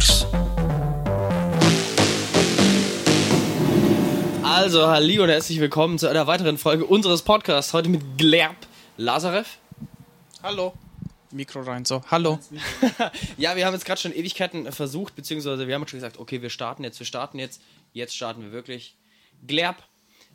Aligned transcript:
Mix. 0.00 0.26
Also, 4.42 4.86
halli 4.86 5.18
und 5.18 5.28
herzlich 5.28 5.60
willkommen 5.60 5.98
zu 5.98 6.08
einer 6.08 6.26
weiteren 6.26 6.56
Folge 6.56 6.86
unseres 6.86 7.20
Podcasts. 7.20 7.74
Heute 7.74 7.90
mit 7.90 8.16
Glerb 8.16 8.56
Lazarev. 8.96 9.58
Hallo. 10.42 10.72
Mikro 11.32 11.60
rein, 11.60 11.84
so. 11.84 12.02
Hallo. 12.10 12.38
Ja, 13.36 13.56
wir 13.56 13.66
haben 13.66 13.74
jetzt 13.74 13.84
gerade 13.84 14.00
schon 14.00 14.14
Ewigkeiten 14.14 14.72
versucht, 14.72 15.16
beziehungsweise 15.16 15.68
wir 15.68 15.74
haben 15.74 15.86
schon 15.86 15.98
gesagt, 15.98 16.18
okay, 16.18 16.40
wir 16.40 16.50
starten 16.50 16.82
jetzt, 16.82 16.98
wir 16.98 17.06
starten 17.06 17.38
jetzt. 17.38 17.60
Jetzt 17.92 18.16
starten 18.16 18.40
wir 18.40 18.52
wirklich. 18.52 18.96
Glerb, 19.46 19.82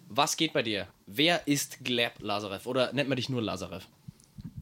was 0.09 0.38
geht 0.38 0.54
bei 0.54 0.61
dir? 0.61 0.88
Wer 1.07 1.47
ist 1.47 1.84
Glerb 1.84 2.13
Lazarev? 2.20 2.68
Oder 2.70 2.93
nennt 2.93 3.09
man 3.09 3.16
dich 3.16 3.29
nur 3.29 3.41
Lazarev? 3.41 3.88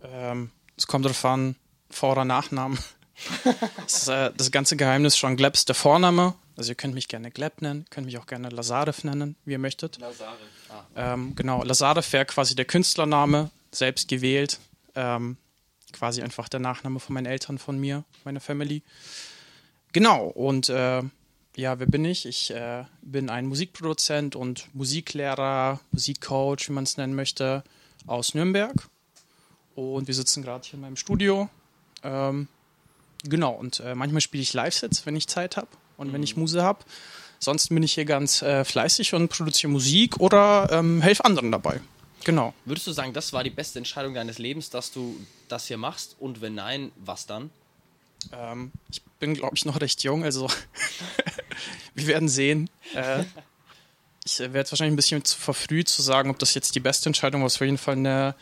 Ähm, 0.02 0.52
es 0.78 0.88
kommt 0.88 1.04
darauf 1.04 1.26
an, 1.26 1.58
Vor- 1.90 2.14
oder 2.14 2.24
Nachnamen. 2.24 2.80
Das, 3.84 3.94
ist, 3.94 4.08
äh, 4.08 4.32
das 4.36 4.52
ganze 4.52 4.76
Geheimnis 4.76 5.18
schon. 5.18 5.38
Gleb 5.38 5.54
ist 5.54 5.68
der 5.68 5.76
Vorname. 5.76 6.36
Also 6.56 6.72
ihr 6.72 6.76
könnt 6.76 6.94
mich 6.94 7.08
gerne 7.08 7.32
Gleb 7.32 7.62
nennen, 7.62 7.86
könnt 7.90 8.06
mich 8.06 8.18
auch 8.18 8.28
gerne 8.28 8.50
Lazarev 8.50 9.04
nennen, 9.04 9.36
wie 9.46 9.54
ihr 9.54 9.60
möchtet. 9.60 9.98
Lazarev. 9.98 10.38
Ah. 10.70 11.14
Ähm, 11.14 11.36
genau, 11.36 11.64
Lazarev 11.64 12.12
wäre 12.14 12.26
quasi 12.26 12.56
der 12.56 12.66
Künstlername, 12.66 13.50
selbst 13.72 14.08
gewählt. 14.08 14.60
Ähm, 14.96 15.38
quasi 15.92 16.22
einfach 16.22 16.50
der 16.50 16.60
Nachname 16.60 17.00
von 17.00 17.14
meinen 17.14 17.26
Eltern, 17.26 17.58
von 17.58 17.80
mir, 17.80 18.04
meiner 18.24 18.40
Family. 18.40 18.84
Genau, 19.94 20.26
und 20.26 20.70
äh, 20.70 21.04
ja, 21.56 21.80
wer 21.80 21.86
bin 21.86 22.04
ich? 22.04 22.26
Ich 22.26 22.52
äh, 22.52 22.84
bin 23.02 23.30
ein 23.30 23.46
Musikproduzent 23.46 24.36
und 24.36 24.68
Musiklehrer, 24.74 25.80
Musikcoach, 25.92 26.68
wie 26.68 26.74
man 26.74 26.84
es 26.84 26.98
nennen 26.98 27.16
möchte, 27.16 27.64
aus 28.08 28.34
Nürnberg. 28.34 28.74
Und 29.76 30.08
wir 30.08 30.16
sitzen 30.16 30.44
gerade 30.44 30.66
hier 30.66 30.76
in 30.76 30.82
meinem 30.82 30.98
Studio. 30.98 31.50
Ähm, 32.04 32.48
genau, 33.24 33.52
und 33.52 33.80
äh, 33.80 33.96
manchmal 33.96 34.22
spiele 34.22 34.44
ich 34.44 34.54
Live-Sets, 34.54 35.06
wenn 35.06 35.16
ich 35.16 35.28
Zeit 35.28 35.58
habe 35.58 35.68
und 35.98 36.14
wenn 36.14 36.24
ich 36.24 36.36
Muse 36.36 36.64
habe. 36.64 36.84
Sonst 37.40 37.70
bin 37.70 37.84
ich 37.84 37.94
hier 37.94 38.06
ganz 38.06 38.42
äh, 38.42 38.64
fleißig 38.64 39.14
und 39.14 39.28
produziere 39.28 39.72
Musik 39.72 40.20
oder 40.20 40.70
ähm, 40.72 41.02
helfe 41.02 41.26
anderen 41.26 41.52
dabei. 41.52 41.82
Genau. 42.24 42.54
Würdest 42.64 42.88
du 42.88 42.94
sagen, 42.94 43.12
das 43.12 43.34
war 43.34 43.44
die 43.44 43.50
beste 43.50 43.80
Entscheidung 43.80 44.14
deines 44.14 44.38
Lebens, 44.38 44.70
dass 44.70 44.92
du 44.92 45.20
das 45.50 45.68
hier 45.68 45.78
machst? 45.78 46.16
Und 46.20 46.42
wenn 46.42 46.56
nein, 46.56 46.92
was 46.98 47.26
dann? 47.26 47.50
Ähm, 48.32 48.72
ich 48.90 49.02
bin, 49.20 49.34
glaube 49.34 49.56
ich, 49.56 49.66
noch 49.66 49.82
recht 49.82 50.04
jung, 50.04 50.24
also 50.24 50.50
wir 51.96 52.08
werden 52.08 52.30
sehen. 52.30 52.70
Äh, 52.94 53.26
ich 54.26 54.40
äh, 54.40 54.54
werde 54.54 54.72
wahrscheinlich 54.72 54.94
ein 54.94 54.96
bisschen 54.96 55.26
zu 55.26 55.38
verfrüht 55.38 55.90
zu 55.90 56.02
sagen, 56.02 56.30
ob 56.30 56.40
das 56.40 56.54
jetzt 56.54 56.76
die 56.76 56.80
beste 56.80 57.10
Entscheidung 57.10 57.42
war. 57.42 57.48
Es 57.48 57.60
war 57.60 57.66
auf 57.66 57.68
jeden 57.68 57.78
Fall 57.78 57.98
eine 57.98 58.36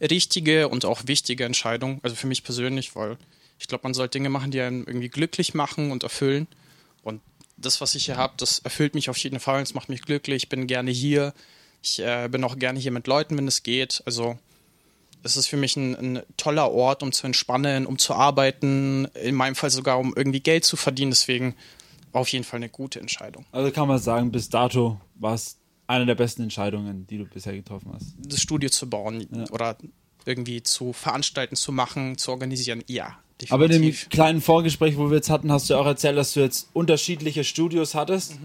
richtige 0.00 0.68
und 0.68 0.84
auch 0.84 1.02
wichtige 1.06 1.44
Entscheidung, 1.44 1.98
also 2.04 2.14
für 2.14 2.28
mich 2.28 2.44
persönlich, 2.44 2.94
weil 2.94 3.16
ich 3.58 3.66
glaube, 3.66 3.82
man 3.82 3.94
sollte 3.94 4.18
Dinge 4.18 4.30
machen, 4.30 4.50
die 4.50 4.60
einen 4.60 4.86
irgendwie 4.86 5.08
glücklich 5.08 5.54
machen 5.54 5.90
und 5.90 6.02
erfüllen. 6.02 6.46
Und 7.02 7.20
das, 7.56 7.80
was 7.80 7.94
ich 7.94 8.06
hier 8.06 8.16
habe, 8.16 8.34
das 8.36 8.60
erfüllt 8.60 8.94
mich 8.94 9.10
auf 9.10 9.16
jeden 9.18 9.40
Fall. 9.40 9.62
Es 9.62 9.74
macht 9.74 9.88
mich 9.88 10.02
glücklich. 10.02 10.44
Ich 10.44 10.48
bin 10.48 10.66
gerne 10.66 10.90
hier. 10.90 11.34
Ich 11.82 12.00
äh, 12.00 12.28
bin 12.30 12.44
auch 12.44 12.58
gerne 12.58 12.78
hier 12.78 12.92
mit 12.92 13.06
Leuten, 13.06 13.36
wenn 13.36 13.48
es 13.48 13.62
geht. 13.62 14.02
Also 14.06 14.38
es 15.22 15.36
ist 15.36 15.48
für 15.48 15.56
mich 15.56 15.76
ein, 15.76 15.94
ein, 15.96 16.22
toller 16.36 16.70
Ort, 16.70 17.02
um 17.02 17.12
zu 17.12 17.26
entspannen, 17.26 17.86
um 17.86 17.98
zu 17.98 18.14
arbeiten, 18.14 19.06
in 19.22 19.34
meinem 19.34 19.54
Fall 19.54 19.70
sogar, 19.70 19.98
um 19.98 20.14
irgendwie 20.16 20.40
Geld 20.40 20.64
zu 20.64 20.76
verdienen. 20.76 21.10
Deswegen 21.10 21.54
auf 22.12 22.28
jeden 22.28 22.44
Fall 22.44 22.58
eine 22.58 22.68
gute 22.68 23.00
Entscheidung. 23.00 23.44
Also 23.52 23.70
kann 23.70 23.88
man 23.88 23.98
sagen, 23.98 24.30
bis 24.30 24.48
dato 24.48 25.00
war 25.16 25.34
es 25.34 25.58
eine 25.86 26.06
der 26.06 26.14
besten 26.14 26.42
Entscheidungen, 26.42 27.06
die 27.06 27.18
du 27.18 27.24
bisher 27.24 27.54
getroffen 27.54 27.90
hast. 27.92 28.14
Das 28.18 28.40
Studio 28.40 28.70
zu 28.70 28.88
bauen 28.88 29.26
Ja. 29.34 29.50
oder 29.50 29.76
irgendwie 30.24 30.62
zu 30.62 30.92
veranstalten, 30.92 31.56
zu 31.56 31.72
machen, 31.72 32.18
zu 32.18 32.30
organisieren, 32.30 32.84
ja. 32.86 33.18
Definitiv. 33.40 33.52
Aber 33.52 33.64
in 33.66 33.82
dem 33.82 33.94
kleinen 34.10 34.40
Vorgespräch, 34.40 34.96
wo 34.96 35.10
wir 35.10 35.16
jetzt 35.16 35.30
hatten, 35.30 35.52
hast 35.52 35.70
du 35.70 35.76
auch 35.76 35.86
erzählt, 35.86 36.16
dass 36.16 36.32
du 36.34 36.40
jetzt 36.40 36.68
unterschiedliche 36.72 37.44
Studios 37.44 37.94
hattest. 37.94 38.38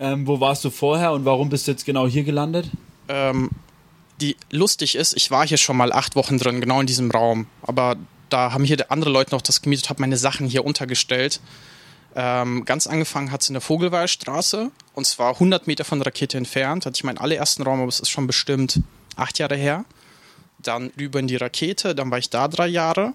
Ähm, 0.00 0.26
wo 0.26 0.40
warst 0.40 0.64
du 0.64 0.70
vorher 0.70 1.12
und 1.12 1.24
warum 1.24 1.50
bist 1.50 1.68
du 1.68 1.70
jetzt 1.70 1.84
genau 1.86 2.08
hier 2.08 2.24
gelandet? 2.24 2.68
ähm, 3.08 3.50
die 4.20 4.36
lustig 4.50 4.94
ist, 4.94 5.14
ich 5.16 5.30
war 5.30 5.46
hier 5.46 5.56
schon 5.56 5.76
mal 5.76 5.92
acht 5.92 6.16
Wochen 6.16 6.38
drin, 6.38 6.60
genau 6.60 6.80
in 6.80 6.86
diesem 6.86 7.10
Raum. 7.10 7.46
Aber 7.62 7.96
da 8.30 8.52
haben 8.52 8.64
hier 8.64 8.90
andere 8.90 9.10
Leute 9.10 9.32
noch 9.32 9.42
das 9.42 9.62
gemietet, 9.62 9.90
habe 9.90 10.00
meine 10.00 10.16
Sachen 10.16 10.46
hier 10.46 10.64
untergestellt. 10.64 11.40
Ähm, 12.16 12.64
ganz 12.64 12.86
angefangen 12.86 13.32
hat 13.32 13.42
es 13.42 13.48
in 13.48 13.54
der 13.54 13.60
Vogelweilstraße 13.60 14.70
und 14.94 15.06
zwar 15.06 15.34
100 15.34 15.66
Meter 15.66 15.84
von 15.84 15.98
der 15.98 16.06
Rakete 16.06 16.38
entfernt. 16.38 16.86
Hatte 16.86 16.96
ich 16.96 17.04
meinen 17.04 17.18
allerersten 17.18 17.64
Raum, 17.64 17.80
aber 17.80 17.88
es 17.88 18.00
ist 18.00 18.10
schon 18.10 18.28
bestimmt 18.28 18.80
acht 19.16 19.38
Jahre 19.38 19.56
her. 19.56 19.84
Dann 20.60 20.92
rüber 20.98 21.18
in 21.18 21.26
die 21.26 21.36
Rakete, 21.36 21.94
dann 21.94 22.10
war 22.10 22.18
ich 22.18 22.30
da 22.30 22.46
drei 22.46 22.68
Jahre 22.68 23.14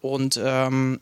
und 0.00 0.40
ähm, 0.42 1.00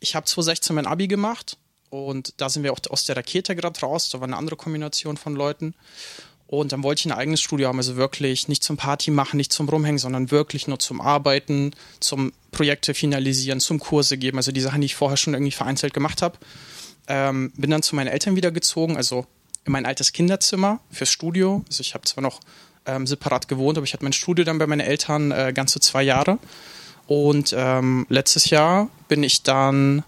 ich 0.00 0.14
habe 0.14 0.26
2016 0.26 0.76
mein 0.76 0.86
Abi 0.86 1.08
gemacht 1.08 1.56
und 1.90 2.34
da 2.36 2.48
sind 2.48 2.62
wir 2.62 2.72
auch 2.72 2.80
aus 2.90 3.04
der 3.04 3.16
Rakete 3.16 3.56
gerade 3.56 3.80
raus. 3.80 4.10
Da 4.10 4.20
war 4.20 4.26
eine 4.26 4.36
andere 4.36 4.56
Kombination 4.56 5.16
von 5.16 5.34
Leuten. 5.34 5.74
Und 6.46 6.72
dann 6.72 6.82
wollte 6.82 7.00
ich 7.00 7.06
ein 7.06 7.12
eigenes 7.12 7.42
Studio 7.42 7.68
haben, 7.68 7.76
also 7.76 7.96
wirklich 7.96 8.48
nicht 8.48 8.64
zum 8.64 8.78
Party 8.78 9.10
machen, 9.10 9.36
nicht 9.36 9.52
zum 9.52 9.68
Rumhängen, 9.68 9.98
sondern 9.98 10.30
wirklich 10.30 10.66
nur 10.66 10.78
zum 10.78 11.02
Arbeiten, 11.02 11.72
zum 12.00 12.32
Projekte 12.52 12.94
finalisieren, 12.94 13.60
zum 13.60 13.78
Kurse 13.78 14.16
geben, 14.16 14.38
also 14.38 14.50
die 14.50 14.62
Sachen, 14.62 14.80
die 14.80 14.86
ich 14.86 14.94
vorher 14.94 15.18
schon 15.18 15.34
irgendwie 15.34 15.52
vereinzelt 15.52 15.92
gemacht 15.92 16.22
habe. 16.22 16.38
Ähm, 17.06 17.52
bin 17.54 17.70
dann 17.70 17.82
zu 17.82 17.96
meinen 17.96 18.06
Eltern 18.06 18.34
wieder 18.34 18.50
gezogen, 18.50 18.96
also 18.96 19.26
in 19.66 19.72
mein 19.72 19.84
altes 19.84 20.12
Kinderzimmer 20.12 20.80
fürs 20.90 21.10
Studio. 21.10 21.64
Also 21.68 21.82
ich 21.82 21.92
habe 21.92 22.04
zwar 22.04 22.22
noch 22.22 22.40
ähm, 22.86 23.06
separat 23.06 23.48
gewohnt, 23.48 23.76
aber 23.76 23.84
ich 23.84 23.92
hatte 23.92 24.04
mein 24.04 24.14
Studio 24.14 24.46
dann 24.46 24.56
bei 24.56 24.66
meinen 24.66 24.80
Eltern 24.80 25.30
äh, 25.32 25.52
ganze 25.54 25.80
zwei 25.80 26.02
Jahre. 26.02 26.38
Und 27.08 27.54
ähm, 27.56 28.06
letztes 28.10 28.50
Jahr 28.50 28.88
bin 29.08 29.22
ich 29.22 29.42
dann 29.42 30.04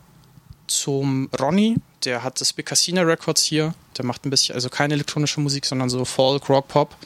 zum 0.67 1.31
Ronny, 1.41 1.77
der 2.05 2.23
hat 2.23 2.41
das 2.41 2.53
Big 2.53 2.67
Casino 2.67 3.03
Records 3.03 3.43
hier. 3.43 3.75
Der 3.97 4.05
macht 4.05 4.25
ein 4.25 4.31
bisschen, 4.31 4.55
also 4.55 4.69
keine 4.69 4.95
elektronische 4.95 5.41
Musik, 5.41 5.65
sondern 5.67 5.89
so 5.89 6.05
Folk, 6.05 6.49
Rock, 6.49 6.69
Pop. 6.69 6.97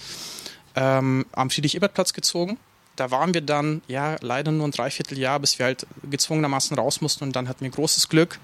Ähm, 0.75 1.25
am 1.33 1.49
Friedrich-Ebert-Platz 1.49 2.13
gezogen. 2.13 2.59
Da 2.97 3.13
waren 3.13 3.35
wir 3.35 3.41
dann, 3.41 3.83
ja, 3.87 4.17
leider 4.21 4.51
nur 4.51 4.67
ein 4.67 4.73
Dreivierteljahr, 4.73 5.39
bis 5.39 5.59
wir 5.59 5.67
halt 5.67 5.87
gezwungenermaßen 6.11 6.77
raus 6.77 7.01
mussten. 7.01 7.25
Und 7.25 7.37
dann 7.37 7.49
hatten 7.49 7.63
wir 7.63 7.71
großes 7.71 8.09
Glück, 8.09 8.41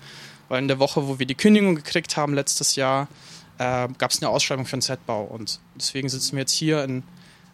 weil 0.49 0.63
in 0.63 0.69
der 0.69 0.79
Woche, 0.79 1.09
wo 1.09 1.19
wir 1.19 1.27
die 1.27 1.35
Kündigung 1.35 1.75
gekriegt 1.75 2.17
haben 2.17 2.35
letztes 2.35 2.77
Jahr, 2.77 3.09
äh, 3.59 3.89
gab 3.99 4.13
es 4.13 4.23
eine 4.23 4.29
Ausschreibung 4.29 4.67
für 4.67 4.75
einen 4.75 4.83
Setbau. 4.83 5.25
Und 5.25 5.59
deswegen 5.75 6.09
sitzen 6.09 6.33
wir 6.37 6.41
jetzt 6.41 6.53
hier 6.53 6.85
in 6.85 7.03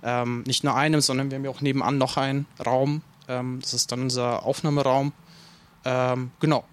ähm, 0.03 0.43
nicht 0.47 0.65
nur 0.65 0.75
einem, 0.75 1.01
sondern 1.01 1.31
wir 1.31 1.37
haben 1.37 1.45
ja 1.45 1.51
auch 1.51 1.63
nebenan 1.63 1.97
noch 1.99 2.19
einen 2.19 2.47
Raum. 2.65 3.03
Ähm, 3.29 3.59
das 3.61 3.75
ist 3.75 3.93
dann 3.93 4.03
unser 4.03 4.45
Aufnahmeraum. 4.45 5.13
Ähm, 5.85 6.31
genau. 6.41 6.65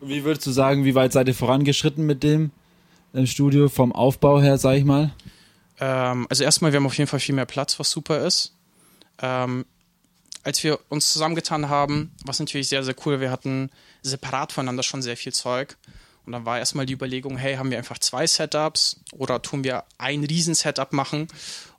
Wie 0.00 0.24
würdest 0.24 0.46
du 0.46 0.50
sagen, 0.50 0.84
wie 0.84 0.94
weit 0.94 1.12
seid 1.12 1.28
ihr 1.28 1.34
vorangeschritten 1.34 2.06
mit 2.06 2.22
dem 2.22 2.50
ähm, 3.14 3.26
Studio 3.26 3.68
vom 3.68 3.92
Aufbau 3.92 4.40
her, 4.40 4.58
sag 4.58 4.76
ich 4.76 4.84
mal? 4.84 5.12
Ähm, 5.78 6.26
also 6.30 6.44
erstmal, 6.44 6.72
wir 6.72 6.78
haben 6.78 6.86
auf 6.86 6.96
jeden 6.96 7.08
Fall 7.08 7.20
viel 7.20 7.34
mehr 7.34 7.46
Platz, 7.46 7.78
was 7.78 7.90
super 7.90 8.18
ist. 8.26 8.54
Ähm, 9.20 9.64
als 10.42 10.62
wir 10.64 10.78
uns 10.88 11.12
zusammengetan 11.12 11.68
haben, 11.68 12.12
was 12.24 12.38
natürlich 12.38 12.68
sehr, 12.68 12.82
sehr 12.82 12.94
cool, 13.04 13.20
wir 13.20 13.30
hatten 13.30 13.70
separat 14.02 14.52
voneinander 14.52 14.82
schon 14.82 15.02
sehr 15.02 15.16
viel 15.16 15.32
Zeug. 15.32 15.76
Und 16.26 16.32
dann 16.32 16.44
war 16.44 16.58
erstmal 16.58 16.86
die 16.86 16.92
Überlegung, 16.92 17.36
hey, 17.36 17.56
haben 17.56 17.70
wir 17.70 17.78
einfach 17.78 17.98
zwei 17.98 18.26
Setups 18.26 19.00
oder 19.12 19.42
tun 19.42 19.64
wir 19.64 19.84
ein 19.98 20.22
Riesen-Setup 20.24 20.92
machen? 20.92 21.28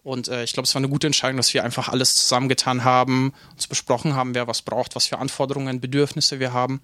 Und 0.04 0.28
äh, 0.28 0.44
ich 0.44 0.54
glaube, 0.54 0.66
es 0.66 0.74
war 0.74 0.80
eine 0.80 0.90
gute 0.90 1.08
Entscheidung, 1.08 1.38
dass 1.38 1.54
wir 1.54 1.64
einfach 1.64 1.90
alles 1.90 2.16
zusammengetan 2.16 2.84
haben, 2.84 3.34
uns 3.54 3.68
besprochen 3.68 4.16
haben, 4.16 4.34
wer 4.34 4.48
was 4.48 4.62
braucht, 4.64 4.96
was 4.96 5.08
für 5.08 5.20
Anforderungen, 5.20 5.80
Bedürfnisse 5.80 6.40
wir 6.40 6.54
haben. 6.54 6.82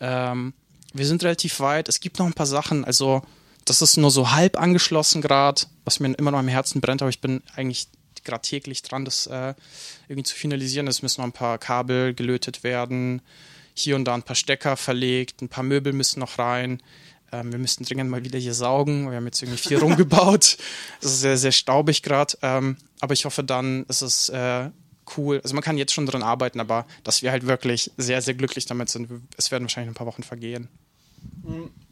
Ähm, 0.00 0.54
wir 0.92 1.06
sind 1.06 1.24
relativ 1.24 1.58
weit. 1.60 1.88
Es 1.88 2.00
gibt 2.00 2.18
noch 2.18 2.26
ein 2.26 2.34
paar 2.34 2.46
Sachen. 2.46 2.84
Also, 2.84 3.22
das 3.64 3.82
ist 3.82 3.96
nur 3.96 4.10
so 4.10 4.30
halb 4.30 4.58
angeschlossen 4.58 5.20
gerade, 5.20 5.62
was 5.84 5.98
mir 5.98 6.12
immer 6.14 6.30
noch 6.30 6.38
am 6.38 6.48
Herzen 6.48 6.80
brennt, 6.80 7.02
aber 7.02 7.08
ich 7.08 7.20
bin 7.20 7.42
eigentlich 7.56 7.88
gerade 8.22 8.42
täglich 8.42 8.82
dran, 8.82 9.04
das 9.04 9.26
äh, 9.26 9.54
irgendwie 10.08 10.24
zu 10.24 10.34
finalisieren. 10.34 10.86
Es 10.86 11.02
müssen 11.02 11.20
noch 11.20 11.26
ein 11.26 11.32
paar 11.32 11.58
Kabel 11.58 12.14
gelötet 12.14 12.62
werden, 12.62 13.20
hier 13.74 13.96
und 13.96 14.04
da 14.04 14.14
ein 14.14 14.22
paar 14.22 14.36
Stecker 14.36 14.76
verlegt, 14.76 15.42
ein 15.42 15.48
paar 15.48 15.64
Möbel 15.64 15.92
müssen 15.92 16.20
noch 16.20 16.38
rein. 16.38 16.80
Ähm, 17.32 17.52
wir 17.52 17.58
müssten 17.58 17.84
dringend 17.84 18.10
mal 18.10 18.24
wieder 18.24 18.38
hier 18.38 18.54
saugen. 18.54 19.10
Wir 19.10 19.16
haben 19.16 19.26
jetzt 19.26 19.42
irgendwie 19.42 19.60
viel 19.60 19.78
rumgebaut. 19.82 20.56
Es 21.00 21.06
ist 21.06 21.20
sehr, 21.20 21.36
sehr 21.36 21.52
staubig 21.52 22.02
gerade. 22.02 22.36
Ähm, 22.42 22.76
aber 23.00 23.12
ich 23.12 23.24
hoffe 23.24 23.42
dann, 23.42 23.84
ist 23.88 24.02
es 24.02 24.28
äh, 24.28 24.70
cool. 25.16 25.40
Also 25.42 25.54
man 25.54 25.64
kann 25.64 25.76
jetzt 25.76 25.92
schon 25.92 26.06
dran 26.06 26.22
arbeiten, 26.22 26.60
aber 26.60 26.86
dass 27.02 27.22
wir 27.22 27.32
halt 27.32 27.46
wirklich 27.46 27.90
sehr, 27.96 28.22
sehr 28.22 28.34
glücklich 28.34 28.66
damit 28.66 28.88
sind. 28.88 29.10
Es 29.36 29.50
werden 29.50 29.64
wahrscheinlich 29.64 29.90
ein 29.90 29.94
paar 29.94 30.06
Wochen 30.06 30.22
vergehen. 30.22 30.68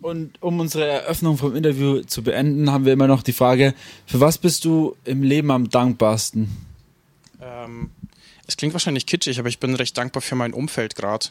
Und 0.00 0.42
um 0.42 0.60
unsere 0.60 0.86
Eröffnung 0.86 1.36
vom 1.36 1.54
Interview 1.56 2.02
zu 2.02 2.22
beenden, 2.22 2.70
haben 2.70 2.84
wir 2.84 2.92
immer 2.92 3.06
noch 3.06 3.22
die 3.22 3.32
Frage, 3.32 3.74
für 4.06 4.20
was 4.20 4.38
bist 4.38 4.64
du 4.64 4.96
im 5.04 5.22
Leben 5.22 5.50
am 5.50 5.70
dankbarsten? 5.70 6.50
Ähm, 7.40 7.90
es 8.46 8.56
klingt 8.56 8.74
wahrscheinlich 8.74 9.06
kitschig, 9.06 9.38
aber 9.38 9.48
ich 9.48 9.58
bin 9.58 9.74
recht 9.74 9.96
dankbar 9.96 10.22
für 10.22 10.34
mein 10.34 10.52
Umfeld 10.52 10.96
gerade. 10.96 11.26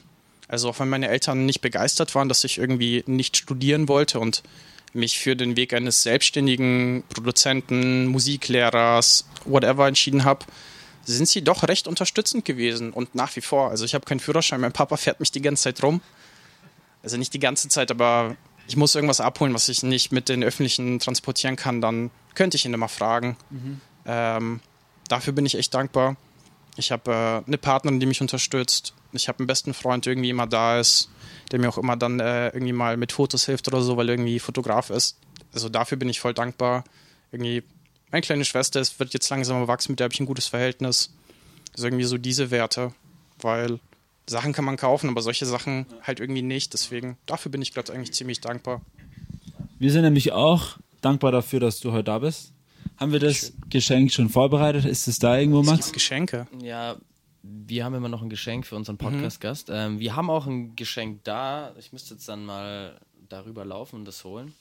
Also 0.52 0.68
auch 0.68 0.80
wenn 0.82 0.90
meine 0.90 1.08
Eltern 1.08 1.46
nicht 1.46 1.62
begeistert 1.62 2.14
waren, 2.14 2.28
dass 2.28 2.44
ich 2.44 2.58
irgendwie 2.58 3.06
nicht 3.08 3.38
studieren 3.38 3.88
wollte 3.88 4.20
und 4.20 4.44
mich 4.92 5.18
für 5.18 5.38
den 5.38 5.56
Weg 5.56 5.74
eines 5.74 6.04
selbstständigen 6.04 7.04
Produzenten, 7.08 8.08
Musiklehrers, 8.08 9.26
whatever 9.46 9.88
entschieden 9.88 10.26
habe, 10.26 10.46
sind 11.06 11.30
sie 11.30 11.42
doch 11.42 11.64
recht 11.70 11.88
unterstützend 11.88 12.44
gewesen 12.44 12.92
und 12.92 13.16
nach 13.16 13.34
wie 13.38 13.42
vor. 13.42 13.70
Also 13.70 13.86
ich 13.86 13.94
habe 13.94 14.04
keinen 14.04 14.20
Führerschein, 14.20 14.60
mein 14.60 14.74
Papa 14.74 14.98
fährt 14.98 15.22
mich 15.22 15.32
die 15.32 15.42
ganze 15.42 15.64
Zeit 15.64 15.82
rum. 15.84 16.02
Also 17.02 17.16
nicht 17.16 17.34
die 17.34 17.40
ganze 17.40 17.70
Zeit, 17.70 17.90
aber 17.90 18.36
ich 18.68 18.76
muss 18.76 18.94
irgendwas 18.94 19.22
abholen, 19.22 19.54
was 19.54 19.70
ich 19.70 19.84
nicht 19.84 20.12
mit 20.12 20.28
den 20.28 20.44
öffentlichen 20.44 21.00
transportieren 21.00 21.56
kann, 21.56 21.80
dann 21.80 22.12
könnte 22.36 22.58
ich 22.58 22.66
ihn 22.66 22.74
immer 22.74 22.90
fragen. 22.90 23.38
Ähm, 24.06 24.60
dafür 25.08 25.32
bin 25.32 25.46
ich 25.46 25.56
echt 25.56 25.74
dankbar. 25.74 26.18
Ich 26.76 26.92
habe 26.92 27.42
äh, 27.46 27.48
eine 27.48 27.58
Partnerin, 27.58 28.02
die 28.02 28.06
mich 28.06 28.20
unterstützt. 28.20 28.94
Ich 29.14 29.28
habe 29.28 29.40
einen 29.40 29.48
besten 29.48 29.74
Freund, 29.74 30.06
der 30.06 30.14
irgendwie 30.14 30.30
immer 30.30 30.48
da 30.48 30.80
ist, 30.80 31.10
der 31.52 31.60
mir 31.60 31.70
auch 31.70 31.78
immer 31.78 31.98
dann 31.98 32.20
äh, 32.20 32.48
irgendwie 32.50 32.74
mal 32.74 32.98
mit 32.98 33.12
Fotos 33.12 33.46
hilft 33.46 33.68
oder 33.68 33.82
so, 33.82 33.98
weil 33.98 34.10
er 34.10 34.14
irgendwie 34.16 34.40
Fotograf 34.40 34.90
ist. 34.90 35.18
Also 35.54 35.70
dafür 35.70 35.98
bin 35.98 36.10
ich 36.10 36.20
voll 36.20 36.34
dankbar. 36.34 36.84
Irgendwie, 37.32 37.64
meine 38.12 38.22
kleine 38.22 38.46
Schwester 38.46 38.80
ist, 38.80 39.00
wird 39.00 39.14
jetzt 39.14 39.30
langsam 39.30 39.58
erwachsen, 39.58 39.94
mit 39.94 40.00
der 40.00 40.06
habe 40.06 40.14
ich 40.14 40.20
ein 40.20 40.26
gutes 40.26 40.48
Verhältnis. 40.48 41.14
Also 41.74 41.88
irgendwie 41.88 42.04
so 42.06 42.18
diese 42.18 42.52
Werte, 42.52 42.94
weil 43.40 43.80
Sachen 44.28 44.54
kann 44.54 44.66
man 44.66 44.78
kaufen, 44.78 45.10
aber 45.10 45.22
solche 45.22 45.46
Sachen 45.46 45.86
halt 46.04 46.20
irgendwie 46.20 46.42
nicht. 46.42 46.74
Deswegen, 46.74 47.18
dafür 47.26 47.52
bin 47.52 47.62
ich 47.62 47.74
gerade 47.74 47.94
eigentlich 47.94 48.14
ziemlich 48.14 48.42
dankbar. 48.42 48.82
Wir 49.80 49.92
sind 49.92 50.04
nämlich 50.04 50.32
auch 50.32 50.78
dankbar 51.02 51.32
dafür, 51.32 51.60
dass 51.60 51.80
du 51.80 51.92
heute 51.92 52.06
da 52.06 52.20
bist. 52.20 52.52
Haben 52.98 53.12
wir 53.12 53.20
das 53.20 53.54
Geschenk 53.70 54.12
schon 54.12 54.30
vorbereitet? 54.30 54.86
Ist 54.86 55.08
es 55.08 55.18
da 55.18 55.38
irgendwo, 55.38 55.62
Es 55.62 55.68
gibt 55.68 55.78
Max? 55.80 55.92
Geschenke. 55.92 56.48
Ja, 56.62 56.98
wir 57.44 57.84
haben 57.86 57.96
immer 57.96 58.10
noch 58.10 58.22
ein 58.22 58.30
Geschenk 58.30 58.66
für 58.66 58.76
Mhm. 58.76 58.80
unseren 58.82 58.98
Podcast-Gast. 58.98 59.70
Ähm, 59.72 60.00
wir 60.00 60.16
haben 60.16 60.30
auch 60.30 60.48
ein 60.48 60.76
Geschenk 60.76 61.24
da. 61.24 61.74
Ich 61.80 61.92
müsste 61.94 62.14
jetzt 62.14 62.28
dann 62.30 62.46
mal 62.46 62.98
darüber 63.30 63.66
laufen 63.66 63.98
und 63.98 64.06
das 64.06 64.24
holen. 64.24 64.54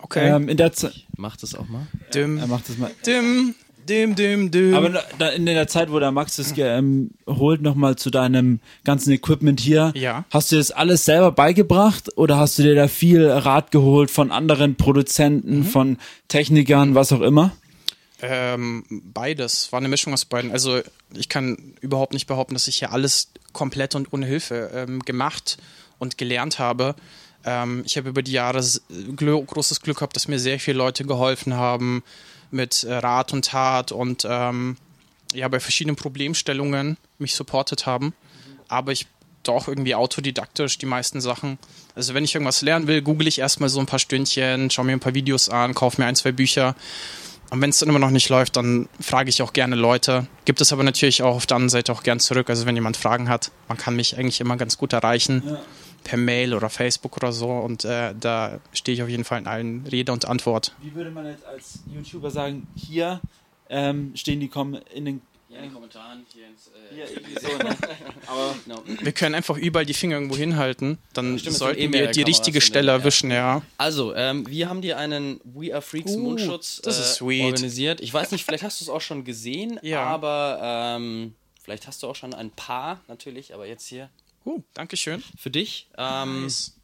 Okay. 0.00 0.28
Ähm, 0.34 0.48
in 0.48 0.56
der 0.56 0.72
Zeit. 0.72 1.04
Macht 1.16 1.42
das 1.42 1.54
auch 1.54 1.68
mal. 1.68 1.86
dim, 2.14 2.38
Er 2.38 2.46
macht 2.46 2.68
das 2.68 2.78
mal. 2.78 2.90
dim, 3.06 3.54
dim, 3.88 4.14
dim, 4.14 4.50
dim. 4.50 4.74
Aber 4.74 4.88
da- 4.88 5.02
da, 5.18 5.28
in 5.30 5.44
der 5.46 5.66
Zeit, 5.68 5.92
wo 5.92 5.98
der 5.98 6.10
Max 6.12 6.36
das 6.36 6.54
ge- 6.54 6.66
ähm, 6.66 7.10
holt, 7.28 7.60
nochmal 7.62 7.96
zu 7.96 8.10
deinem 8.10 8.60
ganzen 8.84 9.12
Equipment 9.12 9.60
hier. 9.60 9.92
Ja. 9.94 10.24
Hast 10.30 10.50
du 10.50 10.56
das 10.56 10.70
alles 10.70 11.04
selber 11.04 11.30
beigebracht 11.30 12.16
oder 12.16 12.36
hast 12.38 12.58
du 12.58 12.62
dir 12.62 12.74
da 12.74 12.88
viel 12.88 13.28
Rat 13.28 13.70
geholt 13.70 14.10
von 14.10 14.30
anderen 14.32 14.76
Produzenten, 14.76 15.58
Mhm. 15.58 15.64
von 15.64 15.98
Technikern, 16.28 16.94
was 16.94 17.12
auch 17.12 17.20
immer? 17.20 17.52
Ähm, 18.24 18.84
beides, 18.88 19.72
war 19.72 19.78
eine 19.78 19.88
Mischung 19.88 20.12
aus 20.12 20.24
beiden. 20.24 20.52
Also 20.52 20.80
ich 21.12 21.28
kann 21.28 21.74
überhaupt 21.80 22.12
nicht 22.12 22.28
behaupten, 22.28 22.54
dass 22.54 22.68
ich 22.68 22.76
hier 22.76 22.92
alles 22.92 23.32
komplett 23.52 23.96
und 23.96 24.12
ohne 24.12 24.26
Hilfe 24.26 24.70
ähm, 24.72 25.00
gemacht 25.00 25.58
und 25.98 26.18
gelernt 26.18 26.60
habe. 26.60 26.94
Ähm, 27.44 27.82
ich 27.84 27.96
habe 27.96 28.08
über 28.08 28.22
die 28.22 28.32
Jahre 28.32 28.62
gl 29.16 29.44
großes 29.44 29.80
Glück 29.80 29.98
gehabt, 29.98 30.14
dass 30.14 30.28
mir 30.28 30.38
sehr 30.38 30.60
viele 30.60 30.78
Leute 30.78 31.04
geholfen 31.04 31.54
haben 31.54 32.04
mit 32.52 32.84
äh, 32.84 32.94
Rat 32.94 33.32
und 33.32 33.46
Tat 33.46 33.90
und 33.90 34.24
ähm, 34.28 34.76
ja, 35.34 35.48
bei 35.48 35.58
verschiedenen 35.58 35.96
Problemstellungen 35.96 36.98
mich 37.18 37.34
supportet 37.34 37.86
haben. 37.86 38.14
Aber 38.68 38.92
ich 38.92 39.06
doch 39.42 39.66
irgendwie 39.66 39.96
autodidaktisch 39.96 40.78
die 40.78 40.86
meisten 40.86 41.20
Sachen. 41.20 41.58
Also 41.96 42.14
wenn 42.14 42.24
ich 42.24 42.34
irgendwas 42.34 42.62
lernen 42.62 42.86
will, 42.86 43.02
google 43.02 43.26
ich 43.26 43.40
erstmal 43.40 43.68
so 43.68 43.80
ein 43.80 43.86
paar 43.86 43.98
Stündchen, 43.98 44.70
schaue 44.70 44.84
mir 44.84 44.92
ein 44.92 45.00
paar 45.00 45.14
Videos 45.14 45.48
an, 45.48 45.74
kaufe 45.74 46.00
mir 46.00 46.06
ein, 46.06 46.14
zwei 46.14 46.30
Bücher. 46.30 46.76
Und 47.52 47.60
wenn 47.60 47.68
es 47.68 47.80
dann 47.80 47.90
immer 47.90 47.98
noch 47.98 48.10
nicht 48.10 48.30
läuft, 48.30 48.56
dann 48.56 48.88
frage 48.98 49.28
ich 49.28 49.42
auch 49.42 49.52
gerne 49.52 49.76
Leute. 49.76 50.26
Gibt 50.46 50.62
es 50.62 50.72
aber 50.72 50.84
natürlich 50.84 51.22
auch 51.22 51.34
auf 51.36 51.44
der 51.44 51.56
anderen 51.56 51.68
Seite 51.68 51.92
auch 51.92 52.02
gern 52.02 52.18
zurück. 52.18 52.48
Also 52.48 52.64
wenn 52.64 52.74
jemand 52.74 52.96
Fragen 52.96 53.28
hat, 53.28 53.50
man 53.68 53.76
kann 53.76 53.94
mich 53.94 54.16
eigentlich 54.16 54.40
immer 54.40 54.56
ganz 54.56 54.78
gut 54.78 54.94
erreichen. 54.94 55.58
Per 56.02 56.16
Mail 56.16 56.54
oder 56.54 56.70
Facebook 56.70 57.14
oder 57.18 57.30
so. 57.30 57.50
Und 57.50 57.84
äh, 57.84 58.14
da 58.18 58.58
stehe 58.72 58.94
ich 58.94 59.02
auf 59.02 59.10
jeden 59.10 59.24
Fall 59.24 59.38
in 59.38 59.46
allen 59.46 59.86
Rede 59.86 60.12
und 60.12 60.24
Antwort. 60.24 60.74
Wie 60.80 60.94
würde 60.94 61.10
man 61.10 61.26
jetzt 61.26 61.44
als 61.44 61.80
YouTuber 61.94 62.30
sagen, 62.30 62.66
hier 62.74 63.20
ähm, 63.68 64.12
stehen 64.14 64.40
die 64.40 64.48
Kom 64.48 64.78
in 64.94 65.04
den 65.04 65.20
Ja, 65.52 65.58
in 65.58 65.64
den 65.64 65.72
Kommentaren 65.74 66.24
hier 66.32 66.46
ins. 66.46 66.70
Ja, 66.96 67.04
irgendwie 67.04 67.38
so, 67.38 67.48
ne? 67.58 67.76
Aber 68.26 68.54
Genau. 68.64 68.82
Wir 68.86 69.12
können 69.12 69.34
einfach 69.34 69.56
überall 69.58 69.84
die 69.84 69.92
Finger 69.94 70.16
irgendwo 70.16 70.36
hinhalten. 70.36 70.98
Dann 71.12 71.38
stimmt, 71.38 71.56
sollten 71.56 71.80
eh 71.80 71.92
wir 71.92 72.10
die 72.10 72.22
richtige 72.22 72.60
Stelle 72.62 72.88
ja. 72.88 72.94
erwischen, 72.98 73.30
ja. 73.30 73.60
Also, 73.76 74.14
ähm, 74.14 74.46
wir 74.48 74.68
haben 74.68 74.80
dir 74.80 74.96
einen 74.98 75.40
We 75.44 75.72
Are 75.74 75.82
Freaks 75.82 76.12
Uh, 76.12 76.18
Mundschutz 76.18 76.80
das 76.82 76.98
äh, 76.98 77.00
ist 77.02 77.14
sweet. 77.16 77.44
organisiert. 77.44 78.00
Ich 78.00 78.12
weiß 78.14 78.30
nicht, 78.32 78.44
vielleicht 78.44 78.64
hast 78.64 78.80
du 78.80 78.84
es 78.84 78.88
auch 78.88 79.00
schon 79.02 79.24
gesehen, 79.24 79.78
Ja. 79.82 80.04
aber 80.04 80.58
ähm, 80.62 81.34
vielleicht 81.62 81.86
hast 81.86 82.02
du 82.02 82.06
auch 82.08 82.16
schon 82.16 82.32
ein 82.32 82.50
paar 82.50 83.00
natürlich, 83.08 83.52
aber 83.54 83.66
jetzt 83.66 83.86
hier 83.86 84.08
Uh, 84.44 84.60
Dankeschön. 84.74 85.22
für 85.38 85.50
dich. 85.50 85.86
Ähm, 85.98 86.42
Nice. 86.44 86.74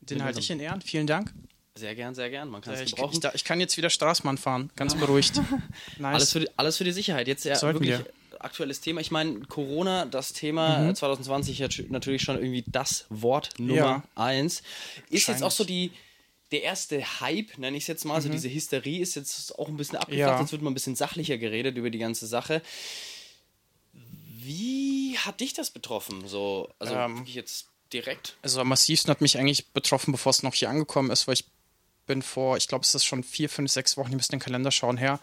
Den 0.00 0.24
halte 0.24 0.40
ich 0.40 0.50
in 0.50 0.58
Ehren. 0.60 0.80
Vielen 0.80 1.06
Dank. 1.06 1.32
Sehr 1.74 1.94
gern, 1.94 2.14
sehr 2.14 2.28
gern. 2.30 2.48
Man 2.50 2.60
kann 2.60 2.74
Äh, 2.74 2.76
es 2.78 2.82
Ich, 2.90 2.94
gebrauchen. 2.96 3.18
ich, 3.22 3.34
ich 3.34 3.44
kann 3.44 3.58
jetzt 3.60 3.76
wieder 3.76 3.88
Straßenbahn 3.90 4.36
fahren. 4.38 4.70
Ganz 4.76 4.94
beruhigt. 4.94 5.34
Nice. 5.98 6.14
Alles 6.14 6.32
für, 6.32 6.40
die, 6.40 6.48
alles 6.58 6.76
für 6.76 6.84
die 6.84 6.92
Sicherheit. 6.92 7.28
Jetzt 7.28 7.44
ja 7.44 7.56
Sollten 7.56 7.80
wirklich 7.80 8.00
aktuelles 8.40 8.80
Thema. 8.80 9.00
Ich 9.00 9.10
meine, 9.10 9.40
Corona, 9.40 10.04
das 10.04 10.32
Thema 10.32 10.78
Mhm. 10.80 10.90
äh, 10.90 10.94
2020 10.94 11.58
ja 11.58 11.66
tsch- 11.68 11.86
natürlich 11.90 12.22
schon 12.22 12.36
irgendwie 12.36 12.64
das 12.66 13.06
Wort 13.08 13.50
Nummer 13.58 13.74
Ja. 13.76 14.02
eins. 14.16 14.62
Ist 15.10 15.28
jetzt 15.28 15.42
auch 15.42 15.50
so 15.52 15.64
die 15.64 15.92
der 16.50 16.62
erste 16.64 17.00
Hype, 17.20 17.56
nenne 17.56 17.78
ich 17.78 17.84
es 17.84 17.86
jetzt 17.86 18.04
mal, 18.04 18.20
so 18.20 18.28
diese 18.28 18.50
Hysterie 18.52 19.00
ist 19.00 19.14
jetzt 19.14 19.58
auch 19.58 19.68
ein 19.68 19.76
bisschen 19.78 19.96
abgeflacht, 19.96 20.28
Mhm. 20.32 20.34
Ja. 20.36 20.40
jetzt 20.40 20.52
wird 20.52 20.60
mal 20.60 20.70
ein 20.70 20.74
bisschen 20.74 20.96
sachlicher 20.96 21.38
geredet 21.38 21.78
über 21.78 21.88
die 21.88 21.98
ganze 21.98 22.26
Sache. 22.26 22.60
Wie 23.94 25.16
hat 25.18 25.40
dich 25.40 25.54
das 25.54 25.70
betroffen? 25.70 26.26
So, 26.28 26.68
also 26.78 26.94
Ähm, 26.94 27.16
wirklich 27.18 27.36
jetzt 27.36 27.68
direkt? 27.92 28.36
Also 28.42 28.60
am 28.60 28.68
massivsten 28.68 29.10
hat 29.10 29.20
mich 29.22 29.38
eigentlich 29.38 29.68
betroffen, 29.68 30.12
bevor 30.12 30.28
es 30.30 30.42
noch 30.42 30.52
hier 30.54 30.68
angekommen 30.68 31.10
ist, 31.10 31.26
weil 31.26 31.34
ich 31.34 31.44
bin 32.06 32.22
vor, 32.22 32.56
ich 32.56 32.68
glaube, 32.68 32.84
es 32.84 32.94
ist 32.94 33.04
schon 33.04 33.22
vier, 33.22 33.48
fünf, 33.48 33.70
sechs 33.70 33.96
Wochen, 33.96 34.10
ich 34.10 34.16
müsste 34.16 34.32
den 34.32 34.40
Kalender 34.40 34.70
schauen 34.70 34.96
her. 34.96 35.20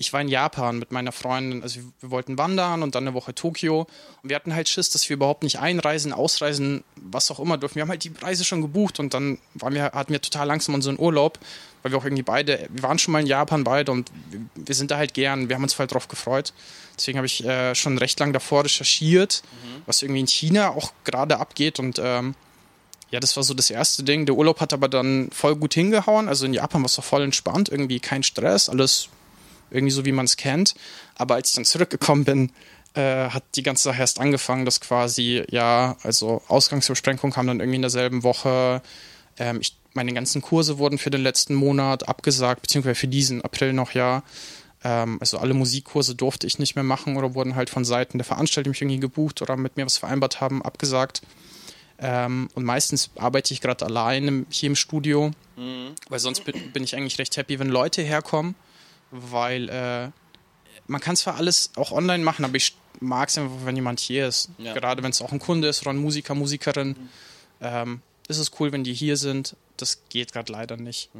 Ich 0.00 0.12
war 0.12 0.20
in 0.20 0.28
Japan 0.28 0.78
mit 0.78 0.92
meiner 0.92 1.10
Freundin, 1.10 1.64
also 1.64 1.80
wir, 1.98 2.10
wollten 2.12 2.38
wandern 2.38 2.84
und 2.84 2.94
dann 2.94 3.02
eine 3.02 3.14
Woche 3.14 3.34
Tokio. 3.34 3.88
Und 4.22 4.28
wir 4.28 4.36
hatten 4.36 4.54
halt 4.54 4.68
Schiss, 4.68 4.90
dass 4.90 5.08
wir 5.08 5.14
überhaupt 5.14 5.42
nicht 5.42 5.58
einreisen, 5.58 6.12
ausreisen, 6.12 6.84
was 6.94 7.32
auch 7.32 7.40
immer 7.40 7.58
dürfen. 7.58 7.74
Wir 7.74 7.82
haben 7.82 7.88
halt 7.88 8.04
die 8.04 8.12
Reise 8.22 8.44
schon 8.44 8.62
gebucht 8.62 9.00
und 9.00 9.12
dann 9.12 9.38
waren 9.54 9.74
wir, 9.74 9.86
hatten 9.86 10.12
wir 10.12 10.20
total 10.20 10.46
langsam 10.46 10.76
unseren 10.76 11.00
Urlaub, 11.00 11.40
weil 11.82 11.90
wir 11.90 11.98
auch 11.98 12.04
irgendwie 12.04 12.22
beide, 12.22 12.68
wir 12.70 12.82
waren 12.84 13.00
schon 13.00 13.10
mal 13.10 13.20
in 13.20 13.26
Japan 13.26 13.64
beide 13.64 13.90
und 13.90 14.12
wir, 14.54 14.74
sind 14.76 14.92
da 14.92 14.98
halt 14.98 15.14
gern, 15.14 15.48
wir 15.48 15.56
haben 15.56 15.64
uns 15.64 15.74
voll 15.74 15.88
drauf 15.88 16.06
gefreut. 16.06 16.52
Deswegen 16.96 17.18
habe 17.18 17.26
ich 17.26 17.44
äh, 17.44 17.74
schon 17.74 17.98
recht 17.98 18.20
lang 18.20 18.32
davor 18.32 18.64
recherchiert, 18.64 19.42
was 19.84 20.02
irgendwie 20.02 20.20
in 20.20 20.28
China 20.28 20.70
auch 20.70 20.92
gerade 21.02 21.40
abgeht 21.40 21.80
und 21.80 22.00
ähm, 22.00 22.36
ja, 23.10 23.20
das 23.20 23.36
war 23.36 23.42
so 23.42 23.54
das 23.54 23.70
erste 23.70 24.02
Ding. 24.02 24.26
Der 24.26 24.34
Urlaub 24.34 24.60
hat 24.60 24.72
aber 24.72 24.88
dann 24.88 25.30
voll 25.30 25.56
gut 25.56 25.74
hingehauen. 25.74 26.28
Also 26.28 26.46
in 26.46 26.54
Japan 26.54 26.82
war 26.82 26.86
es 26.86 26.96
doch 26.96 27.04
voll 27.04 27.22
entspannt, 27.22 27.68
irgendwie 27.68 28.00
kein 28.00 28.22
Stress, 28.22 28.68
alles 28.68 29.08
irgendwie 29.70 29.92
so, 29.92 30.04
wie 30.04 30.12
man 30.12 30.26
es 30.26 30.36
kennt. 30.36 30.74
Aber 31.14 31.34
als 31.36 31.50
ich 31.50 31.54
dann 31.54 31.64
zurückgekommen 31.64 32.24
bin, 32.24 32.52
äh, 32.94 33.28
hat 33.30 33.44
die 33.54 33.62
ganze 33.62 33.84
Sache 33.84 34.00
erst 34.00 34.20
angefangen, 34.20 34.64
dass 34.64 34.80
quasi, 34.80 35.44
ja, 35.50 35.96
also 36.02 36.42
Ausgangsbeschränkungen 36.48 37.32
kamen 37.32 37.48
dann 37.48 37.60
irgendwie 37.60 37.76
in 37.76 37.82
derselben 37.82 38.22
Woche. 38.22 38.82
Ähm, 39.38 39.58
ich, 39.60 39.76
meine 39.94 40.12
ganzen 40.12 40.42
Kurse 40.42 40.78
wurden 40.78 40.98
für 40.98 41.10
den 41.10 41.22
letzten 41.22 41.54
Monat 41.54 42.08
abgesagt, 42.08 42.62
beziehungsweise 42.62 42.94
für 42.94 43.08
diesen 43.08 43.42
April 43.42 43.72
noch, 43.72 43.92
ja. 43.92 44.22
Ähm, 44.84 45.18
also 45.20 45.38
alle 45.38 45.54
Musikkurse 45.54 46.14
durfte 46.14 46.46
ich 46.46 46.58
nicht 46.58 46.76
mehr 46.76 46.84
machen 46.84 47.16
oder 47.16 47.34
wurden 47.34 47.56
halt 47.56 47.70
von 47.70 47.84
Seiten 47.84 48.18
der 48.18 48.24
Veranstalter, 48.24 48.64
die 48.64 48.70
mich 48.70 48.82
irgendwie 48.82 49.00
gebucht 49.00 49.42
oder 49.42 49.56
mit 49.56 49.76
mir 49.76 49.86
was 49.86 49.96
vereinbart 49.96 50.40
haben, 50.40 50.62
abgesagt. 50.62 51.22
Ähm, 52.00 52.48
und 52.54 52.64
meistens 52.64 53.10
arbeite 53.16 53.52
ich 53.52 53.60
gerade 53.60 53.84
allein 53.84 54.46
hier 54.50 54.68
im 54.68 54.76
Studio, 54.76 55.32
weil 56.08 56.18
sonst 56.20 56.44
bin, 56.44 56.72
bin 56.72 56.84
ich 56.84 56.94
eigentlich 56.94 57.18
recht 57.18 57.36
happy, 57.36 57.58
wenn 57.58 57.68
Leute 57.68 58.02
herkommen, 58.02 58.54
weil 59.10 59.68
äh, 59.68 60.10
man 60.86 61.00
kann 61.00 61.16
zwar 61.16 61.34
alles 61.36 61.72
auch 61.74 61.90
online 61.90 62.22
machen, 62.22 62.44
aber 62.44 62.54
ich 62.54 62.76
mag 63.00 63.28
es 63.28 63.38
einfach, 63.38 63.64
wenn 63.64 63.74
jemand 63.76 63.98
hier 64.00 64.28
ist. 64.28 64.48
Ja. 64.58 64.74
Gerade 64.74 65.02
wenn 65.02 65.10
es 65.10 65.20
auch 65.20 65.32
ein 65.32 65.40
Kunde 65.40 65.68
ist 65.68 65.82
oder 65.82 65.90
ein 65.90 65.98
Musiker, 65.98 66.34
Musikerin. 66.34 66.94
Ähm, 67.60 68.00
ist 68.28 68.38
es 68.38 68.52
cool, 68.60 68.70
wenn 68.72 68.84
die 68.84 68.94
hier 68.94 69.16
sind. 69.16 69.56
Das 69.76 70.00
geht 70.10 70.32
gerade 70.32 70.52
leider 70.52 70.76
nicht. 70.76 71.10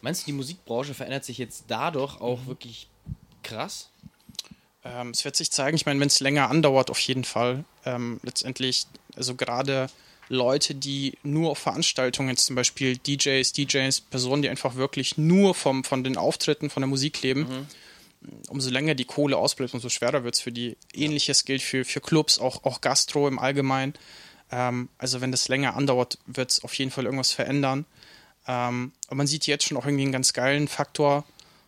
Meinst 0.00 0.22
du, 0.22 0.26
die 0.26 0.32
Musikbranche 0.32 0.94
verändert 0.94 1.24
sich 1.24 1.38
jetzt 1.38 1.64
dadurch 1.68 2.20
auch 2.20 2.40
Mhm. 2.40 2.46
wirklich 2.46 2.88
krass? 3.42 3.90
Ähm, 4.84 5.10
es 5.10 5.24
wird 5.24 5.36
sich 5.36 5.50
zeigen, 5.52 5.76
ich 5.76 5.86
meine, 5.86 6.00
wenn 6.00 6.08
es 6.08 6.20
länger 6.20 6.50
andauert, 6.50 6.90
auf 6.90 6.98
jeden 7.00 7.24
Fall. 7.24 7.64
Ähm, 7.84 8.18
letztendlich, 8.22 8.86
also 9.16 9.34
gerade 9.34 9.88
Leute, 10.28 10.74
die 10.74 11.14
nur 11.22 11.50
auf 11.50 11.58
Veranstaltungen, 11.58 12.30
jetzt 12.30 12.46
zum 12.46 12.56
Beispiel 12.56 12.96
DJs, 12.96 13.52
DJs, 13.52 14.00
Personen, 14.02 14.42
die 14.42 14.48
einfach 14.48 14.74
wirklich 14.74 15.18
nur 15.18 15.54
vom, 15.54 15.84
von 15.84 16.02
den 16.02 16.16
Auftritten, 16.16 16.70
von 16.70 16.80
der 16.80 16.88
Musik 16.88 17.22
leben, 17.22 17.66
umso 18.48 18.70
länger 18.70 18.94
die 18.94 19.04
Kohle 19.04 19.36
ausbleibt, 19.36 19.74
umso 19.74 19.88
schwerer 19.88 20.24
wird 20.24 20.34
es 20.34 20.40
für 20.40 20.52
die. 20.52 20.76
Ähnliches 20.92 21.44
gilt 21.44 21.62
für, 21.62 21.84
für 21.84 22.00
Clubs, 22.00 22.38
auch, 22.38 22.64
auch 22.64 22.80
Gastro 22.80 23.28
im 23.28 23.38
Allgemeinen. 23.38 23.94
Ähm, 24.50 24.88
also 24.98 25.20
wenn 25.20 25.32
das 25.32 25.48
länger 25.48 25.76
andauert, 25.76 26.18
wird 26.26 26.50
es 26.50 26.64
auf 26.64 26.74
jeden 26.74 26.90
Fall 26.90 27.04
irgendwas 27.04 27.32
verändern. 27.32 27.84
Ähm, 28.46 28.92
aber 29.06 29.16
man 29.16 29.26
sieht 29.26 29.46
jetzt 29.46 29.64
schon 29.64 29.76
auch 29.76 29.86
irgendwie 29.86 30.04
einen 30.04 30.12
ganz 30.12 30.32
geilen 30.32 30.68
Faktor, 30.68 31.24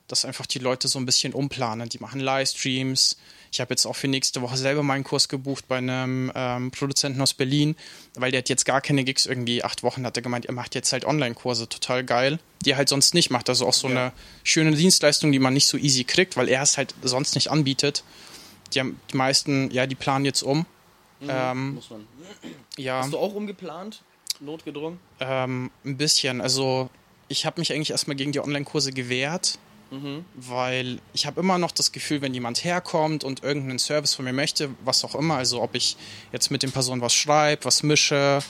dass 0.08 0.24
einfach 0.24 0.46
die 0.46 0.58
Leute 0.58 0.88
so 0.88 0.98
ein 0.98 1.06
bisschen 1.06 1.32
umplanen. 1.32 1.88
Die 1.88 1.98
machen 1.98 2.20
Livestreams. 2.20 3.16
Ich 3.52 3.60
habe 3.60 3.72
jetzt 3.72 3.86
auch 3.86 3.96
für 3.96 4.08
nächste 4.08 4.42
Woche 4.42 4.56
selber 4.56 4.82
meinen 4.82 5.04
Kurs 5.04 5.28
gebucht 5.28 5.66
bei 5.68 5.78
einem 5.78 6.32
ähm, 6.34 6.70
Produzenten 6.70 7.20
aus 7.20 7.34
Berlin, 7.34 7.76
weil 8.14 8.30
der 8.30 8.38
hat 8.38 8.48
jetzt 8.48 8.64
gar 8.64 8.80
keine 8.80 9.04
Gigs 9.04 9.26
irgendwie 9.26 9.64
acht 9.64 9.82
Wochen, 9.82 10.04
hat 10.04 10.16
er 10.16 10.22
gemeint, 10.22 10.46
er 10.46 10.52
macht 10.52 10.74
jetzt 10.74 10.92
halt 10.92 11.04
Online-Kurse, 11.04 11.68
total 11.68 12.04
geil, 12.04 12.38
die 12.64 12.72
er 12.72 12.76
halt 12.76 12.88
sonst 12.88 13.14
nicht 13.14 13.30
macht. 13.30 13.48
Also 13.48 13.66
auch 13.66 13.74
so 13.74 13.88
eine 13.88 14.12
schöne 14.42 14.72
Dienstleistung, 14.72 15.32
die 15.32 15.38
man 15.38 15.54
nicht 15.54 15.66
so 15.66 15.76
easy 15.76 16.04
kriegt, 16.04 16.36
weil 16.36 16.48
er 16.48 16.62
es 16.62 16.76
halt 16.76 16.94
sonst 17.02 17.34
nicht 17.34 17.50
anbietet. 17.50 18.04
Die, 18.74 18.80
haben, 18.80 19.00
die 19.12 19.16
meisten, 19.16 19.70
ja, 19.70 19.86
die 19.86 19.94
planen 19.94 20.24
jetzt 20.24 20.42
um. 20.42 20.66
Ähm, 21.26 21.74
Muss 21.74 21.90
man. 21.90 22.06
ja. 22.76 23.00
Hast 23.00 23.12
du 23.12 23.18
auch 23.18 23.34
umgeplant? 23.34 24.02
notgedrungen? 24.40 24.98
Ähm, 25.20 25.70
ein 25.84 25.96
bisschen. 25.96 26.40
Also 26.40 26.90
ich 27.28 27.46
habe 27.46 27.60
mich 27.60 27.72
eigentlich 27.72 27.90
erstmal 27.90 28.16
gegen 28.16 28.32
die 28.32 28.40
Online-Kurse 28.40 28.92
gewehrt, 28.92 29.58
weil 30.34 30.98
ich 31.12 31.26
habe 31.26 31.40
immer 31.40 31.58
noch 31.58 31.70
das 31.70 31.92
Gefühl, 31.92 32.20
wenn 32.20 32.34
jemand 32.34 32.64
herkommt 32.64 33.24
und 33.24 33.42
irgendeinen 33.42 33.78
Service 33.78 34.14
von 34.14 34.24
mir 34.24 34.32
möchte, 34.32 34.70
was 34.84 35.04
auch 35.04 35.14
immer, 35.14 35.36
also 35.36 35.62
ob 35.62 35.74
ich 35.74 35.96
jetzt 36.32 36.50
mit 36.50 36.62
den 36.62 36.72
Personen 36.72 37.00
was 37.00 37.14
schreibe, 37.14 37.64
was 37.64 37.82
mische 37.82 38.40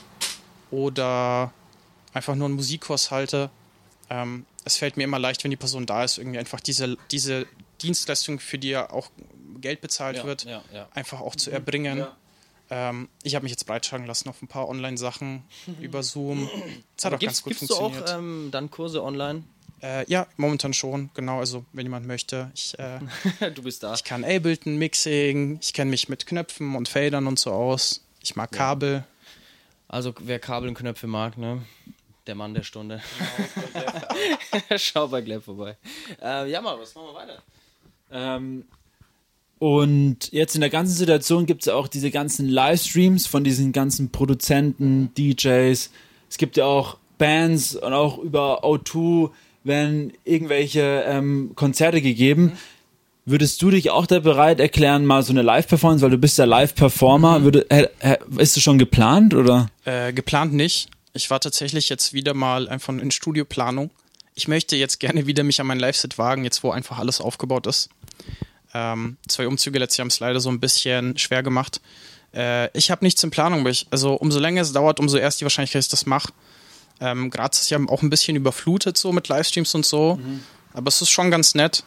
oder 0.70 1.52
einfach 2.14 2.34
nur 2.34 2.46
einen 2.46 2.56
Musikkurs 2.56 3.10
halte, 3.10 3.50
ähm, 4.08 4.46
es 4.64 4.76
fällt 4.76 4.96
mir 4.96 5.04
immer 5.04 5.18
leicht, 5.18 5.44
wenn 5.44 5.50
die 5.50 5.56
Person 5.56 5.86
da 5.86 6.04
ist, 6.04 6.18
irgendwie 6.18 6.38
einfach 6.38 6.60
diese, 6.60 6.96
diese 7.10 7.46
Dienstleistung, 7.82 8.40
für 8.40 8.58
die 8.58 8.70
ja 8.70 8.90
auch 8.90 9.10
Geld 9.60 9.80
bezahlt 9.80 10.24
wird, 10.24 10.44
ja, 10.44 10.62
ja. 10.72 10.88
einfach 10.92 11.20
auch 11.20 11.36
zu 11.36 11.50
erbringen. 11.50 11.98
Ja. 11.98 12.16
Ähm, 12.68 13.08
ich 13.22 13.34
habe 13.34 13.44
mich 13.44 13.52
jetzt 13.52 13.64
breitschlagen 13.66 14.06
lassen 14.06 14.28
auf 14.28 14.42
ein 14.42 14.48
paar 14.48 14.68
Online-Sachen 14.68 15.44
über 15.80 16.02
Zoom. 16.02 16.50
Das 16.96 17.04
hat 17.04 17.14
auch 17.14 17.18
Gibt's, 17.18 17.42
ganz 17.42 17.42
gut 17.44 17.58
gibst 17.58 17.70
du 17.70 17.74
auch 17.74 17.92
funktioniert. 17.92 18.18
ähm, 18.18 18.48
dann 18.50 18.70
Kurse 18.70 19.04
online? 19.04 19.44
Äh, 19.86 20.04
ja, 20.10 20.26
momentan 20.36 20.74
schon, 20.74 21.10
genau. 21.14 21.38
Also, 21.38 21.64
wenn 21.72 21.86
jemand 21.86 22.06
möchte. 22.06 22.50
Ich, 22.54 22.76
äh, 22.78 22.98
du 23.54 23.62
bist 23.62 23.82
da. 23.82 23.94
ich 23.94 24.04
kann 24.04 24.24
Ableton, 24.24 24.76
Mixing, 24.76 25.58
ich 25.62 25.72
kenne 25.72 25.90
mich 25.90 26.08
mit 26.08 26.26
Knöpfen 26.26 26.74
und 26.74 26.88
Fadern 26.88 27.26
und 27.26 27.38
so 27.38 27.52
aus. 27.52 28.04
Ich 28.22 28.34
mag 28.34 28.50
Kabel. 28.50 29.04
Also 29.88 30.12
wer 30.18 30.40
Kabel 30.40 30.68
und 30.68 30.74
Knöpfe 30.74 31.06
mag, 31.06 31.38
ne? 31.38 31.62
Der 32.26 32.34
Mann 32.34 32.54
der 32.54 32.64
Stunde. 32.64 33.00
Genau, 33.72 34.76
Schau 34.78 35.06
bei 35.06 35.20
Gleb 35.20 35.44
vorbei. 35.44 35.76
Äh, 36.20 36.50
ja, 36.50 36.60
mal, 36.60 36.76
was 36.80 36.92
machen 36.96 37.06
wir 37.06 37.14
weiter? 37.14 37.42
Ähm, 38.10 38.64
und 39.60 40.32
jetzt 40.32 40.56
in 40.56 40.60
der 40.60 40.70
ganzen 40.70 40.94
Situation 40.94 41.46
gibt 41.46 41.62
es 41.62 41.66
ja 41.66 41.74
auch 41.74 41.86
diese 41.86 42.10
ganzen 42.10 42.48
Livestreams 42.48 43.28
von 43.28 43.44
diesen 43.44 43.70
ganzen 43.70 44.10
Produzenten, 44.10 45.14
DJs. 45.14 45.90
Es 46.28 46.36
gibt 46.36 46.56
ja 46.56 46.64
auch 46.64 46.98
Bands 47.16 47.76
und 47.76 47.92
auch 47.92 48.18
über 48.18 48.64
O2 48.64 49.30
werden 49.66 50.12
irgendwelche 50.24 51.04
ähm, 51.06 51.52
Konzerte 51.54 52.00
gegeben. 52.00 52.52
Würdest 53.24 53.60
du 53.60 53.70
dich 53.70 53.90
auch 53.90 54.06
da 54.06 54.20
bereit 54.20 54.60
erklären, 54.60 55.04
mal 55.04 55.22
so 55.24 55.32
eine 55.32 55.42
Live-Performance, 55.42 56.02
weil 56.04 56.10
du 56.10 56.18
bist 56.18 56.38
ja 56.38 56.44
Live-Performer, 56.44 57.42
würde, 57.42 57.68
äh, 57.70 57.88
äh, 57.98 58.18
ist 58.38 58.54
das 58.56 58.62
schon 58.62 58.78
geplant 58.78 59.34
oder? 59.34 59.68
Äh, 59.84 60.12
geplant 60.12 60.52
nicht. 60.54 60.88
Ich 61.12 61.28
war 61.30 61.40
tatsächlich 61.40 61.88
jetzt 61.88 62.12
wieder 62.12 62.34
mal 62.34 62.68
einfach 62.68 62.92
in 62.94 63.10
Studioplanung. 63.10 63.90
Ich 64.34 64.46
möchte 64.48 64.76
jetzt 64.76 65.00
gerne 65.00 65.26
wieder 65.26 65.42
mich 65.42 65.60
an 65.60 65.66
mein 65.66 65.80
Live-Set 65.80 66.18
wagen, 66.18 66.44
jetzt 66.44 66.62
wo 66.62 66.70
einfach 66.70 66.98
alles 66.98 67.20
aufgebaut 67.20 67.66
ist. 67.66 67.88
Ähm, 68.74 69.16
zwei 69.26 69.48
Umzüge 69.48 69.78
letztes 69.78 69.96
Jahr 69.96 70.04
haben 70.04 70.10
es 70.10 70.20
leider 70.20 70.38
so 70.40 70.50
ein 70.50 70.60
bisschen 70.60 71.16
schwer 71.18 71.42
gemacht. 71.42 71.80
Äh, 72.34 72.68
ich 72.78 72.90
habe 72.90 73.04
nichts 73.04 73.24
in 73.24 73.30
Planung. 73.30 73.66
ich- 73.66 73.86
Also 73.90 74.12
umso 74.14 74.38
länger 74.38 74.62
es 74.62 74.72
dauert, 74.72 75.00
umso 75.00 75.16
erst 75.16 75.40
die 75.40 75.44
Wahrscheinlichkeit, 75.44 75.78
dass 75.80 75.86
ich 75.86 75.90
das 75.90 76.06
mache. 76.06 76.32
Ähm, 77.00 77.30
Graz 77.30 77.60
ist 77.60 77.70
ja 77.70 77.78
auch 77.88 78.02
ein 78.02 78.10
bisschen 78.10 78.36
überflutet 78.36 78.96
so 78.96 79.12
mit 79.12 79.28
Livestreams 79.28 79.74
und 79.74 79.84
so. 79.84 80.18
Aber 80.72 80.88
es 80.88 81.00
ist 81.02 81.10
schon 81.10 81.30
ganz 81.30 81.54
nett. 81.54 81.84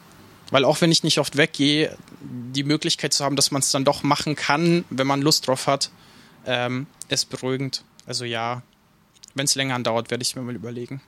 Weil 0.52 0.66
auch 0.66 0.82
wenn 0.82 0.92
ich 0.92 1.04
nicht 1.04 1.20
oft 1.20 1.38
weggehe, 1.38 1.96
die 2.22 2.64
Möglichkeit 2.64 3.14
zu 3.14 3.24
haben, 3.24 3.36
dass 3.36 3.52
man 3.52 3.62
es 3.62 3.70
dann 3.72 3.86
doch 3.86 4.02
machen 4.04 4.36
kann, 4.36 4.84
wenn 4.90 5.06
man 5.06 5.22
Lust 5.22 5.48
drauf 5.48 5.68
hat, 5.68 5.92
ähm, 6.46 6.88
ist 7.08 7.30
beruhigend. 7.30 7.84
Also 8.08 8.26
ja, 8.26 8.64
wenn 9.36 9.46
es 9.46 9.54
länger 9.54 9.76
andauert, 9.76 10.10
werde 10.10 10.24
ich 10.24 10.36
mir 10.36 10.42
mal 10.42 10.56
überlegen. 10.56 11.02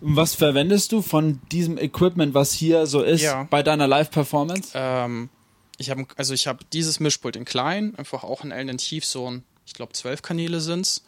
Was 0.00 0.34
verwendest 0.34 0.92
du 0.92 1.02
von 1.02 1.40
diesem 1.52 1.76
Equipment, 1.78 2.32
was 2.32 2.52
hier 2.52 2.86
so 2.86 3.02
ist, 3.02 3.20
Ja. 3.22 3.42
bei 3.50 3.62
deiner 3.62 3.86
Live-Performance? 3.86 4.70
Ähm, 4.74 5.28
ich 5.76 5.90
habe 5.90 6.06
also 6.16 6.32
ich 6.32 6.46
habe 6.46 6.64
dieses 6.72 7.00
Mischpult 7.00 7.36
in 7.36 7.44
klein, 7.44 7.94
einfach 7.96 8.22
auch 8.24 8.44
in 8.44 8.50
in 8.52 8.78
tief, 8.78 9.04
so 9.04 9.30
ein, 9.30 9.42
ich 9.66 9.74
glaube 9.74 9.92
zwölf 9.92 10.22
Kanäle 10.22 10.60
sind's. 10.60 11.02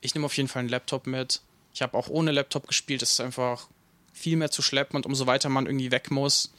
Ich 0.00 0.14
nehme 0.14 0.26
auf 0.26 0.36
jeden 0.36 0.48
Fall 0.48 0.60
einen 0.60 0.68
Laptop 0.70 1.06
mit. 1.06 1.40
Ich 1.76 1.82
habe 1.82 1.94
auch 1.98 2.08
ohne 2.08 2.32
Laptop 2.32 2.66
gespielt, 2.66 3.02
es 3.02 3.10
ist 3.12 3.20
einfach 3.20 3.68
viel 4.10 4.38
mehr 4.38 4.50
zu 4.50 4.62
schleppen 4.62 4.96
und 4.96 5.04
umso 5.04 5.26
weiter 5.26 5.50
man 5.50 5.66
irgendwie 5.66 5.90
weg 5.90 6.10
muss. 6.10 6.50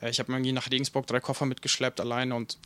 Äh, 0.00 0.08
ich 0.08 0.18
habe 0.18 0.32
irgendwie 0.32 0.52
nach 0.52 0.70
Regensburg 0.70 1.06
drei 1.06 1.20
Koffer 1.20 1.44
mitgeschleppt 1.44 2.00
alleine 2.00 2.34
und 2.34 2.56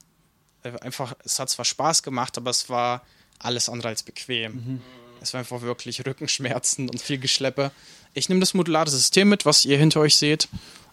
äh, 0.62 0.78
einfach, 0.82 1.16
es 1.24 1.40
hat 1.40 1.50
zwar 1.50 1.64
Spaß 1.64 2.04
gemacht, 2.04 2.38
aber 2.38 2.50
es 2.50 2.70
war 2.70 3.04
alles 3.40 3.68
andere 3.68 3.88
als 3.88 4.04
bequem. 4.04 4.80
Es 5.20 5.32
war 5.32 5.40
einfach 5.40 5.62
wirklich 5.62 6.06
Rückenschmerzen 6.06 6.88
und 6.88 7.02
viel 7.02 7.18
Geschleppe. 7.18 7.72
Ich 8.14 8.28
nehme 8.28 8.38
das 8.38 8.54
modulare 8.54 8.88
System 8.88 9.28
mit, 9.28 9.44
was 9.44 9.64
ihr 9.64 9.76
hinter 9.76 9.98
euch 9.98 10.14
seht. 10.14 10.44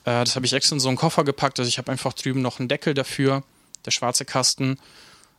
Äh, 0.06 0.24
das 0.24 0.36
habe 0.36 0.48
ich 0.48 0.54
extra 0.54 0.76
in 0.76 0.80
so 0.80 0.88
einen 0.88 0.98
Koffer 0.98 1.24
gepackt. 1.24 1.60
Also 1.60 1.70
ich 1.70 1.78
habe 1.78 1.92
einfach 1.92 2.14
drüben 2.14 2.42
noch 2.42 2.58
einen 2.58 2.70
Deckel 2.70 2.96
dafür, 2.96 3.44
der 3.86 3.92
schwarze 3.92 4.26
Kasten. 4.26 4.80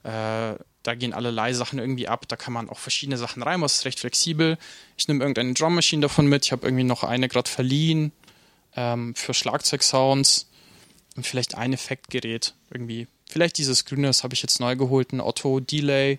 Äh, 0.04 0.54
da 0.84 0.94
gehen 0.94 1.14
alle 1.14 1.30
Leihsachen 1.30 1.78
irgendwie 1.78 2.08
ab. 2.08 2.28
Da 2.28 2.37
kann 2.37 2.52
man 2.52 2.68
auch 2.68 2.78
verschiedene 2.78 3.16
Sachen 3.16 3.42
rein. 3.42 3.61
Das 3.62 3.76
ist 3.76 3.84
recht 3.87 4.00
flexibel. 4.00 4.58
Ich 4.96 5.08
nehme 5.08 5.25
irgendeine 5.25 5.54
Drum 5.54 5.75
Machine 5.75 6.02
davon 6.02 6.26
mit. 6.26 6.44
Ich 6.44 6.52
habe 6.52 6.66
irgendwie 6.66 6.84
noch 6.84 7.02
eine 7.02 7.28
gerade 7.28 7.50
verliehen 7.50 8.12
ähm, 8.76 9.14
für 9.14 9.34
Schlagzeugsounds 9.34 10.49
und 11.16 11.26
vielleicht 11.26 11.56
ein 11.56 11.73
Effektgerät 11.73 12.54
irgendwie. 12.70 13.08
Vielleicht 13.26 13.56
dieses 13.58 13.87
grüne, 13.87 14.08
das 14.08 14.23
habe 14.23 14.34
ich 14.34 14.42
jetzt 14.42 14.61
neu 14.61 14.76
geholt, 14.76 15.12
ein 15.12 15.20
Otto 15.20 15.58
Delay 15.61 16.18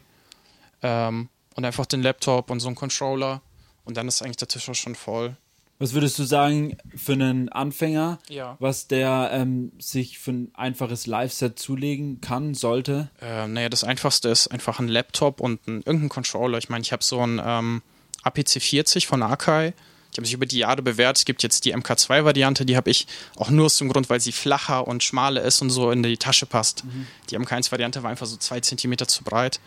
ähm, 0.82 1.30
und 1.54 1.66
einfach 1.66 1.86
den 1.86 2.02
Laptop 2.02 2.50
und 2.50 2.60
so 2.60 2.68
einen 2.68 2.76
Controller 2.76 3.42
und 3.84 3.98
dann 3.98 4.08
ist 4.08 4.22
eigentlich 4.22 4.38
der 4.38 4.48
Tisch 4.48 4.68
auch 4.68 4.76
schon 4.76 4.96
voll. 4.96 5.38
Was 5.78 5.94
würdest 5.94 6.18
du 6.20 6.24
sagen 6.24 6.78
für 6.96 7.12
einen 7.14 7.50
Anfänger, 7.50 8.20
Ja. 8.30 8.56
was 8.60 8.88
der 8.88 9.30
ähm, 9.34 9.74
sich 9.78 10.20
für 10.20 10.32
ein 10.32 10.52
einfaches 10.54 11.06
Live-Set 11.06 11.60
zulegen 11.60 12.22
kann, 12.22 12.54
sollte? 12.54 13.10
Ähm, 13.22 13.54
naja, 13.54 13.68
das 13.68 13.84
einfachste 13.84 14.30
ist 14.30 14.48
einfach 14.48 14.80
ein 14.80 14.88
Laptop 14.88 15.42
und 15.42 15.68
ein, 15.68 15.82
irgendein 15.86 16.08
Controller. 16.10 16.58
Ich 16.60 16.70
meine, 16.70 16.82
ich 16.84 16.94
habe 16.94 17.04
so 17.04 17.20
einen 17.20 17.42
ähm, 17.44 17.82
APC40 18.24 19.06
von 19.06 19.22
Akai. 19.22 19.74
Die 20.14 20.18
haben 20.20 20.26
sich 20.26 20.34
über 20.34 20.46
die 20.46 20.60
Jahre 20.60 20.82
bewährt. 20.82 21.18
Es 21.18 21.26
gibt 21.26 21.44
jetzt 21.44 21.66
die 21.66 21.76
MK2-Variante, 21.76 22.66
die 22.66 22.78
habe 22.78 22.90
ich 22.90 23.06
auch 23.36 23.50
nur 23.50 23.66
aus 23.66 23.78
dem 23.78 23.90
Grund, 23.90 24.10
weil 24.10 24.22
sie 24.22 24.32
flacher 24.32 24.88
und 24.88 25.04
schmaler 25.04 25.42
ist 25.42 25.62
und 25.62 25.70
so 25.72 25.92
in 25.92 26.04
die 26.04 26.16
Tasche 26.16 26.46
passt. 26.46 26.86
Die 27.30 27.38
MK1-Variante 27.38 28.02
war 28.02 28.12
einfach 28.12 28.26
so 28.26 28.38
zwei 28.38 28.62
Zentimeter 28.62 29.10
zu 29.10 29.26
breit. 29.26 29.60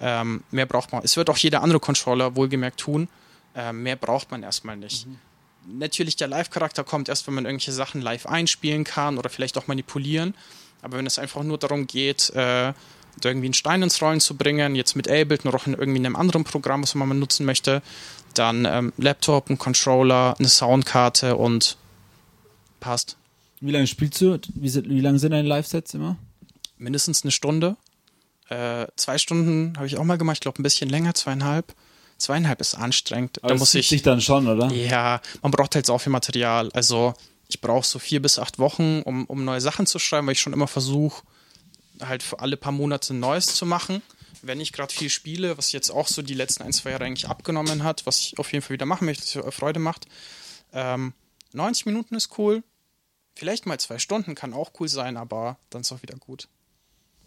Ähm, 0.00 0.42
mehr 0.50 0.64
braucht 0.64 0.90
man. 0.92 1.02
Es 1.04 1.18
wird 1.18 1.28
auch 1.28 1.36
jeder 1.36 1.62
andere 1.62 1.80
Controller 1.80 2.34
wohlgemerkt 2.34 2.80
tun. 2.80 3.08
Ähm, 3.54 3.82
mehr 3.82 3.96
braucht 3.96 4.30
man 4.30 4.42
erstmal 4.42 4.78
nicht. 4.78 5.06
Natürlich, 5.66 6.16
der 6.16 6.28
Live-Charakter 6.28 6.84
kommt 6.84 7.08
erst, 7.08 7.26
wenn 7.26 7.34
man 7.34 7.44
irgendwelche 7.44 7.72
Sachen 7.72 8.00
live 8.00 8.26
einspielen 8.26 8.84
kann 8.84 9.18
oder 9.18 9.28
vielleicht 9.28 9.58
auch 9.58 9.66
manipulieren. 9.66 10.34
Aber 10.82 10.98
wenn 10.98 11.06
es 11.06 11.18
einfach 11.18 11.42
nur 11.42 11.58
darum 11.58 11.86
geht, 11.86 12.30
äh, 12.30 12.72
irgendwie 13.22 13.46
einen 13.46 13.54
Stein 13.54 13.82
ins 13.82 14.00
Rollen 14.00 14.20
zu 14.20 14.36
bringen, 14.36 14.74
jetzt 14.74 14.96
mit 14.96 15.08
Ableton 15.08 15.48
oder 15.48 15.60
auch 15.60 15.66
in 15.66 15.74
irgendwie 15.74 15.98
einem 15.98 16.16
anderen 16.16 16.44
Programm, 16.44 16.82
was 16.82 16.94
man 16.94 17.08
mal 17.08 17.14
nutzen 17.14 17.44
möchte, 17.44 17.82
dann 18.34 18.64
ähm, 18.64 18.92
Laptop, 18.96 19.50
ein 19.50 19.58
Controller, 19.58 20.36
eine 20.38 20.48
Soundkarte 20.48 21.36
und 21.36 21.76
passt. 22.78 23.16
Wie 23.60 23.72
lange 23.72 23.86
spielst 23.86 24.20
du? 24.20 24.38
Wie, 24.54 24.74
wie 24.74 25.00
lange 25.00 25.18
sind 25.18 25.32
deine 25.32 25.46
Live-Sets 25.46 25.94
immer? 25.94 26.16
Mindestens 26.78 27.22
eine 27.22 27.30
Stunde. 27.30 27.76
Äh, 28.48 28.86
zwei 28.96 29.18
Stunden 29.18 29.74
habe 29.76 29.86
ich 29.86 29.98
auch 29.98 30.04
mal 30.04 30.16
gemacht, 30.16 30.36
ich 30.36 30.40
glaube 30.40 30.60
ein 30.60 30.62
bisschen 30.62 30.88
länger, 30.88 31.14
zweieinhalb. 31.14 31.74
Zweieinhalb 32.20 32.60
ist 32.60 32.74
anstrengend. 32.74 33.42
Aber 33.42 33.54
da 33.54 33.58
muss 33.58 33.74
ich. 33.74 33.88
sich 33.88 34.02
dann 34.02 34.20
schon, 34.20 34.46
oder? 34.46 34.70
Ja, 34.72 35.20
man 35.42 35.50
braucht 35.50 35.74
halt 35.74 35.86
so 35.86 35.98
viel 35.98 36.12
Material. 36.12 36.70
Also 36.72 37.14
ich 37.48 37.60
brauche 37.60 37.86
so 37.86 37.98
vier 37.98 38.22
bis 38.22 38.38
acht 38.38 38.58
Wochen, 38.58 39.02
um, 39.02 39.24
um 39.26 39.44
neue 39.44 39.60
Sachen 39.60 39.86
zu 39.86 39.98
schreiben, 39.98 40.26
weil 40.26 40.32
ich 40.32 40.40
schon 40.40 40.52
immer 40.52 40.68
versuche, 40.68 41.22
halt 42.00 42.22
für 42.22 42.38
alle 42.40 42.56
paar 42.56 42.72
Monate 42.72 43.14
Neues 43.14 43.46
zu 43.46 43.66
machen. 43.66 44.02
Wenn 44.42 44.60
ich 44.60 44.72
gerade 44.72 44.92
viel 44.92 45.10
spiele, 45.10 45.58
was 45.58 45.72
jetzt 45.72 45.90
auch 45.90 46.06
so 46.06 46.22
die 46.22 46.34
letzten 46.34 46.62
ein, 46.62 46.72
zwei 46.72 46.90
Jahre 46.90 47.04
eigentlich 47.04 47.28
abgenommen 47.28 47.82
hat, 47.82 48.06
was 48.06 48.20
ich 48.20 48.38
auf 48.38 48.52
jeden 48.52 48.62
Fall 48.62 48.74
wieder 48.74 48.86
machen 48.86 49.04
möchte, 49.04 49.44
was 49.44 49.54
Freude 49.54 49.80
macht. 49.80 50.06
Ähm, 50.72 51.12
90 51.52 51.86
Minuten 51.86 52.14
ist 52.14 52.38
cool. 52.38 52.62
Vielleicht 53.34 53.66
mal 53.66 53.78
zwei 53.80 53.98
Stunden 53.98 54.34
kann 54.34 54.54
auch 54.54 54.72
cool 54.78 54.88
sein, 54.88 55.16
aber 55.16 55.58
dann 55.70 55.80
ist 55.82 55.92
auch 55.92 56.02
wieder 56.02 56.16
gut. 56.16 56.48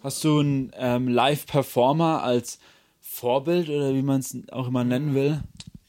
Hast 0.01 0.23
du 0.23 0.39
einen 0.39 0.71
ähm, 0.75 1.07
Live-Performer 1.07 2.23
als 2.23 2.59
Vorbild 3.13 3.70
oder 3.70 3.93
wie 3.93 4.01
man 4.01 4.20
es 4.20 4.36
auch 4.51 4.67
immer 4.67 4.84
nennen 4.84 5.13
will? 5.13 5.41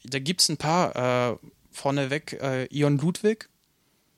Da 0.03 0.19
gibt 0.19 0.41
es 0.41 0.49
ein 0.49 0.57
paar. 0.57 1.31
Äh, 1.33 1.37
vorneweg 1.71 2.39
äh, 2.41 2.65
Ion 2.67 2.97
Ludwig. 2.97 3.49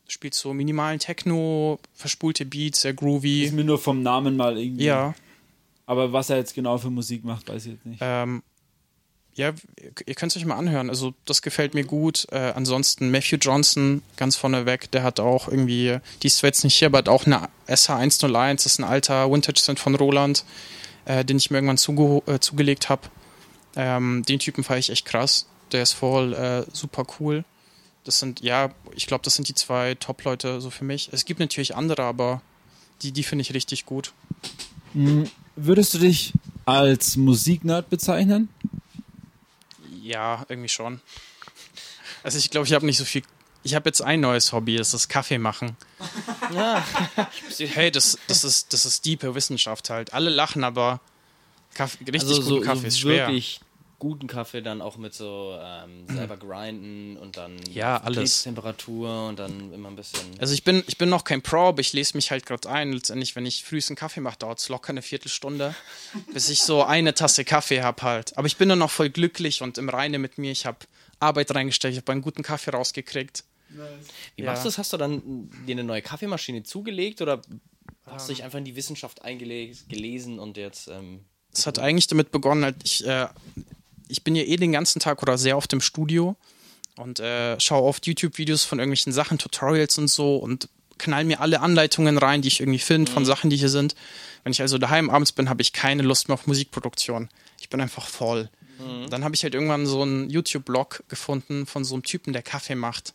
Spielt 0.07 0.35
so 0.35 0.53
minimalen 0.53 0.99
Techno, 0.99 1.79
verspulte 1.93 2.45
Beats, 2.45 2.81
sehr 2.81 2.93
groovy. 2.93 3.43
Ist 3.43 3.53
mir 3.53 3.63
nur 3.65 3.79
vom 3.79 4.03
Namen 4.03 4.37
mal 4.37 4.57
irgendwie. 4.57 4.85
Ja, 4.85 5.15
Aber 5.85 6.13
was 6.13 6.29
er 6.29 6.37
jetzt 6.37 6.53
genau 6.53 6.77
für 6.77 6.89
Musik 6.89 7.25
macht, 7.25 7.49
weiß 7.49 7.65
ich 7.65 7.73
jetzt 7.73 7.85
nicht. 7.85 7.99
ähm, 8.01 8.41
ja, 9.35 9.53
ihr 10.05 10.15
könnt 10.15 10.31
es 10.31 10.37
euch 10.37 10.45
mal 10.45 10.55
anhören. 10.55 10.89
Also 10.89 11.13
das 11.25 11.41
gefällt 11.41 11.73
mir 11.73 11.83
gut. 11.83 12.25
Äh, 12.31 12.53
ansonsten 12.55 13.11
Matthew 13.11 13.37
Johnson, 13.37 14.01
ganz 14.15 14.35
vorneweg, 14.35 14.89
der 14.91 15.03
hat 15.03 15.19
auch 15.19 15.47
irgendwie, 15.47 15.97
die 16.23 16.27
ist 16.27 16.37
zwar 16.37 16.47
jetzt 16.49 16.63
nicht 16.63 16.75
hier, 16.75 16.87
aber 16.87 16.99
hat 16.99 17.09
auch 17.09 17.25
eine 17.25 17.49
SH101, 17.67 18.53
das 18.53 18.65
ist 18.65 18.79
ein 18.79 18.83
alter 18.85 19.29
Vintage-Synth 19.31 19.79
von 19.79 19.95
Roland, 19.95 20.45
äh, 21.07 21.23
den 21.23 21.37
ich 21.37 21.49
mir 21.49 21.57
irgendwann 21.57 21.77
zuge 21.77 22.21
äh, 22.31 22.39
zugelegt 22.39 22.89
habe. 22.89 23.03
Ähm, 23.75 24.23
den 24.27 24.39
Typen 24.39 24.63
fand 24.63 24.79
ich 24.79 24.89
echt 24.89 25.05
krass. 25.05 25.47
Der 25.71 25.81
ist 25.81 25.93
voll 25.93 26.33
äh, 26.33 26.65
super 26.71 27.05
cool. 27.19 27.45
Das 28.03 28.19
sind, 28.19 28.41
ja, 28.41 28.71
ich 28.93 29.07
glaube, 29.07 29.23
das 29.23 29.35
sind 29.35 29.47
die 29.47 29.53
zwei 29.53 29.95
Top-Leute 29.95 30.61
so 30.61 30.69
für 30.69 30.83
mich. 30.83 31.09
Es 31.11 31.25
gibt 31.25 31.39
natürlich 31.39 31.75
andere, 31.75 32.03
aber 32.03 32.41
die, 33.01 33.11
die 33.11 33.23
finde 33.23 33.41
ich 33.41 33.53
richtig 33.53 33.85
gut. 33.85 34.13
Würdest 35.55 35.93
du 35.93 35.99
dich 35.99 36.33
als 36.65 37.17
Musiknerd 37.17 37.89
bezeichnen? 37.89 38.49
Ja, 40.01 40.45
irgendwie 40.49 40.69
schon. 40.69 41.01
Also 42.23 42.37
ich 42.37 42.49
glaube, 42.49 42.67
ich 42.67 42.73
habe 42.73 42.85
nicht 42.85 42.97
so 42.97 43.05
viel. 43.05 43.23
Ich 43.63 43.75
habe 43.75 43.87
jetzt 43.89 44.01
ein 44.01 44.21
neues 44.21 44.51
Hobby, 44.53 44.77
das 44.77 44.93
ist 44.93 45.07
Kaffee 45.09 45.37
machen. 45.37 45.77
Hey, 47.59 47.91
das, 47.91 48.17
das, 48.27 48.43
ist, 48.43 48.73
das 48.73 48.85
ist 48.85 49.05
diepe 49.05 49.35
Wissenschaft 49.35 49.89
halt. 49.89 50.13
Alle 50.13 50.29
lachen, 50.29 50.63
aber 50.63 50.99
Kaffee, 51.73 51.99
richtig 51.99 52.21
Also 52.21 52.41
so, 52.41 52.55
guten 52.55 52.65
Kaffee 52.65 52.81
so 52.81 52.87
ist 52.87 52.99
schwer. 52.99 53.27
wirklich 53.27 53.61
guten 53.99 54.27
Kaffee 54.27 54.61
dann 54.61 54.81
auch 54.81 54.97
mit 54.97 55.13
so 55.13 55.57
ähm, 55.59 56.05
selber 56.07 56.37
grinden 56.37 57.17
und 57.17 57.37
dann 57.37 57.57
Ja, 57.71 57.97
alles. 57.97 58.43
Temperatur 58.43 59.27
und 59.27 59.39
dann 59.39 59.73
immer 59.73 59.89
ein 59.89 59.95
bisschen. 59.95 60.21
Also 60.39 60.53
ich 60.53 60.63
bin, 60.63 60.83
ich 60.87 60.97
bin 60.97 61.09
noch 61.09 61.23
kein 61.23 61.41
Pro, 61.41 61.69
aber 61.69 61.79
ich 61.81 61.93
lese 61.93 62.15
mich 62.15 62.29
halt 62.29 62.45
gerade 62.45 62.69
ein. 62.69 62.93
Letztendlich, 62.93 63.35
wenn 63.35 63.45
ich 63.45 63.63
frühest 63.63 63.89
einen 63.89 63.95
Kaffee 63.95 64.21
mache, 64.21 64.37
dauert 64.37 64.59
es 64.59 64.69
locker 64.69 64.89
eine 64.89 65.01
Viertelstunde, 65.01 65.73
bis 66.33 66.49
ich 66.49 66.61
so 66.61 66.83
eine 66.83 67.13
Tasse 67.15 67.43
Kaffee 67.43 67.81
habe 67.81 68.01
halt. 68.03 68.37
Aber 68.37 68.47
ich 68.47 68.57
bin 68.57 68.69
dann 68.69 68.79
noch 68.79 68.91
voll 68.91 69.09
glücklich 69.09 69.61
und 69.61 69.77
im 69.77 69.89
Reine 69.89 70.19
mit 70.19 70.37
mir. 70.37 70.51
Ich 70.51 70.65
habe 70.65 70.77
Arbeit 71.19 71.53
reingestellt, 71.55 71.93
ich 71.93 72.01
habe 72.01 72.11
einen 72.11 72.21
guten 72.21 72.43
Kaffee 72.43 72.71
rausgekriegt. 72.71 73.43
Wie 74.35 74.43
Ja. 74.43 74.51
machst 74.51 74.63
du 74.63 74.67
das? 74.69 74.77
Hast 74.77 74.93
du 74.93 74.97
dann 74.97 75.49
dir 75.67 75.73
eine 75.73 75.83
neue 75.83 76.01
Kaffeemaschine 76.01 76.63
zugelegt 76.63 77.21
oder 77.21 77.41
hast 78.05 78.29
du 78.29 78.33
dich 78.33 78.43
einfach 78.43 78.57
in 78.59 78.65
die 78.65 78.75
Wissenschaft 78.75 79.21
eingelegt, 79.23 79.89
gelesen 79.89 80.39
und 80.39 80.57
jetzt. 80.57 80.87
Ähm, 80.87 81.21
Es 81.53 81.65
hat 81.65 81.79
eigentlich 81.79 82.07
damit 82.07 82.31
begonnen, 82.31 82.63
halt 82.63 82.75
ich, 82.83 83.05
äh, 83.05 83.27
ich 84.07 84.23
bin 84.23 84.35
ja 84.35 84.43
eh 84.43 84.55
den 84.57 84.71
ganzen 84.71 84.99
Tag 84.99 85.21
oder 85.21 85.37
sehr 85.37 85.57
oft 85.57 85.73
im 85.73 85.81
Studio 85.81 86.35
und 86.97 87.19
äh, 87.19 87.59
schaue 87.59 87.83
oft 87.83 88.05
YouTube-Videos 88.07 88.63
von 88.63 88.79
irgendwelchen 88.79 89.11
Sachen, 89.11 89.37
Tutorials 89.37 89.97
und 89.97 90.07
so 90.07 90.37
und 90.37 90.69
knall 90.97 91.25
mir 91.25 91.41
alle 91.41 91.59
Anleitungen 91.61 92.17
rein, 92.17 92.41
die 92.41 92.47
ich 92.47 92.59
irgendwie 92.59 92.79
finde 92.79 93.11
von 93.11 93.25
Sachen, 93.25 93.49
die 93.49 93.57
hier 93.57 93.69
sind. 93.69 93.95
Wenn 94.43 94.51
ich 94.51 94.61
also 94.61 94.77
daheim 94.77 95.09
abends 95.09 95.31
bin, 95.31 95.49
habe 95.49 95.61
ich 95.61 95.73
keine 95.73 96.03
Lust 96.03 96.27
mehr 96.27 96.35
auf 96.35 96.47
Musikproduktion. 96.47 97.29
Ich 97.59 97.69
bin 97.69 97.81
einfach 97.81 98.07
voll. 98.07 98.49
Dann 99.09 99.23
habe 99.23 99.33
ich 99.35 99.43
halt 99.43 99.53
irgendwann 99.55 99.85
so 99.87 100.03
einen 100.03 100.29
YouTube-Blog 100.29 101.03
gefunden 101.07 101.65
von 101.65 101.83
so 101.83 101.95
einem 101.95 102.03
Typen, 102.03 102.33
der 102.33 102.43
Kaffee 102.43 102.75
macht. 102.75 103.13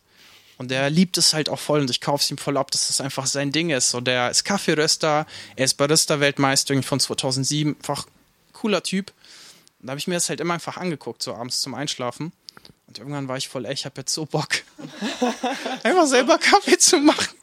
Und 0.63 0.69
der 0.69 0.89
liebt 0.89 1.17
es 1.17 1.33
halt 1.33 1.49
auch 1.49 1.59
voll 1.59 1.81
und 1.81 1.89
ich 1.89 1.99
kaufe 1.99 2.23
es 2.23 2.31
ihm 2.31 2.37
voll 2.37 2.55
ab, 2.55 2.71
dass 2.71 2.87
das 2.87 3.01
einfach 3.01 3.25
sein 3.25 3.51
Ding 3.51 3.69
ist. 3.69 3.89
So, 3.89 3.99
der 3.99 4.31
ist 4.31 4.45
Kaffeeröster, 4.45 5.27
er 5.57 5.65
ist 5.65 5.73
Barista-Weltmeister 5.73 6.81
von 6.83 7.01
2007, 7.01 7.75
einfach 7.75 8.07
cooler 8.53 8.81
Typ. 8.81 9.11
Und 9.81 9.87
da 9.87 9.91
habe 9.91 9.99
ich 9.99 10.07
mir 10.07 10.13
das 10.13 10.29
halt 10.29 10.39
immer 10.39 10.53
einfach 10.53 10.77
angeguckt, 10.77 11.21
so 11.21 11.35
abends 11.35 11.59
zum 11.59 11.75
Einschlafen. 11.75 12.31
Und 12.87 12.97
irgendwann 12.97 13.27
war 13.27 13.35
ich 13.35 13.49
voll, 13.49 13.65
ey, 13.65 13.73
ich 13.73 13.83
habe 13.83 13.99
jetzt 13.99 14.13
so 14.13 14.25
Bock, 14.25 14.47
einfach 15.83 16.07
selber 16.07 16.37
Kaffee 16.37 16.77
zu 16.77 16.97
machen. 16.99 17.35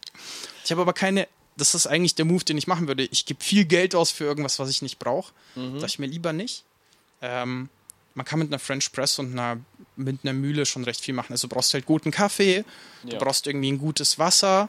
Ich 0.65 0.71
habe 0.71 0.81
aber 0.81 0.95
keine, 0.95 1.29
das 1.59 1.75
ist 1.75 1.87
eigentlich 1.87 2.15
der 2.15 2.25
Move, 2.25 2.45
den 2.45 2.57
ich 2.57 2.67
machen 2.67 2.89
würde. 2.89 3.03
Ich 3.03 3.27
gebe 3.27 3.45
viel 3.45 3.67
Geld 3.67 3.95
aus 3.95 4.11
für 4.11 4.25
irgendwas, 4.25 4.59
was 4.59 4.71
ich 4.71 4.81
nicht 4.81 4.99
brauche. 4.99 5.35
Sag 5.79 5.91
ich 5.91 5.99
mir 5.99 6.07
lieber 6.07 6.33
nicht. 6.33 6.65
Ähm, 7.21 7.69
man 8.15 8.27
kann 8.27 8.39
mit 8.39 8.49
einer 8.49 8.59
French 8.59 8.91
Press 8.93 9.19
und 9.19 9.33
einer, 9.33 9.59
mit 9.97 10.21
einer 10.23 10.33
Mühle 10.33 10.67
schon 10.67 10.85
recht 10.85 11.01
viel 11.01 11.15
machen. 11.15 11.33
Also 11.33 11.49
du 11.49 11.55
brauchst 11.55 11.73
halt 11.75 11.87
guten 11.87 12.11
Kaffee, 12.11 12.65
du 13.05 13.13
Ja. 13.13 13.19
brauchst 13.19 13.47
irgendwie 13.47 13.71
ein 13.73 13.79
gutes 13.79 14.19
Wasser. 14.19 14.69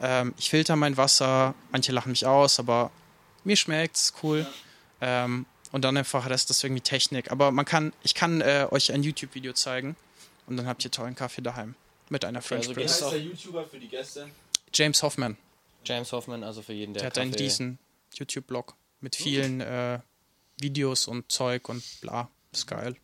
Ähm, 0.00 0.32
ich 0.38 0.50
filter 0.50 0.76
mein 0.76 0.96
Wasser, 0.96 1.54
manche 1.72 1.92
lachen 1.92 2.10
mich 2.10 2.24
aus, 2.26 2.58
aber 2.58 2.90
mir 3.44 3.56
schmeckt's, 3.56 4.12
cool. 4.22 4.46
Ähm, 5.00 5.46
und 5.72 5.84
dann 5.84 5.96
einfach 5.96 6.28
Rest 6.30 6.50
ist 6.50 6.64
irgendwie 6.64 6.80
Technik. 6.82 7.30
Aber 7.30 7.50
man 7.50 7.64
kann, 7.64 7.92
ich 8.02 8.14
kann 8.14 8.40
äh, 8.40 8.66
euch 8.70 8.92
ein 8.92 9.02
YouTube-Video 9.02 9.52
zeigen 9.52 9.96
und 10.46 10.56
dann 10.56 10.66
habt 10.66 10.84
ihr 10.84 10.90
tollen 10.90 11.14
Kaffee 11.14 11.42
daheim. 11.42 11.74
Mit 12.10 12.24
einer 12.24 12.40
French 12.40 12.68
also 12.68 12.74
Press. 12.80 12.98
geht's 13.00 13.02
auch- 13.02 13.12
YouTuber 13.14 13.66
für 13.66 13.78
die 13.78 13.88
Gäste? 13.88 14.28
James 14.72 15.02
Hoffman. 15.02 15.36
James 15.84 16.10
Hoffman, 16.12 16.42
also 16.42 16.62
für 16.62 16.72
jeden, 16.72 16.94
der. 16.94 17.02
Der 17.02 17.06
hat 17.10 17.18
einen 17.18 17.32
Kaffee- 17.32 17.44
diesen 17.44 17.78
YouTube-Blog 18.14 18.74
mit 19.00 19.14
vielen 19.14 19.60
äh, 19.60 19.98
Videos 20.58 21.06
und 21.06 21.30
Zeug 21.30 21.68
und 21.68 21.82
bla. 22.00 22.28
Ist 22.52 22.66
geil. 22.66 22.94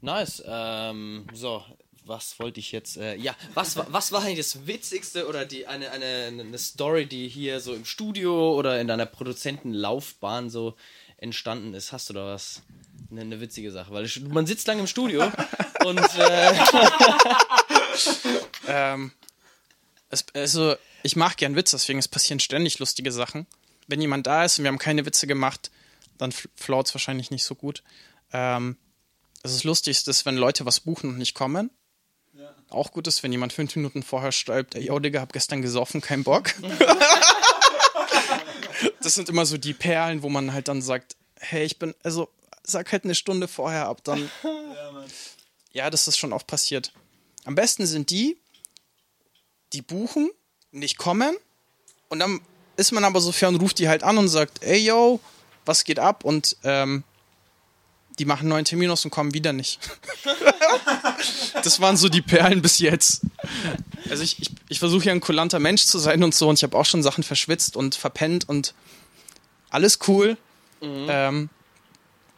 Nice. 0.00 0.42
Ähm, 0.46 1.26
so, 1.32 1.64
was 2.04 2.38
wollte 2.38 2.60
ich 2.60 2.72
jetzt? 2.72 2.96
Äh, 2.96 3.16
ja, 3.16 3.34
was, 3.54 3.76
wa- 3.76 3.86
was 3.88 4.12
war 4.12 4.22
eigentlich 4.22 4.38
das 4.38 4.66
Witzigste 4.66 5.26
oder 5.28 5.44
die 5.46 5.66
eine, 5.66 5.90
eine, 5.90 6.26
eine 6.40 6.58
Story, 6.58 7.06
die 7.06 7.28
hier 7.28 7.60
so 7.60 7.74
im 7.74 7.84
Studio 7.84 8.54
oder 8.54 8.80
in 8.80 8.86
deiner 8.88 9.06
Produzentenlaufbahn 9.06 10.50
so 10.50 10.76
entstanden 11.16 11.74
ist? 11.74 11.92
Hast 11.92 12.10
du 12.10 12.14
da 12.14 12.26
was? 12.26 12.62
Eine, 13.10 13.22
eine 13.22 13.40
witzige 13.40 13.70
Sache, 13.72 13.92
weil 13.92 14.04
ich, 14.04 14.20
man 14.20 14.46
sitzt 14.46 14.66
lange 14.66 14.80
im 14.80 14.86
Studio 14.86 15.30
und 15.84 15.98
äh, 16.18 16.54
Ähm, 18.66 19.12
es, 20.10 20.24
also, 20.34 20.74
ich 21.02 21.16
mache 21.16 21.36
gern 21.36 21.56
Witze, 21.56 21.76
deswegen 21.76 21.98
es 21.98 22.08
passieren 22.08 22.40
ständig 22.40 22.78
lustige 22.78 23.12
Sachen. 23.12 23.46
Wenn 23.86 24.00
jemand 24.00 24.26
da 24.26 24.44
ist 24.44 24.58
und 24.58 24.64
wir 24.64 24.68
haben 24.68 24.78
keine 24.78 25.04
Witze 25.06 25.26
gemacht, 25.26 25.70
dann 26.18 26.32
flaut 26.56 26.86
es 26.86 26.94
wahrscheinlich 26.94 27.30
nicht 27.30 27.44
so 27.44 27.54
gut. 27.54 27.82
Ähm, 28.34 28.76
es 29.42 29.54
ist 29.54 29.64
lustig, 29.64 30.04
dass 30.04 30.26
wenn 30.26 30.36
Leute 30.36 30.66
was 30.66 30.80
buchen 30.80 31.10
und 31.10 31.18
nicht 31.18 31.34
kommen. 31.34 31.70
Auch 32.70 32.90
gut 32.90 33.06
ist, 33.06 33.22
wenn 33.22 33.30
jemand 33.30 33.52
fünf 33.52 33.76
Minuten 33.76 34.02
vorher 34.02 34.32
schreibt, 34.32 34.74
ey, 34.74 34.86
yo, 34.86 34.98
Digga, 34.98 35.20
hab 35.20 35.32
gestern 35.32 35.62
gesoffen, 35.62 36.00
kein 36.00 36.24
Bock. 36.24 36.52
das 39.00 39.14
sind 39.14 39.28
immer 39.28 39.46
so 39.46 39.56
die 39.56 39.74
Perlen, 39.74 40.22
wo 40.22 40.28
man 40.28 40.52
halt 40.52 40.66
dann 40.66 40.82
sagt, 40.82 41.14
hey, 41.38 41.64
ich 41.64 41.78
bin, 41.78 41.94
also 42.02 42.28
sag 42.64 42.90
halt 42.90 43.04
eine 43.04 43.14
Stunde 43.14 43.46
vorher 43.46 43.86
ab, 43.86 44.02
dann. 44.02 44.28
Ja, 45.72 45.90
das 45.90 46.08
ist 46.08 46.18
schon 46.18 46.32
oft 46.32 46.48
passiert. 46.48 46.92
Am 47.44 47.54
besten 47.54 47.86
sind 47.86 48.10
die, 48.10 48.36
die 49.72 49.82
buchen, 49.82 50.30
nicht 50.72 50.98
kommen 50.98 51.36
und 52.08 52.18
dann 52.18 52.40
ist 52.76 52.90
man 52.90 53.04
aber 53.04 53.20
so 53.20 53.30
fair 53.30 53.48
und 53.48 53.56
ruft 53.56 53.78
die 53.78 53.88
halt 53.88 54.02
an 54.02 54.18
und 54.18 54.28
sagt, 54.28 54.64
ey 54.64 54.78
yo, 54.78 55.20
was 55.64 55.84
geht 55.84 56.00
ab? 56.00 56.24
Und 56.24 56.56
ähm, 56.64 57.04
die 58.18 58.24
machen 58.24 58.48
neuen 58.48 58.64
Termin 58.64 58.90
aus 58.90 59.04
und 59.04 59.10
kommen 59.10 59.34
wieder 59.34 59.52
nicht. 59.52 59.78
das 61.62 61.80
waren 61.80 61.96
so 61.96 62.08
die 62.08 62.22
Perlen 62.22 62.62
bis 62.62 62.78
jetzt. 62.78 63.22
Also 64.08 64.22
ich, 64.22 64.40
ich, 64.40 64.50
ich 64.68 64.78
versuche 64.78 65.06
ja 65.06 65.12
ein 65.12 65.20
kulanter 65.20 65.58
Mensch 65.58 65.84
zu 65.84 65.98
sein 65.98 66.22
und 66.22 66.34
so 66.34 66.48
und 66.48 66.58
ich 66.58 66.62
habe 66.62 66.76
auch 66.76 66.86
schon 66.86 67.02
Sachen 67.02 67.24
verschwitzt 67.24 67.76
und 67.76 67.94
verpennt 67.94 68.48
und 68.48 68.74
alles 69.70 69.98
cool. 70.08 70.36
Ähm, 70.82 71.48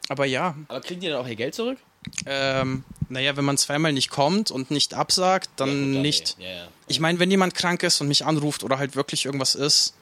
aber 0.09 0.25
ja, 0.25 0.55
aber 0.69 0.81
kriegen 0.81 1.01
die 1.01 1.09
dann 1.09 1.19
auch 1.19 1.27
ihr 1.27 1.37
Geld 1.37 1.55
zurück? 1.55 1.79
ähm, 2.27 2.85
naja, 3.09 3.37
wenn 3.37 3.45
man 3.45 3.59
zweimal 3.59 3.93
nicht 3.93 4.11
kommt 4.11 4.51
und 4.51 4.71
nicht 4.71 4.95
absagt, 4.95 5.51
dann 5.57 5.95
Ja, 5.95 6.01
nicht. 6.01 6.37
Ja, 6.39 6.49
ja. 6.49 6.69
Ich 6.89 7.01
meine, 7.01 7.19
wenn 7.19 7.31
jemand 7.31 7.55
krank 7.55 7.83
ist 7.83 8.01
und 8.01 8.09
mich 8.09 8.25
anruft 8.25 8.63
oder 8.65 8.79
halt 8.79 8.97
wirklich 8.97 9.25
irgendwas 9.25 9.55
ist, 9.55 9.95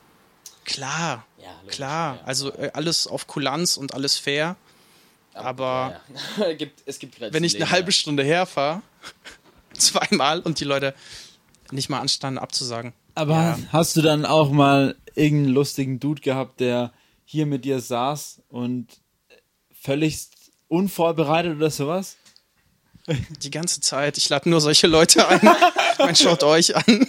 klar, 0.64 1.24
klar. 1.68 2.18
Also 2.24 2.52
äh, 2.52 2.70
alles 2.74 3.06
auf 3.06 3.26
Kulanz 3.26 3.76
und 3.76 3.94
alles 3.94 4.16
fair. 4.16 4.56
Aber 5.34 6.00
ja, 6.38 6.46
ja. 6.46 6.52
gibt, 6.54 6.82
es 6.86 6.98
gibt 6.98 7.16
Grenzen. 7.16 7.34
wenn 7.34 7.44
ich 7.44 7.56
eine 7.56 7.70
halbe 7.70 7.88
ja. 7.88 7.92
Stunde 7.92 8.24
herfahre, 8.24 8.82
zweimal 9.76 10.40
und 10.40 10.60
die 10.60 10.64
Leute 10.64 10.94
nicht 11.70 11.88
mal 11.90 12.00
anstanden 12.00 12.38
abzusagen. 12.38 12.92
Aber 13.14 13.34
Ja. 13.34 13.58
hast 13.72 13.96
du 13.96 14.02
dann 14.02 14.24
auch 14.24 14.50
mal 14.50 14.96
irgendeinen 15.14 15.54
lustigen 15.54 16.00
Dude 16.00 16.20
gehabt, 16.20 16.60
der 16.60 16.92
hier 17.24 17.46
mit 17.46 17.64
dir 17.64 17.80
saß 17.80 18.42
und 18.48 18.88
völlig 19.72 20.28
unvorbereitet 20.68 21.56
oder 21.56 21.70
sowas? 21.70 22.16
Die 23.42 23.50
ganze 23.50 23.80
Zeit. 23.80 24.16
Ich 24.18 24.28
lade 24.28 24.48
nur 24.48 24.60
solche 24.60 24.86
Leute 24.86 25.28
ein. 25.28 25.40
Man 25.98 26.16
schaut 26.16 26.42
euch 26.42 26.74
an. 26.74 27.06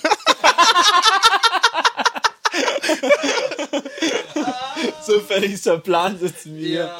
So 5.06 5.20
völlig 5.22 5.62
Plan 5.84 6.18
sitzen 6.20 6.58
wir. 6.58 6.96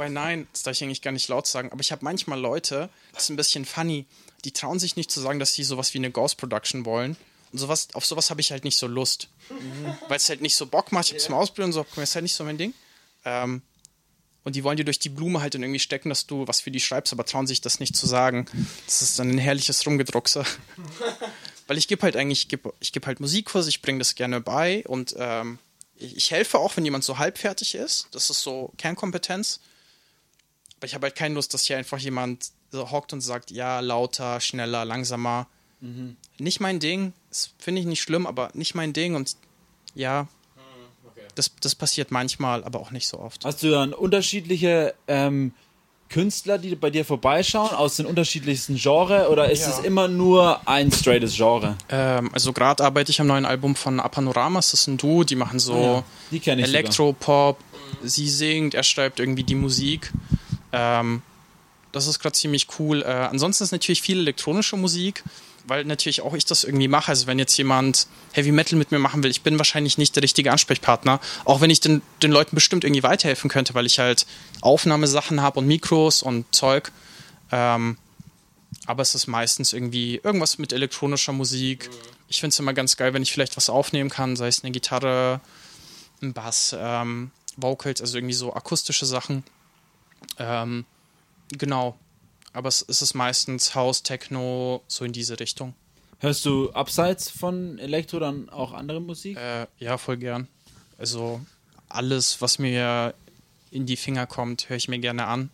Wobei, 0.00 0.08
nein, 0.08 0.48
das 0.54 0.62
darf 0.62 0.72
ich 0.72 0.82
eigentlich 0.82 1.02
gar 1.02 1.10
nicht 1.10 1.28
laut 1.28 1.46
sagen, 1.46 1.70
aber 1.72 1.82
ich 1.82 1.92
habe 1.92 2.02
manchmal 2.02 2.40
Leute, 2.40 2.88
das 3.12 3.24
ist 3.24 3.28
ein 3.28 3.36
bisschen 3.36 3.66
funny, 3.66 4.06
die 4.46 4.50
trauen 4.50 4.78
sich 4.78 4.96
nicht 4.96 5.10
zu 5.10 5.20
sagen, 5.20 5.38
dass 5.38 5.52
sie 5.52 5.62
sowas 5.62 5.92
wie 5.92 5.98
eine 5.98 6.10
Ghost 6.10 6.38
Production 6.38 6.86
wollen. 6.86 7.18
Und 7.52 7.58
sowas, 7.58 7.88
auf 7.92 8.06
sowas 8.06 8.30
habe 8.30 8.40
ich 8.40 8.50
halt 8.50 8.64
nicht 8.64 8.78
so 8.78 8.86
Lust. 8.86 9.28
Weil 10.08 10.16
es 10.16 10.26
halt 10.30 10.40
nicht 10.40 10.54
so 10.56 10.64
Bock 10.64 10.90
macht. 10.90 11.04
Ich 11.04 11.10
habe 11.10 11.18
es 11.18 11.28
mal 11.28 11.36
ausprobiert 11.36 11.66
und 11.66 11.72
so, 11.74 11.84
mal, 11.96 12.02
ist 12.02 12.14
halt 12.14 12.22
nicht 12.22 12.34
so 12.34 12.44
mein 12.44 12.56
Ding. 12.56 12.72
Ähm, 13.26 13.60
und 14.42 14.56
die 14.56 14.64
wollen 14.64 14.78
dir 14.78 14.86
durch 14.86 15.00
die 15.00 15.10
Blume 15.10 15.42
halt 15.42 15.54
dann 15.54 15.62
irgendwie 15.62 15.78
stecken, 15.78 16.08
dass 16.08 16.26
du 16.26 16.48
was 16.48 16.62
für 16.62 16.70
die 16.70 16.80
schreibst, 16.80 17.12
aber 17.12 17.26
trauen 17.26 17.46
sich 17.46 17.60
das 17.60 17.78
nicht 17.78 17.94
zu 17.94 18.06
sagen. 18.06 18.46
Das 18.86 19.02
ist 19.02 19.18
dann 19.18 19.28
ein 19.28 19.36
herrliches 19.36 19.84
Rumgedruckse. 19.84 20.46
Weil 21.66 21.76
ich 21.76 21.88
gebe 21.88 22.00
halt 22.00 22.16
eigentlich, 22.16 22.44
ich 22.44 22.48
gebe 22.48 22.72
geb 22.80 23.04
halt 23.04 23.20
Musikkurse, 23.20 23.68
ich 23.68 23.82
bringe 23.82 23.98
das 23.98 24.14
gerne 24.14 24.40
bei 24.40 24.82
und 24.86 25.14
ähm, 25.18 25.58
ich, 25.94 26.16
ich 26.16 26.30
helfe 26.30 26.58
auch, 26.58 26.74
wenn 26.78 26.86
jemand 26.86 27.04
so 27.04 27.18
halbfertig 27.18 27.74
ist. 27.74 28.08
Das 28.12 28.30
ist 28.30 28.40
so 28.40 28.72
Kernkompetenz. 28.78 29.60
Aber 30.80 30.86
ich 30.86 30.94
habe 30.94 31.06
halt 31.08 31.14
keine 31.14 31.34
Lust, 31.34 31.52
dass 31.52 31.64
hier 31.64 31.76
einfach 31.76 31.98
jemand 31.98 32.52
so 32.72 32.90
hockt 32.90 33.12
und 33.12 33.20
sagt, 33.20 33.50
ja, 33.50 33.80
lauter, 33.80 34.40
schneller, 34.40 34.86
langsamer. 34.86 35.46
Nicht 36.38 36.60
mein 36.60 36.78
Ding. 36.80 37.12
Das 37.28 37.50
finde 37.58 37.80
ich 37.82 37.86
nicht 37.86 38.00
schlimm, 38.00 38.26
aber 38.26 38.48
nicht 38.54 38.74
mein 38.74 38.92
Ding. 38.94 39.14
Und 39.14 39.36
ja, 39.94 40.26
das, 41.34 41.50
das 41.60 41.74
passiert 41.74 42.10
manchmal, 42.10 42.64
aber 42.64 42.80
auch 42.80 42.90
nicht 42.92 43.08
so 43.08 43.18
oft. 43.18 43.44
Hast 43.44 43.62
du 43.62 43.70
dann 43.70 43.92
unterschiedliche 43.92 44.94
ähm, 45.06 45.52
Künstler, 46.08 46.58
die 46.58 46.74
bei 46.76 46.90
dir 46.90 47.04
vorbeischauen, 47.04 47.70
aus 47.70 47.96
den 47.96 48.06
unterschiedlichsten 48.06 48.76
Genres? 48.76 49.28
Oder 49.28 49.50
ist 49.50 49.62
Ja. 49.62 49.70
es 49.70 49.78
immer 49.80 50.08
nur 50.08 50.66
ein 50.66 50.90
straightes 50.92 51.34
Genre? 51.36 51.76
Ähm, 51.90 52.30
also 52.32 52.52
gerade 52.52 52.82
arbeite 52.84 53.10
ich 53.10 53.20
am 53.20 53.26
neuen 53.26 53.44
Album 53.46 53.76
von 53.76 54.00
Apanoramas. 54.00 54.70
Das 54.70 54.80
ist 54.80 54.86
ein 54.86 54.96
Duo, 54.96 55.24
die 55.24 55.36
machen 55.36 55.58
so 55.58 55.74
Ah 55.74 56.04
ja, 56.30 56.54
die. 56.56 56.62
Elektropop. 56.62 57.58
Sie 58.02 58.28
singt, 58.28 58.74
er 58.74 58.82
schreibt 58.82 59.20
irgendwie 59.20 59.44
die 59.44 59.54
Musik. 59.54 60.12
Ähm, 60.72 61.22
Das 61.92 62.06
ist 62.06 62.20
gerade 62.20 62.36
ziemlich 62.36 62.68
cool. 62.78 63.02
Äh, 63.02 63.06
ansonsten 63.06 63.64
ist 63.64 63.72
natürlich 63.72 64.00
viel 64.00 64.20
elektronische 64.20 64.76
Musik, 64.76 65.24
weil 65.66 65.84
natürlich 65.84 66.20
auch 66.22 66.34
ich 66.34 66.44
das 66.44 66.62
irgendwie 66.62 66.86
mache. 66.86 67.08
Also 67.08 67.26
wenn 67.26 67.38
jetzt 67.40 67.56
jemand 67.58 68.06
Heavy 68.32 68.52
Metal 68.52 68.78
mit 68.78 68.92
mir 68.92 69.00
machen 69.00 69.24
will, 69.24 69.30
ich 69.30 69.42
bin 69.42 69.58
wahrscheinlich 69.58 69.98
nicht 69.98 70.14
der 70.14 70.22
richtige 70.22 70.52
Ansprechpartner. 70.52 71.18
Auch 71.44 71.60
wenn 71.60 71.70
ich 71.70 71.80
den, 71.80 72.00
den 72.22 72.30
Leuten 72.30 72.54
bestimmt 72.54 72.84
irgendwie 72.84 73.02
weiterhelfen 73.02 73.50
könnte, 73.50 73.74
weil 73.74 73.86
ich 73.86 73.98
halt 73.98 74.24
Aufnahmesachen 74.60 75.40
habe 75.42 75.58
und 75.58 75.66
Mikros 75.66 76.22
und 76.22 76.46
Zeug. 76.54 76.92
Ähm, 77.50 77.98
aber 78.86 79.02
es 79.02 79.16
ist 79.16 79.26
meistens 79.26 79.72
irgendwie 79.72 80.20
irgendwas 80.22 80.58
mit 80.58 80.72
elektronischer 80.72 81.32
Musik. 81.32 81.90
Ich 82.28 82.38
finde 82.38 82.54
es 82.54 82.58
immer 82.60 82.72
ganz 82.72 82.96
geil, 82.96 83.12
wenn 83.14 83.22
ich 83.22 83.32
vielleicht 83.32 83.56
was 83.56 83.68
aufnehmen 83.68 84.10
kann, 84.10 84.36
sei 84.36 84.46
es 84.46 84.62
eine 84.62 84.70
Gitarre, 84.70 85.40
ein 86.22 86.32
Bass, 86.32 86.74
ähm, 86.78 87.32
Vocals, 87.56 88.00
also 88.00 88.16
irgendwie 88.16 88.34
so 88.34 88.54
akustische 88.54 89.06
Sachen. 89.06 89.42
Ähm, 90.38 90.84
genau. 91.50 91.98
Aber 92.52 92.68
es, 92.68 92.84
es 92.86 93.02
ist 93.02 93.14
meistens 93.14 93.74
House, 93.74 94.02
Techno, 94.02 94.82
so 94.88 95.04
in 95.04 95.12
diese 95.12 95.38
Richtung. 95.38 95.74
Hörst 96.18 96.44
du 96.44 96.70
abseits 96.72 97.30
von 97.30 97.78
Elektro 97.78 98.18
dann 98.18 98.50
auch 98.50 98.72
andere 98.72 99.00
Musik? 99.00 99.38
Äh, 99.38 99.66
ja, 99.78 99.96
voll 99.96 100.18
gern. 100.18 100.48
Also 100.98 101.40
alles, 101.88 102.42
was 102.42 102.58
mir 102.58 103.14
in 103.70 103.86
die 103.86 103.96
Finger 103.96 104.26
kommt, 104.26 104.68
höre 104.68 104.76
ich 104.76 104.88
mir 104.88 104.98
gerne 104.98 105.26
an. 105.26 105.50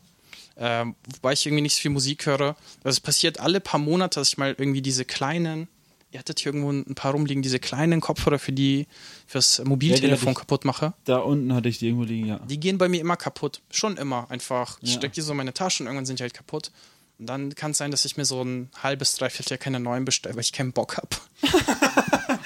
Ähm, 0.56 0.96
wobei 1.16 1.34
ich 1.34 1.46
irgendwie 1.46 1.62
nicht 1.62 1.74
so 1.76 1.82
viel 1.82 1.90
Musik 1.90 2.26
höre. 2.26 2.56
Also 2.82 2.96
es 2.96 3.00
passiert 3.00 3.38
alle 3.40 3.60
paar 3.60 3.78
Monate, 3.78 4.18
dass 4.20 4.28
ich 4.28 4.38
mal 4.38 4.54
irgendwie 4.58 4.82
diese 4.82 5.04
kleinen, 5.04 5.68
ihr 6.16 6.20
hattet 6.20 6.40
hier 6.40 6.54
irgendwo 6.54 6.70
ein 6.72 6.94
paar 6.94 7.12
rumliegen, 7.12 7.42
diese 7.42 7.58
kleinen 7.60 8.00
Kopfhörer 8.00 8.38
für 8.38 8.52
die, 8.52 8.86
fürs 9.26 9.62
Mobiltelefon 9.62 10.28
Ja, 10.28 10.30
hatte 10.30 10.40
kaputt 10.40 10.64
mache. 10.64 10.94
Da 11.04 11.18
unten 11.18 11.52
hatte 11.54 11.68
ich 11.68 11.78
die 11.78 11.88
irgendwo 11.88 12.04
liegen, 12.04 12.26
ja. 12.26 12.38
Die 12.48 12.58
gehen 12.58 12.78
bei 12.78 12.88
mir 12.88 13.00
immer 13.02 13.16
kaputt. 13.18 13.60
Schon 13.70 13.98
immer. 13.98 14.30
Einfach. 14.30 14.78
Ich 14.80 14.92
Ja. 14.92 14.96
stecke 14.96 15.14
die 15.14 15.20
so 15.20 15.32
in 15.32 15.36
meine 15.36 15.52
Tasche 15.52 15.82
und 15.82 15.88
irgendwann 15.88 16.06
sind 16.06 16.18
die 16.18 16.22
halt 16.22 16.32
kaputt. 16.32 16.70
Und 17.18 17.26
dann 17.26 17.54
kann 17.54 17.72
es 17.72 17.78
sein, 17.78 17.90
dass 17.90 18.06
ich 18.06 18.16
mir 18.16 18.24
so 18.24 18.42
ein 18.42 18.70
halbes, 18.82 19.14
dreiviertel 19.14 19.52
Jahr 19.52 19.58
keine 19.58 19.78
neuen 19.78 20.06
bestelle, 20.06 20.34
weil 20.34 20.42
ich 20.42 20.52
keinen 20.52 20.72
Bock 20.72 20.96
habe. 20.96 21.08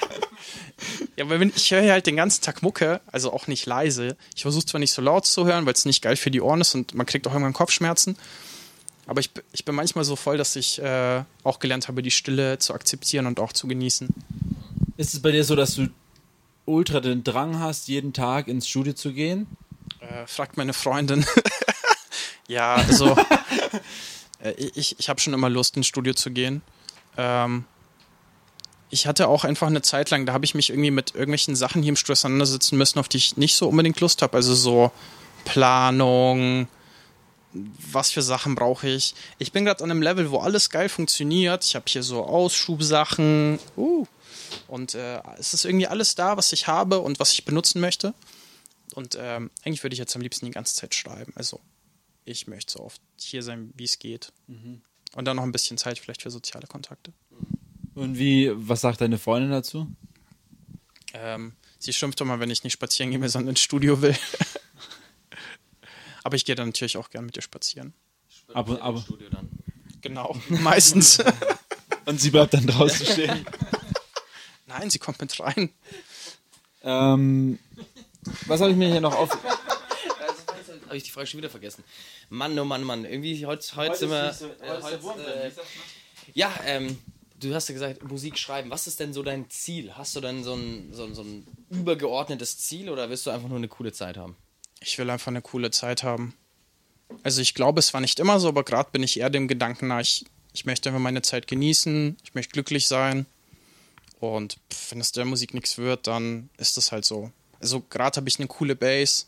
ja, 1.17 1.29
weil 1.29 1.39
wenn, 1.39 1.53
ich 1.55 1.71
höre 1.71 1.81
hier 1.81 1.91
halt 1.93 2.07
den 2.07 2.15
ganzen 2.17 2.41
Tag 2.41 2.61
Mucke, 2.61 2.99
also 3.11 3.31
auch 3.31 3.47
nicht 3.47 3.65
leise. 3.65 4.17
Ich 4.35 4.41
versuche 4.41 4.65
zwar 4.65 4.79
nicht 4.79 4.91
so 4.93 5.01
laut 5.01 5.25
zu 5.25 5.45
hören, 5.45 5.65
weil 5.65 5.73
es 5.73 5.85
nicht 5.85 6.01
geil 6.01 6.15
für 6.15 6.31
die 6.31 6.41
Ohren 6.41 6.61
ist 6.61 6.75
und 6.75 6.93
man 6.93 7.05
kriegt 7.05 7.25
auch 7.27 7.31
irgendwann 7.31 7.53
Kopfschmerzen. 7.53 8.17
Aber 9.07 9.19
ich, 9.19 9.31
ich 9.51 9.65
bin 9.65 9.75
manchmal 9.75 10.03
so 10.03 10.15
voll, 10.15 10.37
dass 10.37 10.55
ich 10.55 10.81
äh, 10.81 11.23
auch 11.43 11.59
gelernt 11.59 11.87
habe, 11.87 12.01
die 12.01 12.11
Stille 12.11 12.59
zu 12.59 12.73
akzeptieren 12.73 13.25
und 13.25 13.39
auch 13.39 13.53
zu 13.53 13.67
genießen. 13.67 14.09
Ist 14.97 15.13
es 15.13 15.21
bei 15.21 15.31
dir 15.31 15.43
so, 15.43 15.55
dass 15.55 15.75
du 15.75 15.89
ultra 16.65 16.99
den 16.99 17.23
Drang 17.23 17.59
hast, 17.59 17.87
jeden 17.87 18.13
Tag 18.13 18.47
ins 18.47 18.67
Studio 18.67 18.93
zu 18.93 19.13
gehen? 19.13 19.47
Äh, 19.99 20.27
fragt 20.27 20.57
meine 20.57 20.73
Freundin. 20.73 21.25
ja, 22.47 22.75
also 22.75 23.17
äh, 24.39 24.51
ich, 24.51 24.99
ich 24.99 25.09
habe 25.09 25.19
schon 25.19 25.33
immer 25.33 25.49
Lust, 25.49 25.75
ins 25.77 25.87
Studio 25.87 26.13
zu 26.13 26.31
gehen. 26.31 26.61
Ähm, 27.17 27.65
ich 28.89 29.07
hatte 29.07 29.27
auch 29.27 29.45
einfach 29.45 29.67
eine 29.67 29.81
Zeit 29.81 30.09
lang, 30.09 30.25
da 30.25 30.33
habe 30.33 30.45
ich 30.45 30.53
mich 30.53 30.69
irgendwie 30.69 30.91
mit 30.91 31.15
irgendwelchen 31.15 31.55
Sachen 31.55 31.81
hier 31.81 31.89
im 31.89 31.95
Studio 31.95 32.13
auseinandersetzen 32.13 32.77
müssen, 32.77 32.99
auf 32.99 33.07
die 33.07 33.17
ich 33.17 33.37
nicht 33.37 33.55
so 33.55 33.67
unbedingt 33.69 33.99
Lust 34.01 34.21
habe. 34.21 34.35
Also 34.35 34.53
so 34.53 34.91
Planung, 35.45 36.67
was 37.53 38.11
für 38.11 38.21
Sachen 38.21 38.55
brauche 38.55 38.87
ich. 38.87 39.13
Ich 39.37 39.51
bin 39.51 39.65
gerade 39.65 39.83
an 39.83 39.91
einem 39.91 40.01
Level, 40.01 40.31
wo 40.31 40.39
alles 40.39 40.69
geil 40.69 40.89
funktioniert. 40.89 41.65
Ich 41.65 41.75
habe 41.75 41.85
hier 41.87 42.03
so 42.03 42.23
Ausschubsachen. 42.23 43.59
Uh, 43.77 44.05
und 44.67 44.95
äh, 44.95 45.21
es 45.37 45.53
ist 45.53 45.65
irgendwie 45.65 45.87
alles 45.87 46.15
da, 46.15 46.37
was 46.37 46.53
ich 46.53 46.67
habe 46.67 46.99
und 46.99 47.19
was 47.19 47.33
ich 47.33 47.45
benutzen 47.45 47.81
möchte. 47.81 48.13
Und 48.95 49.17
ähm, 49.19 49.49
eigentlich 49.63 49.83
würde 49.83 49.93
ich 49.93 49.99
jetzt 49.99 50.15
am 50.15 50.21
liebsten 50.21 50.45
die 50.45 50.51
ganze 50.51 50.75
Zeit 50.75 50.93
schreiben. 50.95 51.31
Also 51.35 51.59
ich 52.25 52.47
möchte 52.47 52.73
so 52.73 52.81
oft 52.81 53.01
hier 53.19 53.43
sein, 53.43 53.71
wie 53.75 53.85
es 53.85 53.99
geht. 53.99 54.31
Und 55.15 55.25
dann 55.25 55.37
noch 55.37 55.43
ein 55.43 55.51
bisschen 55.51 55.77
Zeit 55.77 55.99
vielleicht 55.99 56.21
für 56.21 56.31
soziale 56.31 56.67
Kontakte. 56.67 57.13
Und 57.95 58.17
wie, 58.17 58.51
was 58.53 58.81
sagt 58.81 59.01
deine 59.01 59.17
Freundin 59.17 59.51
dazu? 59.51 59.87
Ähm, 61.13 61.53
sie 61.77 61.93
schimpft 61.93 62.21
doch 62.21 62.25
mal, 62.25 62.39
wenn 62.39 62.49
ich 62.49 62.63
nicht 62.63 62.73
spazieren 62.73 63.11
gehe, 63.11 63.29
sondern 63.29 63.49
ins 63.49 63.61
Studio 63.61 64.01
will. 64.01 64.15
Aber 66.23 66.35
ich 66.35 66.45
gehe 66.45 66.55
dann 66.55 66.69
natürlich 66.69 66.97
auch 66.97 67.09
gern 67.09 67.25
mit 67.25 67.35
ihr 67.35 67.41
spazieren. 67.41 67.93
Aber- 68.53 68.81
aber- 68.81 69.01
Studio 69.01 69.29
dann. 69.29 69.49
Genau, 70.01 70.35
meistens. 70.49 71.19
Und 72.05 72.19
sie 72.19 72.31
bleibt 72.31 72.53
dann 72.53 72.65
draußen 72.67 73.05
stehen. 73.05 73.45
Nein, 74.65 74.89
sie 74.89 74.99
kommt 74.99 75.19
mit 75.21 75.37
rein. 75.39 75.69
ähm, 76.83 77.59
was 78.47 78.61
habe 78.61 78.71
ich 78.71 78.77
mir 78.77 78.89
hier 78.89 79.01
noch 79.01 79.15
auf... 79.15 79.29
Habe 80.87 80.97
ich 80.97 81.03
die 81.03 81.11
Frage 81.11 81.27
schon 81.27 81.37
wieder 81.37 81.49
vergessen. 81.49 81.83
Mann, 82.29 82.57
oh 82.59 82.65
Mann, 82.65 82.83
Mann. 82.83 83.05
Irgendwie 83.05 83.45
heute, 83.45 83.75
heute, 83.77 83.95
sind 83.97 84.09
wir. 84.09 84.29
äh, 84.61 84.81
heute, 84.81 85.23
äh, 85.47 85.51
ja, 86.33 86.51
ähm, 86.65 86.97
du 87.39 87.53
hast 87.53 87.69
ja 87.69 87.73
gesagt, 87.73 88.03
Musik 88.03 88.37
schreiben. 88.37 88.69
Was 88.71 88.87
ist 88.87 88.99
denn 88.99 89.13
so 89.13 89.23
dein 89.23 89.49
Ziel? 89.49 89.93
Hast 89.95 90.15
du 90.15 90.21
dann 90.21 90.43
so 90.43 90.53
ein, 90.53 90.93
so, 90.93 91.05
ein- 91.05 91.15
so 91.15 91.21
ein 91.23 91.47
übergeordnetes 91.69 92.57
Ziel 92.57 92.89
oder 92.89 93.09
willst 93.09 93.25
du 93.25 93.29
einfach 93.29 93.47
nur 93.47 93.57
eine 93.57 93.69
coole 93.69 93.93
Zeit 93.93 94.17
haben? 94.17 94.35
Ich 94.83 94.97
will 94.97 95.09
einfach 95.09 95.27
eine 95.27 95.41
coole 95.41 95.71
Zeit 95.71 96.03
haben. 96.03 96.33
Also 97.23 97.41
ich 97.41 97.53
glaube, 97.53 97.79
es 97.79 97.93
war 97.93 98.01
nicht 98.01 98.19
immer 98.19 98.39
so, 98.39 98.47
aber 98.47 98.63
gerade 98.63 98.89
bin 98.91 99.03
ich 99.03 99.19
eher 99.19 99.29
dem 99.29 99.47
Gedanken 99.47 99.87
nach, 99.87 99.99
ich, 100.01 100.25
ich 100.53 100.65
möchte 100.65 100.89
einfach 100.89 101.01
meine 101.01 101.21
Zeit 101.21 101.47
genießen, 101.47 102.17
ich 102.23 102.33
möchte 102.33 102.53
glücklich 102.53 102.87
sein. 102.87 103.25
Und 104.19 104.57
wenn 104.89 104.99
es 104.99 105.11
der 105.11 105.25
Musik 105.25 105.53
nichts 105.53 105.77
wird, 105.77 106.07
dann 106.07 106.49
ist 106.57 106.77
das 106.77 106.91
halt 106.91 107.05
so. 107.05 107.31
Also 107.59 107.83
gerade 107.89 108.17
habe 108.17 108.29
ich 108.29 108.39
eine 108.39 108.47
coole 108.47 108.75
Base. 108.75 109.25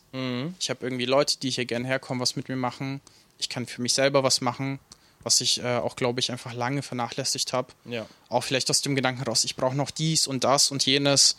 Ich 0.59 0.69
habe 0.69 0.85
irgendwie 0.85 1.05
Leute, 1.05 1.37
die 1.39 1.49
hier 1.51 1.65
gerne 1.65 1.87
herkommen, 1.87 2.21
was 2.21 2.35
mit 2.35 2.49
mir 2.49 2.55
machen. 2.55 3.01
Ich 3.37 3.49
kann 3.49 3.65
für 3.65 3.81
mich 3.81 3.93
selber 3.93 4.23
was 4.23 4.41
machen, 4.41 4.79
was 5.21 5.41
ich 5.41 5.63
äh, 5.63 5.77
auch, 5.77 5.95
glaube 5.95 6.19
ich, 6.19 6.31
einfach 6.31 6.53
lange 6.53 6.81
vernachlässigt 6.81 7.53
habe. 7.53 7.73
Ja. 7.85 8.07
Auch 8.29 8.43
vielleicht 8.43 8.69
aus 8.69 8.81
dem 8.81 8.95
Gedanken 8.95 9.23
raus, 9.23 9.43
ich 9.43 9.55
brauche 9.55 9.75
noch 9.75 9.91
dies 9.91 10.25
und 10.27 10.43
das 10.43 10.71
und 10.71 10.85
jenes. 10.85 11.37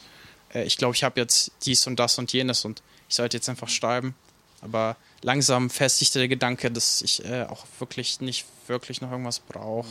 Äh, 0.55 0.65
ich 0.65 0.77
glaube, 0.77 0.95
ich 0.95 1.05
habe 1.05 1.21
jetzt 1.21 1.53
dies 1.65 1.87
und 1.87 1.99
das 1.99 2.19
und 2.19 2.33
jenes 2.33 2.65
und 2.65 2.83
ich 3.09 3.17
sollte 3.17 3.37
jetzt 3.37 3.49
einfach 3.49 3.69
schreiben. 3.69 4.15
Aber 4.61 4.97
langsam 5.21 5.69
festigte 5.69 6.19
der 6.19 6.29
Gedanke, 6.29 6.71
dass 6.71 7.03
ich 7.03 7.23
äh, 7.25 7.43
auch 7.45 7.67
wirklich 7.79 8.21
nicht 8.21 8.47
wirklich 8.67 9.03
noch 9.03 9.11
irgendwas 9.11 9.41
brauche. 9.41 9.89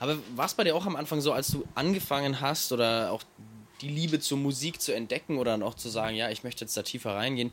Aber 0.00 0.16
war 0.34 0.46
es 0.46 0.54
bei 0.54 0.64
dir 0.64 0.74
auch 0.74 0.86
am 0.86 0.96
Anfang 0.96 1.20
so, 1.20 1.32
als 1.32 1.48
du 1.48 1.64
angefangen 1.76 2.40
hast 2.40 2.72
oder 2.72 3.12
auch 3.12 3.22
die 3.80 3.88
Liebe 3.88 4.18
zur 4.20 4.36
Musik 4.36 4.80
zu 4.80 4.92
entdecken 4.92 5.38
oder 5.38 5.52
dann 5.52 5.62
auch 5.62 5.74
zu 5.74 5.88
sagen, 5.88 6.16
ja, 6.16 6.28
ich 6.28 6.42
möchte 6.42 6.64
jetzt 6.64 6.76
da 6.76 6.82
tiefer 6.82 7.14
reingehen, 7.14 7.52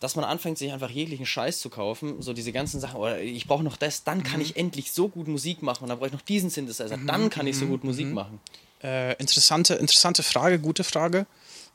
dass 0.00 0.16
man 0.16 0.24
anfängt, 0.24 0.58
sich 0.58 0.72
einfach 0.72 0.90
jeglichen 0.90 1.24
Scheiß 1.24 1.60
zu 1.60 1.70
kaufen, 1.70 2.20
so 2.20 2.32
diese 2.32 2.52
ganzen 2.52 2.80
Sachen, 2.80 2.96
oder 2.96 3.20
ich 3.20 3.46
brauche 3.46 3.62
noch 3.62 3.76
das, 3.76 4.04
dann 4.04 4.22
kann 4.22 4.40
ich 4.40 4.56
endlich 4.56 4.92
so 4.92 5.08
gut 5.08 5.26
Musik 5.28 5.62
machen 5.62 5.84
und 5.84 5.88
dann 5.88 5.98
brauche 5.98 6.08
ich 6.08 6.12
noch 6.12 6.20
diesen 6.20 6.50
Synthesizer, 6.50 6.98
dann 6.98 7.30
kann 7.30 7.46
ich 7.46 7.56
so 7.56 7.66
gut 7.66 7.84
Musik 7.84 8.08
machen. 8.12 8.40
Äh, 8.82 9.14
interessante, 9.14 9.74
interessante 9.74 10.22
Frage, 10.22 10.58
gute 10.58 10.84
Frage. 10.84 11.26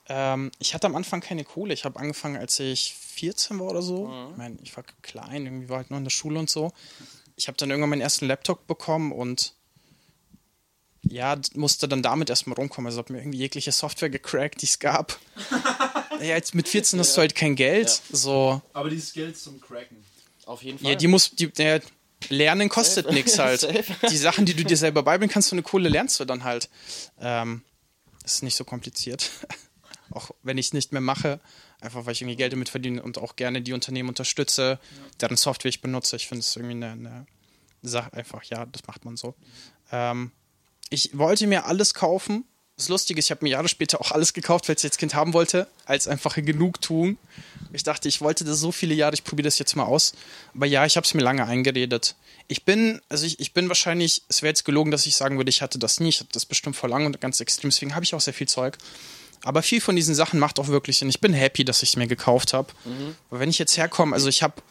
Ähm, 0.08 0.52
ich 0.60 0.74
hatte 0.74 0.88
am 0.88 0.96
Anfang 0.96 1.22
keine 1.22 1.44
Kohle. 1.44 1.74
Ich 1.74 1.86
habe 1.86 2.00
angefangen, 2.00 2.38
als 2.38 2.60
ich 2.60 2.94
14 2.94 3.60
war 3.60 3.68
oder 3.68 3.82
so. 3.82 4.12
Ich 4.32 4.38
meine, 4.38 4.58
ich 4.64 4.76
war 4.76 4.84
klein, 5.02 5.46
irgendwie 5.46 5.70
war 5.70 5.78
halt 5.78 5.92
noch 5.92 5.98
in 5.98 6.04
der 6.04 6.12
Schule 6.12 6.40
und 6.40 6.50
so. 6.50 6.72
Ich 7.36 7.48
habe 7.48 7.58
dann 7.58 7.70
irgendwann 7.70 7.92
meinen 7.92 8.02
ersten 8.02 8.26
Laptop 8.26 8.68
bekommen 8.68 9.12
und 9.12 9.54
ja, 11.04 11.36
musste 11.56 11.88
dann 11.88 12.04
damit 12.04 12.30
erstmal 12.30 12.56
rumkommen. 12.56 12.88
Also 12.88 13.00
habe 13.00 13.14
mir 13.14 13.20
irgendwie 13.20 13.40
jegliche 13.40 13.72
Software 13.72 14.10
gecrackt, 14.10 14.62
die 14.62 14.68
es 14.68 14.80
gab. 14.80 15.20
ja, 16.20 16.36
jetzt 16.36 16.54
mit 16.54 16.68
14 16.68 17.00
hast 17.00 17.16
du 17.16 17.22
halt 17.22 17.36
kein 17.36 17.56
Geld. 17.56 18.02
So, 18.12 18.62
Aber 18.74 18.90
die 18.90 19.00
Skills 19.00 19.44
zum 19.44 19.60
Cracken. 19.60 19.98
Auf 20.46 20.64
jeden 20.64 20.80
Fall. 20.80 20.92
ja, 20.92 20.96
die 20.96 21.08
muss, 21.08 21.32
die, 21.32 21.52
der, 21.52 21.82
Lernen 22.30 22.70
kostet 22.70 23.12
nichts 23.12 23.40
halt. 23.40 23.68
Die 24.10 24.18
Sachen, 24.18 24.46
die 24.46 24.54
du 24.54 24.64
dir 24.64 24.78
selber 24.78 25.04
beibringen 25.04 25.34
kannst, 25.34 25.50
so 25.50 25.56
eine 25.56 25.64
Kohle 25.64 25.90
lernst 25.90 26.20
du 26.20 26.26
dann 26.26 26.44
halt. 26.44 26.70
Ähm, 27.20 27.64
das 28.22 28.36
ist 28.36 28.44
nicht 28.44 28.56
so 28.56 28.64
kompliziert. 28.64 29.30
Auch 30.13 30.32
wenn 30.43 30.58
ich 30.58 30.67
es 30.67 30.74
nicht 30.74 30.91
mehr 30.91 31.02
mache, 31.02 31.39
einfach 31.80 32.06
weil 32.06 32.13
ich 32.13 32.21
irgendwie 32.21 32.38
Geld 32.38 32.54
damit 32.54 32.69
verdiene 32.69 33.02
und 33.02 33.17
auch 33.17 33.36
gerne 33.36 33.62
die 33.62 33.74
Unternehmen 33.74 34.10
unterstütze, 34.10 34.80
deren 35.19 35.38
Software 35.38 35.69
ich 35.69 35.82
benutze. 35.82 36.15
Ich 36.15 36.28
finde 36.28 36.41
es 36.41 36.56
irgendwie 36.56 36.76
eine, 36.76 36.91
eine 36.91 37.26
Sache, 37.82 38.13
einfach, 38.13 38.43
ja, 38.43 38.65
das 38.65 38.86
macht 38.88 39.06
man 39.06 39.17
so. 39.17 39.36
Ähm, 39.91 40.32
ich 40.89 41.17
wollte 41.17 41.47
mir 41.47 41.65
alles 41.65 41.93
kaufen. 41.93 42.45
Das 42.78 42.89
Lustige 42.89 43.19
ist, 43.19 43.26
ich 43.26 43.32
habe 43.32 43.45
mir 43.45 43.52
Jahre 43.52 43.67
später 43.67 44.02
auch 44.02 44.12
alles 44.12 44.34
gekauft, 44.34 44.67
weil 44.67 44.76
ich 44.76 44.84
jetzt 44.84 44.97
Kind 44.97 45.13
haben 45.13 45.34
wollte, 45.34 45.67
als 45.86 46.08
einfache 46.08 46.41
Genugtuung. 46.41 47.17
Ich 47.74 47.84
dachte, 47.84 48.08
ich 48.08 48.21
wollte 48.21 48.43
das 48.43 48.60
so 48.60 48.71
viele 48.71 48.93
Jahre, 48.93 49.13
ich 49.13 49.24
probiere 49.24 49.45
das 49.45 49.60
jetzt 49.60 49.76
mal 49.76 49.84
aus. 49.84 50.13
Aber 50.56 50.65
ja, 50.65 50.86
ich 50.86 50.97
habe 50.97 51.06
es 51.06 51.13
mir 51.13 51.21
lange 51.21 51.45
eingeredet. 51.45 52.15
Ich 52.47 52.65
bin, 52.65 53.00
also 53.08 53.26
ich, 53.26 53.39
ich 53.39 53.54
bin 53.54 53.67
wahrscheinlich, 53.69 54.24
es 54.30 54.41
wäre 54.41 54.50
jetzt 54.50 54.65
gelogen, 54.65 54.91
dass 54.91 55.06
ich 55.06 55.15
sagen 55.15 55.38
würde, 55.38 55.50
ich 55.50 55.62
hatte 55.62 55.80
das 55.80 56.00
nie. 56.00 56.10
Ich 56.10 56.19
hatte 56.19 56.32
das 56.34 56.45
bestimmt 56.45 56.76
vor 56.76 56.89
lang 56.89 57.06
und 57.06 57.21
ganz 57.21 57.39
extrem. 57.39 57.69
Deswegen 57.69 57.93
habe 57.95 58.04
ich 58.04 58.13
auch 58.15 58.21
sehr 58.21 58.34
viel 58.34 58.47
Zeug. 58.47 58.78
Aber 59.43 59.63
viel 59.63 59.82
von 59.82 59.95
diesen 59.95 60.15
Sachen 60.15 60.39
macht 60.39 60.60
auch 60.60 60.67
wirklich 60.67 60.97
Sinn. 60.97 61.10
Ich 61.10 61.19
bin 61.19 61.34
happy, 61.34 61.65
dass 61.65 61.84
ich 61.84 61.89
es 61.89 61.95
mir 61.95 62.08
gekauft 62.08 62.54
habe. 62.54 62.69
Aber 63.30 63.39
wenn 63.39 63.49
ich 63.49 63.60
jetzt 63.60 63.77
herkomme, 63.77 64.13
also 64.13 64.30
ich 64.30 64.43
habe 64.43 64.62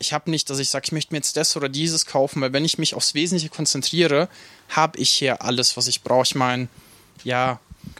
ich 0.00 0.12
habe 0.12 0.30
nicht, 0.30 0.48
dass 0.48 0.60
ich 0.60 0.68
sage, 0.70 0.84
ich 0.86 0.92
möchte 0.92 1.12
mir 1.12 1.18
jetzt 1.18 1.36
das 1.36 1.56
oder 1.56 1.68
dieses 1.68 2.06
kaufen, 2.06 2.40
weil 2.40 2.52
wenn 2.52 2.64
ich 2.64 2.78
mich 2.78 2.94
aufs 2.94 3.14
Wesentliche 3.14 3.48
konzentriere, 3.48 4.28
habe 4.68 4.96
ich 4.98 5.10
hier 5.10 5.42
alles, 5.42 5.76
was 5.76 5.88
ich 5.88 6.02
brauche. 6.02 6.22
Ich 6.22 6.34
meine, 6.36 6.68
ja, 7.24 7.58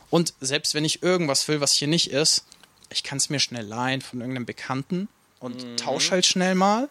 und 0.08 0.32
selbst 0.40 0.74
wenn 0.74 0.84
ich 0.84 1.02
irgendwas 1.02 1.48
will, 1.48 1.60
was 1.60 1.72
hier 1.72 1.88
nicht 1.88 2.12
ist, 2.12 2.44
ich 2.90 3.02
kann 3.02 3.18
es 3.18 3.30
mir 3.30 3.40
schnell 3.40 3.66
leihen 3.66 4.00
von 4.00 4.20
irgendeinem 4.20 4.46
Bekannten 4.46 5.08
und 5.40 5.80
tausche 5.80 6.12
halt 6.12 6.26
schnell 6.26 6.54
mal. 6.54 6.88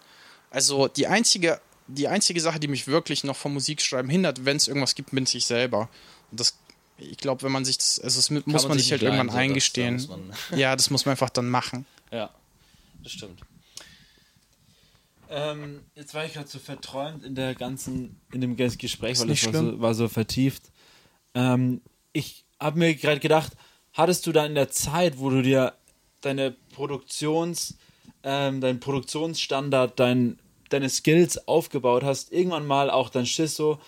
Also 0.51 0.89
die 0.89 1.07
einzige 1.07 1.61
die 1.87 2.07
einzige 2.07 2.41
Sache, 2.41 2.59
die 2.59 2.67
mich 2.67 2.87
wirklich 2.87 3.23
noch 3.23 3.35
vom 3.35 3.53
Musikschreiben 3.53 4.09
hindert, 4.11 4.45
wenn 4.45 4.57
es 4.57 4.67
irgendwas 4.67 4.95
gibt, 4.95 5.11
bin 5.11 5.25
ich 5.31 5.45
selber. 5.45 5.89
Und 6.31 6.39
das, 6.39 6.55
ich 6.97 7.17
glaube, 7.17 7.43
wenn 7.43 7.51
man 7.51 7.65
sich 7.65 7.77
das, 7.77 7.99
also 7.99 8.17
das 8.17 8.29
muss 8.29 8.45
man, 8.45 8.69
man 8.69 8.79
sich 8.79 8.91
halt 8.91 9.01
irgendwann 9.03 9.29
so, 9.29 9.33
das- 9.33 9.41
eingestehen. 9.41 10.07
da 10.49 10.55
ja, 10.57 10.75
das 10.75 10.89
muss 10.89 11.05
man 11.05 11.11
einfach 11.11 11.29
dann 11.29 11.49
machen. 11.49 11.85
Ja, 12.11 12.29
das 13.03 13.11
stimmt. 13.11 13.41
Ähm, 15.29 15.81
jetzt 15.95 16.13
war 16.13 16.25
ich 16.25 16.33
gerade 16.33 16.47
so 16.47 16.59
verträumt 16.59 17.23
in 17.23 17.35
der 17.35 17.53
ganzen, 17.53 18.19
in 18.31 18.41
dem 18.41 18.55
ganzen 18.55 18.77
Gespräch, 18.77 19.19
weil 19.19 19.27
das 19.27 19.45
war 19.45 19.53
so, 19.53 19.81
war 19.81 19.93
so 19.93 20.07
vertieft. 20.07 20.63
Ähm, 21.33 21.81
ich 22.13 22.45
habe 22.59 22.79
mir 22.79 22.95
gerade 22.95 23.19
gedacht, 23.19 23.51
hattest 23.93 24.25
du 24.25 24.31
da 24.31 24.45
in 24.45 24.55
der 24.55 24.69
Zeit, 24.69 25.19
wo 25.19 25.29
du 25.29 25.41
dir 25.41 25.73
deine 26.21 26.51
Produktions, 26.73 27.75
ähm, 28.23 28.61
deinen 28.61 28.79
Produktionsstandard, 28.79 29.99
dein, 29.99 30.39
deine 30.69 30.89
Skills 30.89 31.47
aufgebaut 31.47 32.03
hast, 32.03 32.31
irgendwann 32.31 32.65
mal 32.65 32.89
auch 32.89 33.09
dein 33.09 33.25
Schiss 33.25 33.55
so, 33.55 33.79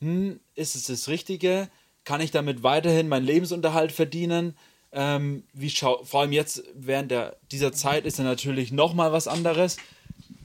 hm, 0.00 0.38
ist 0.54 0.76
es 0.76 0.84
das 0.84 1.08
Richtige? 1.08 1.68
Kann 2.04 2.20
ich 2.20 2.30
damit 2.30 2.62
weiterhin 2.62 3.08
meinen 3.08 3.26
Lebensunterhalt 3.26 3.92
verdienen? 3.92 4.56
Ähm, 4.92 5.42
wie 5.52 5.70
schau 5.70 6.04
vor 6.04 6.20
allem 6.20 6.32
jetzt 6.32 6.62
während 6.74 7.10
der, 7.10 7.36
dieser 7.50 7.72
Zeit 7.72 8.06
ist 8.06 8.18
ja 8.18 8.24
natürlich 8.24 8.70
nochmal 8.70 9.12
was 9.12 9.26
anderes. 9.26 9.76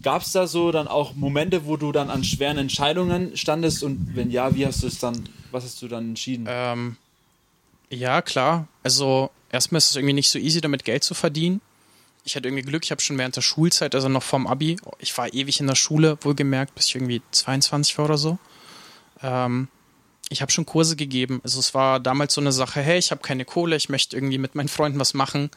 Gab 0.02 0.22
es 0.22 0.32
da 0.32 0.48
so 0.48 0.72
dann 0.72 0.88
auch 0.88 1.14
Momente, 1.14 1.66
wo 1.66 1.78
du 1.78 1.92
dann 1.92 2.10
an 2.10 2.24
schweren 2.24 2.58
Entscheidungen 2.58 3.36
standest 3.36 3.84
und 3.84 4.16
wenn 4.16 4.32
ja, 4.32 4.56
wie 4.56 4.66
hast 4.66 4.82
du 4.82 4.88
es 4.88 4.98
dann, 5.00 5.28
was 5.52 5.66
hast 5.66 5.82
du 5.82 5.88
dann 5.88 6.10
entschieden? 6.10 6.46
Ähm, 6.48 6.98
ja, 7.90 8.22
klar. 8.22 8.68
Also 8.82 9.30
erstmal 9.52 9.80
ist 9.80 9.90
es 9.90 9.96
irgendwie 9.96 10.14
nicht 10.14 10.30
so 10.30 10.40
easy, 10.40 10.62
damit 10.62 10.86
Geld 10.86 11.04
zu 11.04 11.14
verdienen. 11.14 11.62
Ich 12.24 12.36
hatte 12.36 12.48
irgendwie 12.48 12.64
Glück, 12.64 12.84
ich 12.86 12.92
habe 12.92 13.02
schon 13.02 13.18
während 13.18 13.36
der 13.36 13.42
Schulzeit, 13.42 13.96
also 13.96 14.10
noch 14.10 14.24
vorm 14.24 14.48
Abi, 14.48 14.78
ich 15.00 15.18
war 15.18 15.34
ewig 15.34 15.60
in 15.60 15.68
der 15.68 15.76
Schule, 15.76 16.18
wohlgemerkt, 16.22 16.76
bis 16.76 16.88
ich 16.88 16.96
irgendwie 16.96 17.22
22 17.32 17.98
war 17.98 18.06
oder 18.06 18.18
so. 18.18 18.38
Ähm, 19.22 19.68
ich 20.30 20.42
habe 20.42 20.52
schon 20.52 20.66
Kurse 20.66 20.96
gegeben. 20.96 21.42
Also 21.44 21.60
es 21.60 21.74
war 21.74 22.00
damals 22.00 22.34
so 22.34 22.42
eine 22.42 22.52
Sache, 22.52 22.82
hey, 22.82 23.00
ich 23.00 23.12
habe 23.12 23.22
keine 23.22 23.46
Kohle, 23.46 23.76
ich 23.76 23.90
möchte 23.90 24.16
irgendwie 24.16 24.38
mit 24.38 24.56
meinen 24.56 24.70
Freunden 24.70 25.00
was 25.00 25.14
machen. 25.14 25.50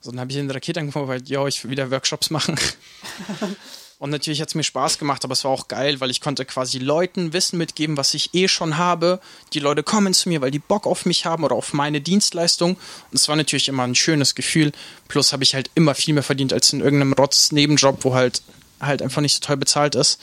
So, 0.00 0.10
dann 0.10 0.20
habe 0.20 0.30
ich 0.30 0.36
in 0.36 0.48
der 0.48 0.56
Rakete 0.56 0.80
angefangen, 0.80 1.08
weil, 1.08 1.22
ja, 1.26 1.46
ich 1.46 1.62
will 1.64 1.70
wieder 1.70 1.90
Workshops 1.90 2.30
machen. 2.30 2.58
Und 4.00 4.10
natürlich 4.10 4.40
hat 4.40 4.48
es 4.48 4.54
mir 4.54 4.62
Spaß 4.62 4.98
gemacht, 4.98 5.24
aber 5.24 5.32
es 5.32 5.42
war 5.42 5.50
auch 5.50 5.66
geil, 5.66 6.00
weil 6.00 6.10
ich 6.10 6.20
konnte 6.20 6.44
quasi 6.44 6.78
Leuten 6.78 7.32
Wissen 7.32 7.58
mitgeben, 7.58 7.96
was 7.96 8.14
ich 8.14 8.32
eh 8.32 8.46
schon 8.46 8.76
habe. 8.76 9.20
Die 9.54 9.58
Leute 9.58 9.82
kommen 9.82 10.14
zu 10.14 10.28
mir, 10.28 10.40
weil 10.40 10.52
die 10.52 10.60
Bock 10.60 10.86
auf 10.86 11.04
mich 11.04 11.26
haben 11.26 11.42
oder 11.42 11.56
auf 11.56 11.72
meine 11.72 12.00
Dienstleistung. 12.00 12.74
Und 12.74 13.14
es 13.14 13.28
war 13.28 13.34
natürlich 13.34 13.68
immer 13.68 13.82
ein 13.82 13.96
schönes 13.96 14.36
Gefühl. 14.36 14.70
Plus 15.08 15.32
habe 15.32 15.42
ich 15.42 15.54
halt 15.56 15.72
immer 15.74 15.96
viel 15.96 16.14
mehr 16.14 16.22
verdient 16.22 16.52
als 16.52 16.72
in 16.72 16.80
irgendeinem 16.80 17.12
Rotz-Nebenjob, 17.14 18.04
wo 18.04 18.14
halt 18.14 18.42
halt 18.80 19.02
einfach 19.02 19.20
nicht 19.20 19.34
so 19.34 19.40
toll 19.40 19.56
bezahlt 19.56 19.96
ist. 19.96 20.20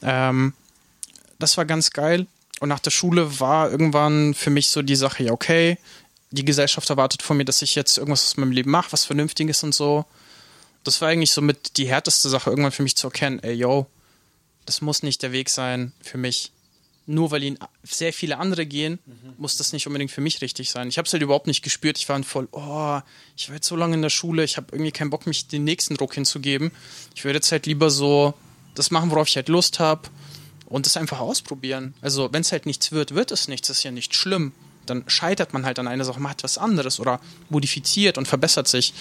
Ähm, 0.00 0.54
das 1.38 1.58
war 1.58 1.66
ganz 1.66 1.90
geil. 1.90 2.26
Und 2.62 2.68
nach 2.68 2.78
der 2.78 2.92
Schule 2.92 3.40
war 3.40 3.72
irgendwann 3.72 4.34
für 4.34 4.50
mich 4.50 4.68
so 4.68 4.82
die 4.82 4.94
Sache, 4.94 5.24
ja, 5.24 5.32
okay, 5.32 5.78
die 6.30 6.44
Gesellschaft 6.44 6.88
erwartet 6.90 7.20
von 7.20 7.36
mir, 7.36 7.44
dass 7.44 7.60
ich 7.60 7.74
jetzt 7.74 7.98
irgendwas 7.98 8.24
aus 8.24 8.36
meinem 8.36 8.52
Leben 8.52 8.70
mache, 8.70 8.92
was 8.92 9.04
Vernünftiges 9.04 9.64
und 9.64 9.74
so. 9.74 10.04
Das 10.84 11.00
war 11.00 11.08
eigentlich 11.08 11.32
so 11.32 11.40
mit 11.40 11.76
die 11.76 11.88
härteste 11.88 12.28
Sache, 12.28 12.50
irgendwann 12.50 12.70
für 12.70 12.84
mich 12.84 12.94
zu 12.94 13.08
erkennen, 13.08 13.40
ey, 13.40 13.54
yo, 13.54 13.88
das 14.64 14.80
muss 14.80 15.02
nicht 15.02 15.24
der 15.24 15.32
Weg 15.32 15.50
sein 15.50 15.90
für 16.02 16.18
mich. 16.18 16.52
Nur 17.06 17.32
weil 17.32 17.42
ihn 17.42 17.58
sehr 17.82 18.12
viele 18.12 18.38
andere 18.38 18.64
gehen, 18.64 19.00
muss 19.38 19.56
das 19.56 19.72
nicht 19.72 19.88
unbedingt 19.88 20.12
für 20.12 20.20
mich 20.20 20.40
richtig 20.40 20.70
sein. 20.70 20.88
Ich 20.88 20.98
habe 20.98 21.06
es 21.06 21.12
halt 21.12 21.24
überhaupt 21.24 21.48
nicht 21.48 21.62
gespürt. 21.62 21.98
Ich 21.98 22.08
war 22.08 22.22
voll, 22.22 22.46
oh, 22.52 23.00
ich 23.36 23.48
war 23.48 23.56
jetzt 23.56 23.66
so 23.66 23.74
lange 23.74 23.96
in 23.96 24.02
der 24.02 24.10
Schule, 24.10 24.44
ich 24.44 24.56
habe 24.56 24.68
irgendwie 24.70 24.92
keinen 24.92 25.10
Bock, 25.10 25.26
mich 25.26 25.48
den 25.48 25.64
nächsten 25.64 25.96
Druck 25.96 26.14
hinzugeben. 26.14 26.70
Ich 27.16 27.24
würde 27.24 27.38
jetzt 27.38 27.50
halt 27.50 27.66
lieber 27.66 27.90
so 27.90 28.34
das 28.76 28.92
machen, 28.92 29.10
worauf 29.10 29.26
ich 29.26 29.34
halt 29.34 29.48
Lust 29.48 29.80
habe 29.80 30.08
und 30.72 30.86
das 30.86 30.96
einfach 30.96 31.20
ausprobieren. 31.20 31.94
Also, 32.00 32.32
wenn 32.32 32.40
es 32.40 32.50
halt 32.50 32.66
nichts 32.66 32.92
wird, 32.92 33.14
wird 33.14 33.30
es 33.30 33.46
nichts. 33.46 33.68
Das 33.68 33.78
ist 33.78 33.84
ja 33.84 33.90
nicht 33.90 34.14
schlimm. 34.14 34.52
Dann 34.86 35.04
scheitert 35.06 35.52
man 35.52 35.64
halt 35.64 35.78
an 35.78 35.86
einer 35.86 36.04
Sache, 36.04 36.18
macht 36.18 36.42
was 36.42 36.58
anderes 36.58 36.98
oder 36.98 37.20
modifiziert 37.50 38.18
und 38.18 38.26
verbessert 38.26 38.66
sich. 38.66 38.94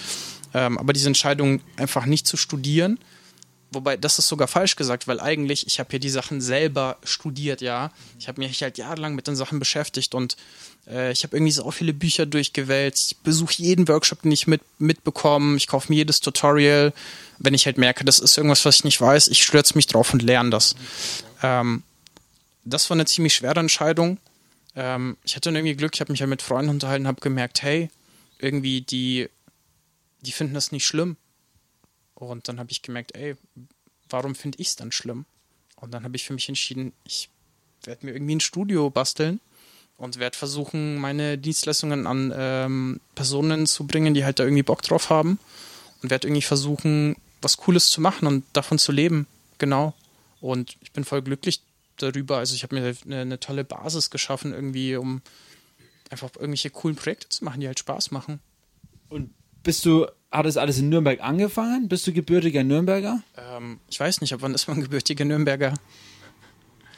Ähm, 0.54 0.78
aber 0.78 0.94
diese 0.94 1.08
Entscheidung, 1.08 1.62
einfach 1.78 2.06
nicht 2.06 2.28
zu 2.28 2.38
studieren, 2.38 3.00
wobei 3.72 3.96
das 3.96 4.20
ist 4.20 4.28
sogar 4.28 4.50
falsch 4.50 4.76
gesagt, 4.76 5.08
weil 5.08 5.22
eigentlich, 5.22 5.66
ich 5.66 5.80
habe 5.80 5.90
hier 5.92 6.00
die 6.00 6.10
Sachen 6.10 6.42
selber 6.42 6.98
studiert, 7.04 7.62
ja. 7.62 7.92
Ich 8.20 8.28
habe 8.28 8.42
mich 8.42 8.62
halt 8.62 8.78
jahrelang 8.78 9.16
mit 9.16 9.28
den 9.28 9.38
Sachen 9.38 9.60
beschäftigt 9.60 10.14
und 10.14 10.36
äh, 10.88 11.14
ich 11.14 11.24
habe 11.24 11.38
irgendwie 11.38 11.54
so 11.54 11.72
viele 11.72 11.94
Bücher 11.94 12.26
durchgewälzt. 12.26 13.14
Ich 13.14 13.18
besuche 13.20 13.54
jeden 13.58 13.88
Workshop, 13.88 14.24
den 14.24 14.32
ich 14.34 14.46
mit, 14.46 14.62
mitbekomme. 14.78 15.56
Ich 15.56 15.68
kaufe 15.68 15.90
mir 15.90 15.98
jedes 15.98 16.20
Tutorial. 16.20 16.94
Wenn 17.40 17.54
ich 17.54 17.66
halt 17.66 17.78
merke, 17.78 18.04
das 18.04 18.20
ist 18.20 18.38
irgendwas, 18.38 18.66
was 18.66 18.76
ich 18.76 18.84
nicht 18.84 19.00
weiß, 19.02 19.30
ich 19.30 19.44
stürze 19.44 19.76
mich 19.76 19.88
drauf 19.88 20.14
und 20.14 20.22
lerne 20.22 20.50
das. 20.50 20.76
Ähm, 21.42 21.84
das 22.64 22.90
war 22.90 22.96
eine 22.96 23.06
ziemlich 23.06 23.36
schwere 23.36 23.60
Entscheidung. 23.60 24.18
Ähm, 24.76 25.18
ich 25.24 25.36
hatte 25.36 25.50
irgendwie 25.50 25.76
Glück, 25.76 25.92
ich 25.94 26.02
habe 26.02 26.12
mich 26.12 26.22
halt 26.22 26.30
mit 26.30 26.42
Freunden 26.42 26.70
unterhalten 26.70 27.08
habe 27.08 27.22
gemerkt, 27.22 27.62
hey, 27.62 27.90
irgendwie 28.40 28.82
die, 28.82 29.30
die 30.22 30.32
finden 30.32 30.54
das 30.54 30.72
nicht 30.72 30.86
schlimm. 30.86 31.18
Und 32.16 32.48
dann 32.48 32.60
habe 32.60 32.72
ich 32.72 32.82
gemerkt, 32.82 33.16
ey, 33.16 33.36
warum 34.10 34.36
finde 34.36 34.60
ich 34.60 34.68
es 34.70 34.76
dann 34.76 34.92
schlimm? 34.92 35.26
Und 35.76 35.92
dann 35.94 36.04
habe 36.04 36.16
ich 36.16 36.26
für 36.26 36.34
mich 36.34 36.48
entschieden, 36.48 36.94
ich 37.04 37.30
werde 37.84 38.06
mir 38.06 38.14
irgendwie 38.14 38.36
ein 38.36 38.42
Studio 38.42 38.90
basteln 38.92 39.40
und 39.98 40.20
werde 40.20 40.38
versuchen, 40.38 40.98
meine 40.98 41.38
Dienstleistungen 41.38 42.06
an 42.06 42.34
ähm, 42.36 43.02
Personen 43.16 43.66
zu 43.66 43.88
bringen, 43.88 44.14
die 44.14 44.24
halt 44.24 44.40
da 44.40 44.44
irgendwie 44.44 44.64
Bock 44.64 44.82
drauf 44.84 45.10
haben. 45.10 45.40
Und 46.04 46.10
werde 46.10 46.28
irgendwie 46.28 46.42
versuchen, 46.42 47.16
was 47.42 47.58
Cooles 47.58 47.90
zu 47.90 48.02
machen 48.02 48.28
und 48.28 48.44
davon 48.54 48.80
zu 48.80 48.92
leben. 48.92 49.28
Genau. 49.60 49.94
Und 50.42 50.76
ich 50.82 50.92
bin 50.92 51.04
voll 51.04 51.22
glücklich 51.22 51.62
darüber. 51.98 52.38
Also 52.38 52.56
ich 52.56 52.64
habe 52.64 52.76
mir 52.76 52.96
eine, 53.06 53.22
eine 53.22 53.40
tolle 53.40 53.64
Basis 53.64 54.10
geschaffen, 54.10 54.54
irgendwie, 54.54 54.96
um 54.96 55.22
einfach 56.10 56.30
irgendwelche 56.36 56.70
coolen 56.70 56.96
Projekte 56.96 57.30
zu 57.30 57.46
machen, 57.46 57.62
die 57.62 57.68
halt 57.68 57.80
Spaß 57.80 58.12
machen. 58.12 58.40
Und 59.10 59.30
bist 59.64 59.86
du, 59.86 60.08
hat 60.32 60.46
das 60.46 60.58
alles 60.58 60.80
in 60.80 60.90
Nürnberg 60.90 61.22
angefangen? 61.22 61.88
Bist 61.88 62.08
du 62.08 62.14
gebürtiger 62.14 62.64
Nürnberger? 62.64 63.22
Ähm, 63.38 63.80
ich 63.90 64.00
weiß 64.00 64.22
nicht, 64.22 64.34
ab 64.34 64.42
wann 64.42 64.54
ist 64.54 64.68
man 64.68 64.82
gebürtiger 64.82 65.26
Nürnberger? 65.26 65.74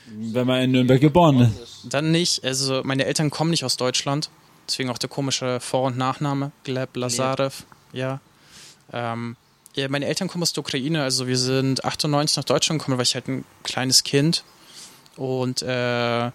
Wenn 0.08 0.48
man 0.48 0.62
in 0.62 0.72
Nürnberg 0.72 1.02
geboren 1.02 1.40
ist. 1.40 1.88
Dann 1.90 2.12
nicht. 2.12 2.44
Also 2.44 2.82
meine 2.84 3.06
Eltern 3.06 3.30
kommen 3.30 3.50
nicht 3.50 3.66
aus 3.66 3.78
Deutschland. 3.78 4.30
Deswegen 4.68 4.90
auch 4.90 4.98
der 4.98 5.10
komische 5.10 5.60
Vor- 5.60 5.84
und 5.84 5.98
Nachname. 5.98 6.52
Gleb 6.64 6.96
Lazarev. 6.96 7.64
Ja. 7.92 8.22
Ähm, 8.92 9.36
ja. 9.76 9.88
Meine 9.90 10.06
Eltern 10.06 10.28
kommen 10.28 10.44
aus 10.44 10.54
der 10.54 10.62
Ukraine. 10.62 11.04
Also 11.04 11.28
wir 11.28 11.38
sind 11.38 11.84
98 11.84 12.38
nach 12.38 12.44
Deutschland 12.44 12.80
gekommen, 12.80 12.98
weil 12.98 13.04
ich 13.04 13.16
halt 13.16 13.28
ein 13.28 13.46
kleines 13.64 14.04
Kind. 14.04 14.44
Und 15.16 15.62
äh, 15.62 16.32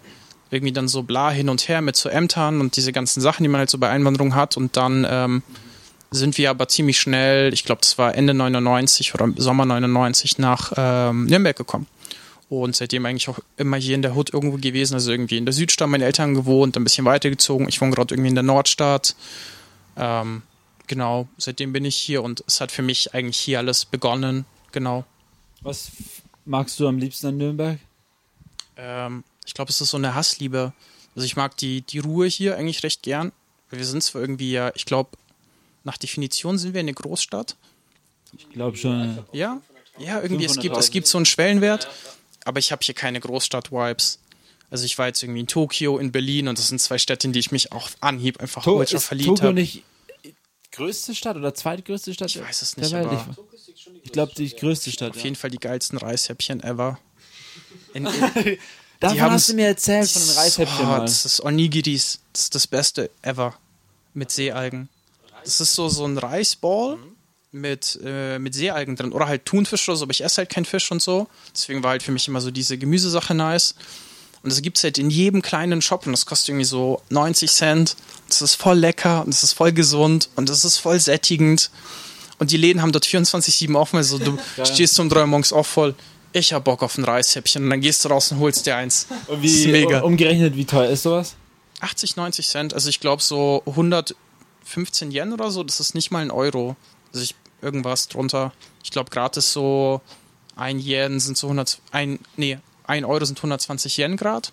irgendwie 0.51 0.71
dann 0.71 0.87
so 0.87 1.03
bla 1.03 1.29
hin 1.31 1.49
und 1.49 1.67
her 1.67 1.81
mit 1.81 1.95
so 1.95 2.09
Ämtern 2.09 2.61
und 2.61 2.75
diese 2.75 2.91
ganzen 2.91 3.21
Sachen, 3.21 3.43
die 3.43 3.49
man 3.49 3.59
halt 3.59 3.69
so 3.69 3.77
bei 3.77 3.89
Einwanderung 3.89 4.35
hat. 4.35 4.57
Und 4.57 4.77
dann 4.77 5.05
ähm, 5.09 5.43
sind 6.11 6.37
wir 6.37 6.49
aber 6.49 6.67
ziemlich 6.67 6.99
schnell, 6.99 7.53
ich 7.53 7.63
glaube, 7.65 7.81
das 7.81 7.97
war 7.97 8.15
Ende 8.15 8.33
99 8.33 9.13
oder 9.13 9.29
Sommer 9.37 9.65
99 9.65 10.39
nach 10.39 10.73
ähm, 10.75 11.25
Nürnberg 11.25 11.55
gekommen. 11.55 11.87
Und 12.49 12.75
seitdem 12.75 13.05
eigentlich 13.05 13.29
auch 13.29 13.39
immer 13.57 13.77
hier 13.77 13.93
in 13.93 14.01
der 14.01 14.15
Hut 14.15 14.33
irgendwo 14.33 14.57
gewesen, 14.57 14.95
also 14.95 15.11
irgendwie 15.11 15.37
in 15.37 15.45
der 15.45 15.53
Südstadt 15.53 15.87
meine 15.87 16.05
Eltern 16.05 16.33
gewohnt, 16.33 16.75
ein 16.77 16.83
bisschen 16.83 17.05
weitergezogen. 17.05 17.69
Ich 17.69 17.79
wohne 17.79 17.91
gerade 17.91 18.15
irgendwie 18.15 18.29
in 18.29 18.35
der 18.35 18.43
Nordstadt. 18.43 19.15
Ähm, 19.95 20.41
genau, 20.89 21.29
seitdem 21.37 21.71
bin 21.71 21.85
ich 21.85 21.95
hier 21.95 22.21
und 22.21 22.43
es 22.47 22.59
hat 22.59 22.73
für 22.73 22.81
mich 22.81 23.13
eigentlich 23.13 23.37
hier 23.37 23.59
alles 23.59 23.85
begonnen. 23.85 24.43
Genau. 24.73 25.05
Was 25.61 25.91
magst 26.43 26.77
du 26.81 26.87
am 26.87 26.97
liebsten 26.97 27.27
an 27.27 27.37
Nürnberg? 27.37 27.79
Ähm, 28.75 29.23
ich 29.45 29.53
glaube, 29.53 29.69
es 29.71 29.79
ist 29.79 29.91
so 29.91 29.97
eine 29.97 30.15
Hassliebe. 30.15 30.73
Also 31.15 31.25
ich 31.25 31.37
mag 31.37 31.55
die, 31.55 31.81
die 31.81 31.99
Ruhe 31.99 32.27
hier 32.27 32.57
eigentlich 32.57 32.83
recht 32.83 33.03
gern. 33.03 33.31
Wir 33.69 33.85
sind 33.85 34.03
zwar 34.03 34.21
irgendwie 34.21 34.51
ja, 34.51 34.71
ich 34.75 34.85
glaube, 34.85 35.11
nach 35.85 35.97
Definition 35.97 36.57
sind 36.57 36.73
wir 36.73 36.81
eine 36.81 36.93
Großstadt. 36.93 37.55
Ich 38.37 38.49
glaube 38.49 38.75
schon. 38.75 39.19
Ja, 39.31 39.61
ja, 39.97 40.21
irgendwie, 40.21 40.45
es 40.45 40.59
gibt, 40.59 40.75
500.000. 40.75 40.79
es 40.79 40.91
gibt 40.91 41.07
so 41.07 41.17
einen 41.17 41.25
Schwellenwert, 41.25 41.87
aber 42.45 42.59
ich 42.59 42.71
habe 42.71 42.83
hier 42.83 42.95
keine 42.95 43.19
Großstadt-Vibes. 43.19 44.19
Also 44.71 44.85
ich 44.85 44.97
war 44.97 45.07
jetzt 45.07 45.21
irgendwie 45.23 45.41
in 45.41 45.47
Tokio, 45.47 45.97
in 45.97 46.11
Berlin 46.11 46.47
und 46.47 46.57
das 46.57 46.67
sind 46.67 46.79
zwei 46.79 46.97
Städte, 46.97 47.27
in 47.27 47.33
die 47.33 47.39
ich 47.39 47.51
mich 47.51 47.71
auf 47.71 47.97
Anhieb 48.01 48.39
einfach 48.39 48.63
To 48.63 48.77
ultra 48.77 48.99
verliebt 48.99 49.27
Tokio 49.29 49.43
habe. 49.45 49.53
nicht 49.55 49.83
größte 50.79 51.13
Stadt 51.15 51.35
oder 51.37 51.53
zweitgrößte 51.53 52.13
Stadt? 52.13 52.29
Ich 52.29 52.41
weiß 52.41 52.61
es 52.61 52.77
nicht, 52.77 52.93
aber 52.93 53.25
Ich, 53.75 53.87
ich 54.03 54.11
glaube, 54.11 54.31
die 54.35 54.49
größte 54.49 54.91
Stadt. 54.91 55.11
auf 55.15 55.23
jeden 55.23 55.35
Fall 55.35 55.49
die 55.49 55.59
geilsten 55.59 55.97
Reishäppchen 55.97 56.63
ever. 56.63 56.99
In, 57.93 58.05
in, 58.05 58.57
Davon 58.99 59.19
hast 59.31 59.49
du 59.49 59.53
mir 59.53 59.67
erzählt, 59.67 60.09
von 60.09 60.21
den 60.21 60.31
Reishäppchen 60.35 60.85
Oh, 60.85 60.89
mal. 60.89 60.99
das 61.01 61.25
ist 61.25 61.39
Onigiris. 61.41 62.19
Das 62.33 62.43
ist 62.43 62.55
das 62.55 62.67
Beste 62.67 63.09
ever. 63.21 63.55
Mit 64.13 64.31
Seealgen. 64.31 64.89
Das 65.45 65.61
ist 65.61 65.73
so, 65.75 65.87
so 65.87 66.05
ein 66.05 66.17
Reisball 66.17 66.97
mit, 67.51 67.97
äh, 68.03 68.37
mit 68.39 68.53
Seealgen 68.53 68.95
drin. 68.95 69.11
Oder 69.13 69.27
halt 69.27 69.45
Thunfisch 69.45 69.87
oder 69.87 69.95
so, 69.97 70.03
aber 70.03 70.11
ich 70.11 70.23
esse 70.23 70.37
halt 70.37 70.49
keinen 70.49 70.65
Fisch 70.65 70.91
und 70.91 71.01
so. 71.01 71.27
Deswegen 71.55 71.81
war 71.83 71.91
halt 71.91 72.03
für 72.03 72.11
mich 72.11 72.27
immer 72.27 72.41
so 72.41 72.51
diese 72.51 72.77
Gemüsesache 72.77 73.33
nice. 73.33 73.75
Und 74.41 74.51
das 74.51 74.61
gibt's 74.61 74.83
halt 74.83 74.97
in 74.97 75.09
jedem 75.09 75.41
kleinen 75.41 75.81
Shop 75.81 76.05
und 76.05 76.13
das 76.13 76.25
kostet 76.25 76.49
irgendwie 76.49 76.65
so 76.65 77.01
90 77.09 77.51
Cent. 77.51 77.95
Das 78.29 78.41
ist 78.41 78.55
voll 78.55 78.77
lecker 78.77 79.21
und 79.25 79.33
das 79.33 79.43
ist 79.43 79.53
voll 79.53 79.73
gesund 79.73 80.29
und 80.35 80.47
das 80.49 80.63
ist 80.63 80.77
voll 80.77 80.99
sättigend. 80.99 81.69
Und 82.37 82.51
die 82.51 82.57
Läden 82.57 82.81
haben 82.81 82.93
dort 82.93 83.05
24-7 83.05 83.75
offen. 83.77 83.97
Also 83.97 84.17
du 84.17 84.37
stehst 84.63 84.97
um 84.99 85.09
drei 85.09 85.25
morgens 85.25 85.51
auch 85.51 85.65
voll. 85.65 85.93
ich 86.31 86.53
hab 86.53 86.63
Bock 86.63 86.83
auf 86.83 86.97
ein 86.97 87.03
Reishäppchen. 87.03 87.63
Und 87.65 87.69
dann 87.69 87.81
gehst 87.81 88.05
du 88.05 88.09
raus 88.09 88.31
und 88.31 88.39
holst 88.39 88.65
dir 88.65 88.77
eins. 88.77 89.07
Und 89.27 89.43
Das 89.43 89.51
ist 89.51 89.67
mega. 89.67 89.99
umgerechnet, 90.01 90.55
wie 90.55 90.63
teuer 90.65 90.89
ist 90.89 91.03
sowas? 91.03 91.35
80, 91.81 92.15
90 92.15 92.47
Cent. 92.47 92.73
Also 92.73 92.87
ich 92.87 93.01
glaube 93.01 93.21
so 93.21 93.61
115 93.65 95.11
Yen 95.11 95.33
oder 95.33 95.51
so. 95.51 95.63
Das 95.63 95.79
ist 95.81 95.95
nicht 95.95 96.11
mal 96.11 96.21
ein 96.21 96.31
Euro. 96.31 96.77
Also 97.11 97.23
ich, 97.23 97.35
irgendwas 97.61 98.07
drunter. 98.07 98.53
Ich 98.83 98.91
glaube 98.91 99.09
gratis 99.09 99.51
so 99.51 99.99
ein 100.55 100.79
Yen 100.79 101.19
sind 101.19 101.37
so 101.37 101.47
100, 101.47 101.79
ein, 101.91 102.19
nee, 102.37 102.57
ein 102.89 103.05
Euro 103.05 103.23
sind 103.23 103.37
120 103.37 103.97
Yen 103.97 104.17
grad. 104.17 104.51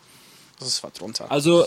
Das 0.59 0.69
ist 0.69 0.83
was 0.85 0.93
drunter. 0.93 1.31
Also, 1.31 1.67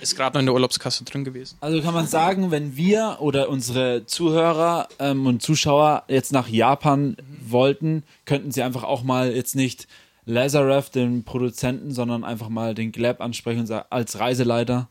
Ist 0.00 0.16
gerade 0.16 0.34
noch 0.34 0.40
in 0.40 0.46
der 0.46 0.54
Urlaubskasse 0.54 1.04
drin 1.04 1.24
gewesen. 1.24 1.58
also 1.60 1.82
kann 1.82 1.92
man 1.92 2.06
sagen, 2.06 2.50
wenn 2.50 2.74
wir 2.74 3.18
oder 3.20 3.50
unsere 3.50 4.06
Zuhörer 4.06 4.88
ähm, 4.98 5.26
und 5.26 5.42
Zuschauer 5.42 6.04
jetzt 6.08 6.32
nach 6.32 6.48
Japan 6.48 7.16
wollten, 7.46 8.02
könnten 8.24 8.50
sie 8.50 8.62
einfach 8.62 8.82
auch 8.82 9.02
mal 9.02 9.34
jetzt 9.34 9.54
nicht 9.56 9.88
Lazaref, 10.24 10.88
den 10.88 11.24
Produzenten, 11.24 11.92
sondern 11.92 12.24
einfach 12.24 12.48
mal 12.48 12.74
den 12.74 12.92
Glab 12.92 13.20
ansprechen 13.20 13.60
und 13.60 13.66
sagen, 13.66 13.86
als 13.90 14.18
Reiseleiter. 14.18 14.88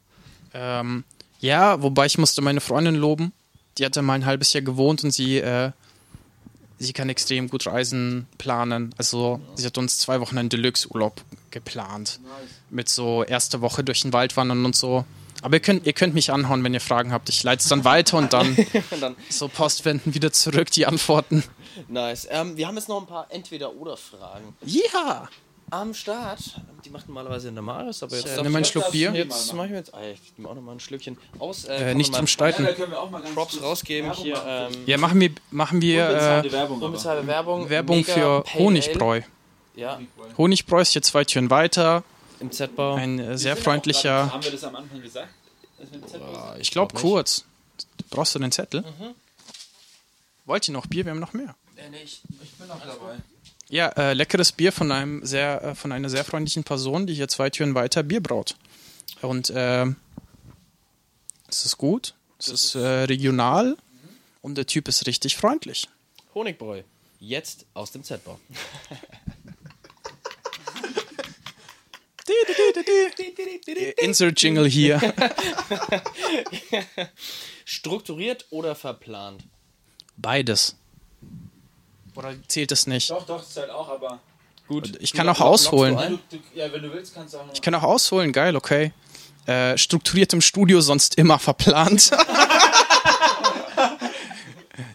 Ähm, 0.54 1.04
ja, 1.40 1.82
wobei 1.82 2.06
ich 2.06 2.18
musste 2.20 2.42
meine 2.42 2.62
Freundin 2.62 2.96
loben. 2.96 3.32
Die 3.80 3.86
hatte 3.86 4.02
mal 4.04 4.14
ein 4.14 4.26
halbes 4.26 4.54
Jahr 4.54 4.64
gewohnt 4.64 5.04
und 5.04 5.12
sie, 5.12 5.38
äh, 5.38 5.72
sie 6.80 6.94
kann 6.94 7.10
extrem 7.10 7.50
gut 7.50 7.68
Reisen 7.68 8.28
planen. 8.38 8.96
Also 8.98 9.40
sie 9.56 9.66
hat 9.66 9.78
uns 9.78 10.00
zwei 10.00 10.20
Wochen 10.22 10.38
einen 10.38 10.50
Deluxe-Urlaub 10.50 11.22
geplant. 11.52 12.20
Mit 12.70 12.90
so 12.90 13.24
erste 13.24 13.62
Woche 13.62 13.84
durch 13.84 14.02
den 14.02 14.14
Wald 14.14 14.36
wandern 14.38 14.66
und 14.66 14.76
so. 14.76 15.06
Aber 15.42 15.56
ihr 15.56 15.62
könnt, 15.62 15.86
ihr 15.86 15.94
könnt 15.94 16.14
mich 16.14 16.32
anhauen, 16.32 16.64
wenn 16.64 16.74
ihr 16.74 16.82
Fragen 16.82 17.14
habt. 17.14 17.30
Ich 17.30 17.44
leite 17.44 17.62
es 17.62 17.70
dann 17.70 17.86
weiter 17.86 18.18
und 18.18 18.34
dann 18.34 18.58
Und 18.92 19.02
dann, 19.02 19.16
so 19.30 19.48
postwenden 19.48 20.14
wieder 20.14 20.32
zurück 20.34 20.72
die 20.72 20.86
Antworten. 20.86 21.44
nice. 21.88 22.28
Ähm, 22.30 22.58
wir 22.58 22.68
haben 22.68 22.76
jetzt 22.76 22.90
noch 22.90 23.00
ein 23.00 23.08
paar 23.08 23.28
Entweder-Oder-Fragen. 23.30 24.56
Ja! 24.66 25.30
Am 25.72 25.94
Start. 25.94 26.40
Die 26.86 26.90
macht 26.90 27.08
normalerweise 27.08 27.50
in 27.50 27.54
der 27.56 27.62
Maris, 27.62 28.02
aber 28.02 28.16
jetzt. 28.16 28.26
Äh, 28.28 28.42
nimm 28.42 28.52
mal 28.52 28.58
einen 28.60 28.66
Schluck 28.66 28.92
Bier. 28.92 29.12
Jetzt 29.14 29.54
mache 29.54 29.66
ich 29.68 29.72
mir 29.72 29.78
jetzt. 29.78 29.94
Ah, 29.94 30.02
ich 30.04 30.20
nehme 30.38 30.50
auch 30.50 30.56
noch 30.56 30.62
mal 30.62 30.72
ein 30.72 30.80
Schlückchen 30.80 31.18
aus. 31.38 31.66
Äh, 31.66 31.92
Äh, 31.92 31.96
nicht 31.96 32.14
zum 32.16 32.26
Streiten. 32.28 32.66
können 32.66 32.92
wir 32.92 33.00
auch 33.00 33.10
mal 33.12 33.22
ganz 33.22 33.36
Props 33.36 33.62
rausgeben. 33.62 34.12
Hier 34.14 34.42
ähm, 34.46 34.72
Ja, 34.86 34.98
machen 34.98 35.20
wir, 35.20 35.32
machen 35.52 35.82
wir 35.82 36.08
Unbezahlte 36.08 36.48
äh, 36.48 36.52
Werbung. 36.52 36.82
unbezahlte 36.82 37.28
Werbung. 37.28 37.70
Werbung 37.70 38.04
für 38.04 38.44
Honigbräu. 38.56 39.22
Ja, 39.76 40.00
Honigbräu 40.38 40.82
ist 40.82 40.94
hier 40.94 41.02
zwei 41.02 41.24
Türen 41.26 41.50
weiter. 41.50 42.04
im 42.40 42.52
Z-Bau. 42.52 42.96
Ein 42.96 43.20
äh, 43.20 43.38
sehr 43.38 43.56
freundlicher. 43.56 44.24
grad- 44.24 44.34
Haben 44.34 44.44
wir 44.44 44.52
das 44.52 44.64
am 44.64 44.76
Anfang 44.76 45.02
gesagt? 45.02 45.30
sind? 45.92 46.04
Ich 46.60 46.72
glaube 46.72 46.94
kurz. 46.96 47.46
Brauchst 48.10 48.34
du 48.36 48.40
den 48.40 48.52
Zettel? 48.52 48.84
Wollt 50.46 50.68
ihr 50.68 50.74
noch 50.74 50.88
Bier? 50.88 51.06
Wir 51.06 51.12
haben 51.12 51.20
noch 51.20 51.34
mehr. 51.34 51.56
Ich 52.04 52.22
bin 52.58 52.70
auch 52.72 52.80
dabei. 52.80 53.18
Ja, 53.70 53.90
äh, 53.90 54.14
leckeres 54.14 54.52
Bier 54.52 54.72
von 54.72 54.92
einem 54.92 55.24
sehr, 55.24 55.64
äh, 55.64 55.76
von 55.76 55.92
einer 55.92 56.10
sehr 56.10 56.26
freundlichen 56.26 56.64
Person, 56.64 57.06
die 57.06 57.14
hier 57.14 57.28
zwei 57.28 57.52
Türen 57.52 57.76
weiter 57.76 58.02
Bier 58.02 58.22
braut. 58.22 58.56
Und 59.22 59.54
ähm, 59.56 59.96
es 61.48 61.66
ist 61.66 61.78
gut, 61.78 62.16
es 62.40 62.48
ist 62.48 62.74
äh, 62.76 62.80
regional 62.80 63.78
und 64.42 64.56
der 64.56 64.66
Typ 64.66 64.88
ist 64.88 65.06
richtig 65.06 65.38
freundlich. 65.38 65.88
Honigbräu. 66.34 66.82
Jetzt 67.20 67.68
aus 67.76 67.92
dem 67.92 68.04
Z-Bau. 68.04 68.40
Insert 73.98 74.42
Jingle 74.42 74.68
hier. 74.68 75.00
Strukturiert 77.66 78.46
oder 78.50 78.74
verplant? 78.76 79.44
Beides. 80.18 80.76
Oder 82.16 82.34
zählt 82.48 82.72
es 82.72 82.88
nicht? 82.88 83.10
Doch, 83.10 83.26
doch, 83.26 83.44
das 83.44 83.56
halt 83.58 83.70
auch, 83.70 83.90
aber. 83.90 84.20
Gut. 84.68 84.98
Ich 85.00 85.14
kann 85.14 85.28
auch 85.30 85.42
ausholen. 85.42 86.20
Du, 86.30 86.38
du, 86.38 86.44
ja, 86.54 86.72
wenn 86.72 86.84
du 86.84 86.94
willst, 86.94 87.16
kannst 87.16 87.34
du 87.34 87.40
auch 87.40 87.46
noch. 87.48 87.54
Ich 87.54 87.62
kann 87.62 87.74
auch 87.76 87.84
ausholen, 87.84 88.32
geil, 88.32 88.56
okay. 88.56 88.92
Äh, 89.48 89.78
strukturiert 89.78 90.32
im 90.34 90.42
Studio, 90.42 90.80
sonst 90.82 91.16
immer 91.16 91.40
verplant. 91.40 92.12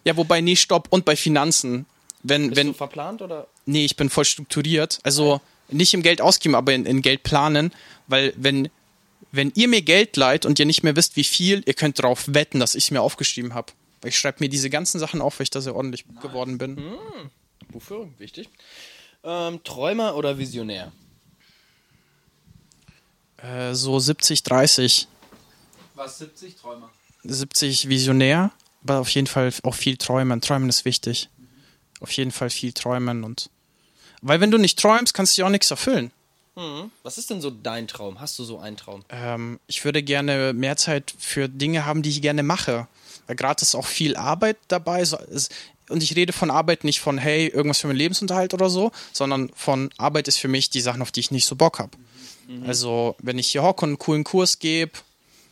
ja, 0.05 0.17
wobei, 0.17 0.41
nee, 0.41 0.55
stopp. 0.55 0.87
Und 0.91 1.05
bei 1.05 1.17
Finanzen. 1.17 1.87
Wenn, 2.23 2.49
Bist 2.49 2.57
wenn, 2.57 2.69
du 2.69 2.73
verplant 2.73 3.21
oder? 3.21 3.49
Nee, 3.67 3.85
ich 3.85 3.97
bin 3.97 4.11
voll 4.11 4.25
strukturiert. 4.25 5.01
Also 5.03 5.41
nicht 5.69 5.93
im 5.93 6.03
Geld 6.03 6.21
ausgeben, 6.21 6.55
aber 6.55 6.73
in, 6.73 6.87
in 6.87 7.03
Geld 7.03 7.23
planen. 7.23 7.73
Weil 8.07 8.33
wenn, 8.37 8.71
wenn 9.33 9.53
ihr 9.57 9.69
mir 9.69 9.83
Geld 9.83 10.17
leiht 10.17 10.47
und 10.47 10.59
ihr 10.59 10.67
nicht 10.67 10.83
mehr 10.85 10.95
wisst, 10.97 11.17
wie 11.17 11.25
viel, 11.25 11.63
ihr 11.67 11.75
könnt 11.75 11.99
darauf 11.99 12.25
wetten, 12.29 12.61
dass 12.61 12.75
ich 12.75 12.85
es 12.85 12.91
mir 12.91 13.03
aufgeschrieben 13.03 13.55
habe. 13.55 13.73
Ich 14.05 14.19
schreibe 14.19 14.39
mir 14.41 14.49
diese 14.49 14.71
ganzen 14.71 14.99
Sachen 14.99 15.21
auf, 15.21 15.39
weil 15.39 15.45
ich 15.45 15.51
da 15.51 15.61
sehr 15.61 15.75
ordentlich 15.75 16.05
geworden 16.21 16.59
bin. 16.59 16.83
Wofür? 17.69 18.09
Wichtig. 18.19 18.49
Ähm, 19.23 19.63
Träumer 19.65 20.17
oder 20.17 20.39
Visionär? 20.39 20.93
Äh, 23.39 23.75
so 23.75 23.99
70, 23.99 24.43
30. 24.43 25.09
Was, 25.95 26.19
70 26.19 26.57
Träumer? 26.57 26.91
70 27.25 27.89
Visionär, 27.89 28.51
aber 28.83 28.99
auf 28.99 29.09
jeden 29.11 29.27
Fall 29.27 29.53
auch 29.63 29.75
viel 29.75 29.97
träumen. 29.97 30.41
Träumen 30.41 30.69
ist 30.69 30.85
wichtig. 30.85 31.31
Auf 32.01 32.11
jeden 32.13 32.33
Fall 32.33 32.51
viel 32.51 32.73
träumen 32.73 33.25
und. 33.25 33.51
Weil 34.21 34.41
wenn 34.41 34.51
du 34.51 34.59
nicht 34.59 34.79
träumst, 34.79 35.15
kannst 35.15 35.37
du 35.37 35.43
dir 35.43 35.47
auch 35.47 35.51
nichts 35.51 35.71
erfüllen. 35.71 36.11
Was 37.03 37.19
ist 37.19 37.31
denn 37.31 37.41
so 37.41 37.51
dein 37.51 37.89
Traum? 37.89 38.21
Hast 38.21 38.39
du 38.39 38.45
so 38.45 38.59
einen 38.59 38.77
Traum? 38.77 39.05
Ähm, 39.09 39.59
ich 39.67 39.85
würde 39.85 40.03
gerne 40.03 40.53
mehr 40.53 40.77
Zeit 40.77 41.13
für 41.19 41.49
Dinge 41.49 41.85
haben, 41.85 42.03
die 42.03 42.11
ich 42.11 42.23
gerne 42.23 42.45
mache. 42.45 42.87
Weil 43.27 43.37
gerade 43.37 43.63
ist 43.63 43.75
auch 43.75 43.87
viel 43.87 44.17
Arbeit 44.17 44.57
dabei. 44.69 45.05
Und 45.89 46.03
ich 46.03 46.17
rede 46.17 46.33
von 46.33 46.51
Arbeit 46.51 46.85
nicht 46.85 47.01
von, 47.01 47.19
hey, 47.19 47.49
irgendwas 47.49 47.81
für 47.81 47.87
meinen 47.87 47.97
Lebensunterhalt 47.97 48.55
oder 48.55 48.71
so, 48.71 48.93
sondern 49.13 49.51
von 49.55 49.91
Arbeit 49.99 50.29
ist 50.29 50.39
für 50.39 50.49
mich 50.49 50.71
die 50.71 50.81
Sachen, 50.81 51.03
auf 51.03 51.13
die 51.13 51.21
ich 51.21 51.31
nicht 51.31 51.47
so 51.47 51.57
Bock 51.57 51.79
habe. 51.79 51.97
Also, 52.67 53.17
wenn 53.21 53.39
ich 53.39 53.49
hier 53.49 53.63
hocke 53.63 53.85
und 53.85 53.91
einen 53.91 53.99
coolen 53.99 54.25
Kurs 54.25 54.59
gebe 54.59 54.93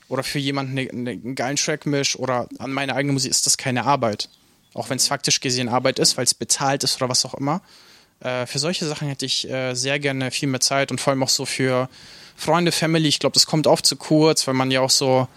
oder 0.09 0.23
für 0.23 0.39
jemanden 0.39 0.75
ne, 0.75 0.89
ne, 0.93 1.13
einen 1.13 1.35
geilen 1.35 1.57
Track 1.57 1.87
misch 1.87 2.17
oder 2.17 2.49
an 2.59 2.71
meine 2.71 2.95
eigene 2.95 3.15
Musik, 3.15 3.31
ist 3.31 3.47
das 3.47 3.57
keine 3.57 3.85
Arbeit. 3.85 4.29
Auch 4.75 4.91
wenn 4.91 4.97
es 4.97 5.09
faktisch 5.09 5.41
gesehen 5.41 5.69
Arbeit 5.69 5.99
ist, 5.99 6.17
weil 6.17 6.25
es 6.25 6.35
bezahlt 6.35 6.85
ist 6.85 6.97
oder 6.97 7.09
was 7.09 7.25
auch 7.25 7.35
immer. 7.35 7.63
Äh, 8.21 8.47
für 8.47 8.59
solche 8.59 8.87
Sachen 8.87 9.09
hätte 9.09 9.27
ich 9.27 9.49
äh, 9.51 9.75
sehr 9.75 9.99
gerne 9.99 10.31
viel 10.31 10.49
mehr 10.49 10.61
Zeit 10.61 10.91
und 10.91 11.01
vor 11.01 11.13
allem 11.13 11.23
auch 11.23 11.29
so 11.29 11.47
für 11.47 11.89
Freunde, 12.37 12.73
Family. 12.73 13.09
Ich 13.09 13.19
glaube, 13.19 13.35
das 13.35 13.47
kommt 13.47 13.67
oft 13.67 13.87
zu 13.87 13.97
kurz, 13.97 14.47
weil 14.47 14.55
man 14.55 14.71
ja 14.71 14.81
auch 14.81 14.91
so, 14.91 15.29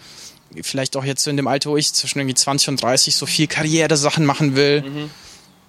vielleicht 0.62 0.96
auch 0.96 1.04
jetzt 1.06 1.24
so 1.24 1.30
in 1.30 1.38
dem 1.38 1.48
Alter, 1.48 1.70
wo 1.72 1.78
ich 1.78 1.94
zwischen 1.94 2.20
irgendwie 2.20 2.36
20 2.36 2.70
und 2.70 2.82
30 2.82 3.16
so 3.16 3.26
viel 3.26 3.48
Karriere-Sachen 3.48 4.26
machen 4.26 4.56
will, 4.56 5.10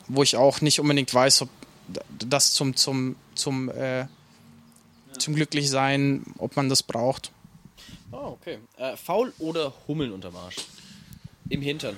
wo 0.09 0.23
ich 0.23 0.37
auch 0.37 0.61
nicht 0.61 0.81
unbedingt 0.81 1.13
weiß, 1.13 1.43
ob 1.43 1.49
das 2.19 2.53
zum, 2.53 2.75
zum, 2.77 3.17
zum, 3.35 3.69
äh, 3.71 4.07
zum 5.19 5.35
Glücklichsein, 5.35 6.23
ob 6.39 6.57
man 6.57 6.69
das 6.69 6.83
braucht. 6.83 7.31
Oh, 8.13 8.37
okay. 8.41 8.59
Äh, 8.79 8.97
faul 8.97 9.33
oder 9.39 9.73
Hummeln 9.89 10.13
unterm 10.13 10.37
Arsch? 10.37 10.57
Im 11.49 11.63
Hintern. 11.63 11.97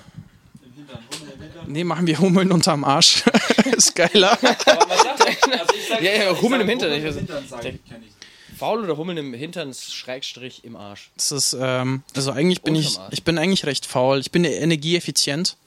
Im 0.63 0.73
Hintern, 0.75 0.99
Hummel 1.13 1.33
im 1.35 1.43
Hintern. 1.43 1.65
Nee, 1.73 1.85
machen 1.85 2.07
wir 2.07 2.19
Hummeln 2.19 2.53
unterm 2.53 2.85
Arsch. 2.85 3.25
ist 3.77 3.95
geiler. 3.95 4.33
Aber 4.33 4.87
man 4.87 4.99
sagt, 5.19 5.53
also 5.53 5.75
ich 5.75 5.89
sag, 5.89 6.03
Ja, 6.03 6.13
ja, 6.13 6.33
ich 6.33 6.43
Hummeln 6.43 6.61
sag, 6.61 6.61
im 6.63 6.69
Hintern, 6.69 6.91
Hummel 6.91 6.99
ich 6.99 7.05
im 7.05 7.11
weiß- 7.11 7.17
Hintern 7.17 7.45
sag 7.49 7.65
ich, 7.65 7.85
kenn 7.85 8.03
ich. 8.03 8.13
Faul 8.59 8.85
oder 8.85 8.97
Hummeln 8.97 9.17
im 9.19 9.33
Hintern, 9.35 9.73
Schrägstrich 9.75 10.65
im 10.65 10.77
Arsch. 10.77 11.11
Das 11.17 11.33
ist, 11.33 11.57
ähm, 11.59 12.03
also 12.15 12.33
eigentlich 12.33 12.63
bin 12.63 12.75
ich, 12.75 12.99
ich 13.11 13.23
bin 13.25 13.39
eigentlich 13.39 13.65
recht 13.67 13.87
faul. 13.87 14.19
Ich 14.21 14.31
bin 14.31 14.45
energieeffizient. 14.45 15.57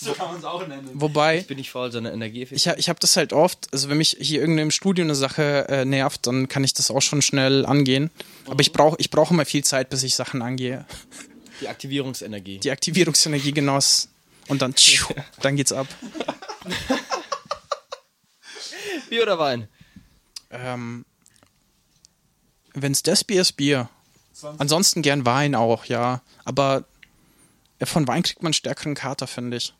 So 0.00 0.12
kann 0.12 0.28
man 0.28 0.36
es 0.38 0.44
auch 0.44 0.64
nennen. 0.64 0.88
Wobei, 0.94 1.40
Bin 1.40 1.58
ich 1.58 1.72
faul, 1.72 1.90
sondern 1.90 2.14
energieeffizient. 2.14 2.56
ich, 2.60 2.68
ha- 2.68 2.76
ich 2.78 2.88
habe 2.88 3.00
das 3.00 3.16
halt 3.16 3.32
oft, 3.32 3.66
also 3.72 3.88
wenn 3.88 3.98
mich 3.98 4.16
hier 4.20 4.40
irgendwie 4.40 4.62
im 4.62 4.70
Studio 4.70 5.04
eine 5.04 5.16
Sache 5.16 5.66
äh, 5.68 5.84
nervt, 5.84 6.24
dann 6.28 6.46
kann 6.46 6.62
ich 6.62 6.72
das 6.72 6.92
auch 6.92 7.00
schon 7.02 7.20
schnell 7.20 7.66
angehen. 7.66 8.12
Aber 8.46 8.60
ich 8.60 8.72
brauche 8.72 8.94
ich 9.00 9.10
brauche 9.10 9.34
immer 9.34 9.44
viel 9.44 9.64
Zeit, 9.64 9.90
bis 9.90 10.04
ich 10.04 10.14
Sachen 10.14 10.40
angehe. 10.40 10.86
Die 11.60 11.66
Aktivierungsenergie. 11.66 12.58
Die 12.58 12.70
Aktivierungsenergie 12.70 13.50
genoss 13.50 14.06
und 14.46 14.62
dann, 14.62 14.72
tschiu, 14.76 15.04
dann 15.42 15.56
geht's 15.56 15.72
ab. 15.72 15.88
Bier 19.10 19.22
oder 19.24 19.38
Wein? 19.40 19.66
Ähm, 20.50 21.04
wenn's 22.82 23.02
das 23.02 23.24
Bier 23.24 23.40
ist, 23.42 23.52
Bier. 23.52 23.88
20. 24.34 24.60
Ansonsten 24.60 25.02
gern 25.02 25.26
Wein 25.26 25.54
auch, 25.54 25.84
ja. 25.86 26.20
Aber 26.44 26.84
äh, 27.78 27.86
von 27.86 28.06
Wein 28.08 28.22
kriegt 28.22 28.42
man 28.42 28.48
einen 28.48 28.54
stärkeren 28.54 28.94
Kater, 28.94 29.26
finde 29.26 29.56
ich. 29.56 29.74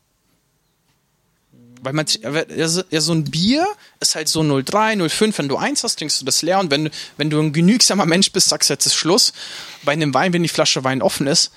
Weil 1.81 1.93
man, 1.93 2.07
ja, 2.57 2.67
so- 2.69 2.83
ja, 2.91 3.01
so 3.01 3.13
ein 3.13 3.25
Bier 3.25 3.65
ist 4.01 4.17
halt 4.17 4.29
so 4.29 4.41
0,3, 4.41 4.97
0,5. 4.97 5.39
Wenn 5.39 5.49
du 5.49 5.57
eins 5.57 5.85
hast, 5.85 5.97
trinkst 5.97 6.21
du 6.21 6.25
das 6.25 6.43
leer. 6.43 6.59
Und 6.59 6.71
wenn, 6.73 6.87
du- 6.87 6.91
wenn 7.17 7.31
du 7.31 7.39
ein 7.41 7.53
genügsamer 7.53 8.05
Mensch 8.05 8.33
bist, 8.33 8.49
sagst 8.49 8.69
du 8.69 8.75
jetzt 8.75 8.87
ist 8.87 8.95
Schluss. 8.97 9.33
Bei 9.85 9.93
einem 9.93 10.13
Wein, 10.13 10.33
wenn 10.33 10.43
die 10.43 10.49
Flasche 10.49 10.83
Wein 10.83 11.03
offen 11.03 11.29
ist, 11.29 11.53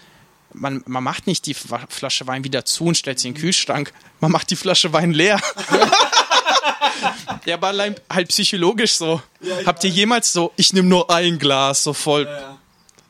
man, 0.54 0.84
man 0.86 1.04
macht 1.04 1.26
nicht 1.28 1.46
die 1.48 1.54
Flasche 1.56 2.28
Wein 2.28 2.44
wieder 2.44 2.66
zu 2.66 2.84
und 2.86 2.98
stellt 2.98 3.20
sie 3.20 3.30
in 3.30 3.34
den 3.34 3.42
Kühlschrank. 3.42 3.94
Man 4.20 4.32
macht 4.32 4.50
die 4.52 4.56
Flasche 4.56 4.94
Wein 4.94 5.12
leer. 5.12 5.40
ja, 7.46 7.56
aber 7.56 7.68
allein 7.68 7.96
halt 8.12 8.30
psychologisch 8.30 8.94
so. 8.94 9.22
ich 9.40 9.66
Habt 9.66 9.84
ihr 9.84 9.90
jemals 9.90 10.32
so, 10.34 10.52
ich 10.56 10.74
nehme 10.74 10.88
nur 10.88 11.10
ein 11.10 11.40
Glas, 11.40 11.84
so 11.84 11.94
voll 11.94 12.26
Ja. 12.26 12.58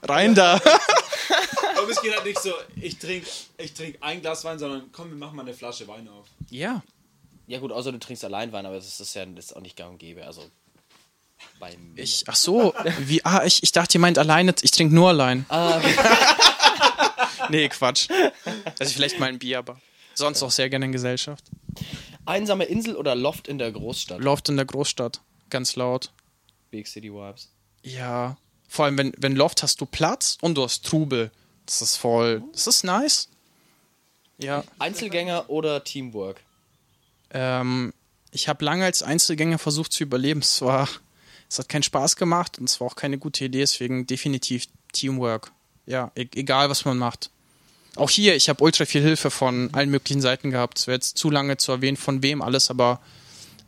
rein 0.04 0.36
da? 0.36 0.60
Aber 1.78 1.89
es 1.89 2.02
geht 2.02 2.14
halt 2.14 2.26
nicht 2.26 2.39
so, 2.39 2.54
ich 2.76 3.00
trinke 3.00 3.28
ich 3.58 3.74
trink 3.74 3.98
ein 4.02 4.22
Glas 4.22 4.44
Wein, 4.44 4.60
sondern 4.60 4.92
komm, 4.92 5.10
wir 5.10 5.18
machen 5.18 5.36
mal 5.36 5.42
eine 5.42 5.54
Flasche 5.54 5.88
Wein 5.88 6.08
auf. 6.10 6.28
Ja. 6.52 6.84
Ja 7.48 7.60
gut, 7.60 7.72
außer 7.72 7.92
du 7.92 7.98
trinkst 7.98 8.24
allein 8.24 8.52
Wein, 8.52 8.66
aber 8.66 8.76
das 8.76 9.00
ist 9.00 9.16
ja 9.16 9.26
das 9.26 9.46
ist 9.46 9.56
auch 9.56 9.62
nicht 9.62 9.76
gang 9.76 9.92
und 9.92 9.98
gäbe. 9.98 10.24
Also 10.26 10.44
bei 11.60 11.76
mir. 11.78 12.04
Ich, 12.04 12.24
ach 12.28 12.36
so, 12.36 12.74
wie, 13.00 13.26
ah, 13.26 13.44
ich, 13.46 13.64
ich 13.64 13.72
dachte, 13.72 13.98
ihr 13.98 14.00
meint 14.02 14.20
alleine, 14.20 14.54
ich 14.62 14.70
trinke 14.72 14.94
nur 14.94 15.10
allein. 15.10 15.46
Ah, 15.50 15.82
Nee, 17.50 17.68
Quatsch. 17.70 18.08
Also 18.80 18.94
vielleicht 18.94 19.20
mal 19.20 19.28
ein 19.28 19.39
Bier, 19.39 19.60
aber 19.60 19.80
sonst 20.14 20.42
auch 20.44 20.52
sehr 20.52 20.70
gerne 20.70 20.86
in 20.86 20.92
Gesellschaft. 20.92 21.44
Einsame 22.32 22.65
Insel 22.65 22.95
oder 22.95 23.15
Loft 23.15 23.47
in 23.47 23.57
der 23.57 23.71
Großstadt? 23.71 24.21
Läuft 24.21 24.49
in 24.49 24.55
der 24.57 24.65
Großstadt, 24.65 25.21
ganz 25.49 25.75
laut. 25.75 26.11
Big 26.71 26.88
City 26.88 27.11
Vibes. 27.11 27.49
Ja, 27.84 28.38
vor 28.67 28.86
allem, 28.86 28.97
wenn, 28.97 29.13
wenn 29.17 29.36
Loft 29.36 29.63
hast 29.63 29.82
du 29.82 29.86
Platz 29.86 30.38
und 30.41 30.55
du 30.55 30.63
hast 30.63 30.86
Trubel. 30.86 31.32
Das 31.65 31.82
ist 31.82 31.97
voll, 31.97 32.43
das 32.53 32.67
ist 32.67 32.84
nice. 32.84 33.29
Ja, 34.38 34.63
Einzelgänger 34.79 35.49
oder 35.49 35.84
Teamwork? 35.84 36.41
ähm, 37.34 37.93
ich 38.32 38.47
habe 38.47 38.63
lange 38.63 38.86
als 38.86 39.03
Einzelgänger 39.03 39.57
versucht 39.57 39.93
zu 39.93 40.03
überleben. 40.03 40.39
Es 40.39 40.61
war, 40.61 40.88
es 41.49 41.59
hat 41.59 41.69
keinen 41.69 41.84
Spaß 41.84 42.15
gemacht 42.15 42.59
und 42.59 42.69
es 42.69 42.79
war 42.79 42.88
auch 42.88 42.95
keine 42.95 43.17
gute 43.17 43.45
Idee, 43.45 43.59
deswegen 43.59 44.07
definitiv 44.07 44.67
Teamwork. 44.93 45.51
Ja, 45.86 46.11
e 46.15 46.27
egal 46.36 46.69
was 46.69 46.86
man 46.86 46.97
macht. 46.97 47.29
Auch 47.96 48.10
hier, 48.10 48.36
ich 48.36 48.48
habe 48.48 48.64
ultra 48.64 48.86
viel 48.86 49.02
Hilfe 49.02 49.30
von 49.32 49.70
allen 49.74 49.89
möglichen 49.89 50.22
Seiten 50.22 50.52
gehabt. 50.52 50.80
Es 50.80 50.88
wäre 50.88 50.96
jetzt 50.96 51.18
zu 51.18 51.30
lange 51.30 51.58
zu 51.58 51.72
erwähnen, 51.74 51.98
von 51.98 52.24
wem 52.24 52.42
alles, 52.42 52.70
aber 52.70 53.02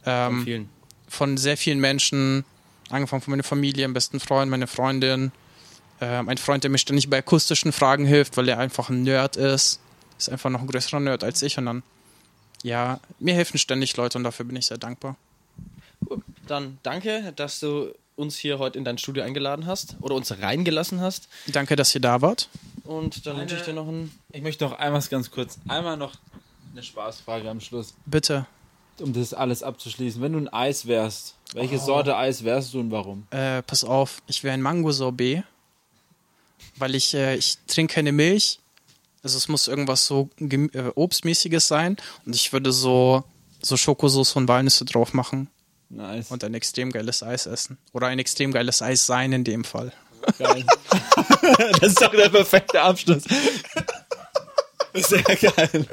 ähm, 0.06 0.44
Vielen. 0.44 0.70
von 1.08 1.38
sehr 1.38 1.58
vielen 1.58 1.80
Menschen, 1.80 2.46
angefangen 2.90 3.22
von 3.22 3.32
meiner 3.32 3.44
Familie, 3.44 3.86
am 3.86 3.94
besten 3.94 4.20
Freund, 4.20 4.50
meine 4.50 4.68
Freundin, 4.68 5.32
ähm, 6.00 6.30
ein 6.30 6.38
Freund, 6.38 6.64
der 6.64 6.72
mir 6.72 6.78
ständig 6.78 7.10
bei 7.10 7.18
akustischen 7.18 7.72
Fragen 7.72 8.06
hilft, 8.06 8.38
weil 8.38 8.48
er 8.48 8.60
einfach 8.60 8.90
ein 8.90 9.04
Nerd 9.04 9.36
ist, 9.36 9.80
ist 10.18 10.30
einfach 10.30 10.50
noch 10.50 10.62
ein 10.62 10.68
größerer 10.68 11.00
Nerd 11.02 11.24
als 11.24 11.42
ich 11.42 11.58
und 11.58 11.66
dann, 11.66 11.84
ja, 12.64 13.00
mir 13.20 13.34
helfen 13.34 13.58
ständig 13.58 13.96
Leute 13.98 14.18
und 14.18 14.24
dafür 14.24 14.46
bin 14.46 14.56
ich 14.56 14.68
sehr 14.68 14.78
dankbar. 14.78 15.18
Dann 16.48 16.78
danke, 16.84 17.34
dass 17.36 17.60
du 17.60 17.94
uns 18.16 18.38
hier 18.38 18.60
heute 18.60 18.78
in 18.78 18.86
dein 18.86 18.98
Studio 18.98 19.24
eingeladen 19.24 19.66
hast 19.66 19.98
oder 20.02 20.16
uns 20.16 20.32
reingelassen 20.40 21.02
hast. 21.02 21.28
Danke, 21.48 21.76
dass 21.76 21.94
ihr 21.96 22.02
da 22.02 22.22
wart. 22.22 22.50
Und 22.84 23.26
dann 23.26 23.38
wünsche 23.38 23.56
ich 23.56 23.62
dir 23.64 23.74
noch 23.74 23.88
einen. 23.88 24.12
Ich 24.32 24.42
möchte 24.42 24.66
noch 24.66 24.74
einmal 24.74 25.02
ganz 25.10 25.32
kurz, 25.32 25.58
einmal 25.68 25.98
noch 25.98 26.14
eine 26.72 26.84
Spaßfrage 26.84 27.50
am 27.50 27.60
Schluss, 27.62 27.94
Bitte, 28.06 28.46
um 29.00 29.14
das 29.14 29.34
alles 29.34 29.64
abzuschließen. 29.64 30.22
Wenn 30.22 30.34
du 30.34 30.40
ein 30.40 30.50
Eis 30.50 30.86
wärst, 30.88 31.36
welche 31.54 31.80
Sorte 31.80 32.18
Eis 32.18 32.44
wärst 32.44 32.74
du 32.74 32.80
und 32.80 32.92
warum? 32.92 33.26
äh, 33.32 33.62
pass 33.62 33.84
auf, 33.84 34.22
ich 34.28 34.44
wäre 34.44 34.54
ein 34.54 34.62
Mango-Sorbet, 34.62 35.44
weil 36.78 36.96
ich, 36.96 37.14
äh, 37.14 37.36
ich 37.36 37.58
trinke 37.68 37.94
keine 37.94 38.12
Milch. 38.12 38.60
Also 39.22 39.38
es 39.38 39.48
muss 39.48 39.68
irgendwas 39.70 40.06
so 40.06 40.30
äh, 40.40 40.68
Obstmäßiges 40.96 41.68
sein 41.68 41.96
und 42.26 42.36
ich 42.36 42.52
würde 42.52 42.74
so, 42.74 43.24
so 43.62 43.78
Schokosauce 43.78 44.36
und 44.36 44.48
Walnüsse 44.50 44.84
drauf 44.84 45.14
machen. 45.14 45.50
Nice. 45.90 46.32
und 46.32 46.44
ein 46.44 46.56
extrem 46.56 46.92
geiles 46.92 47.22
Eis 47.22 47.46
essen. 47.46 47.78
Oder 47.92 48.08
ein 48.08 48.18
extrem 48.18 48.52
geiles 48.52 48.82
Eis 48.82 49.06
sein 49.06 49.32
in 49.32 49.44
dem 49.44 49.64
Fall. 49.64 49.94
Geil. 50.40 50.64
das 51.82 51.90
ist 51.90 52.02
doch 52.02 52.12
der 52.12 52.30
perfekte 52.30 52.82
Abschluss. 52.82 53.24
Sehr 54.94 55.22
geil. 55.24 55.88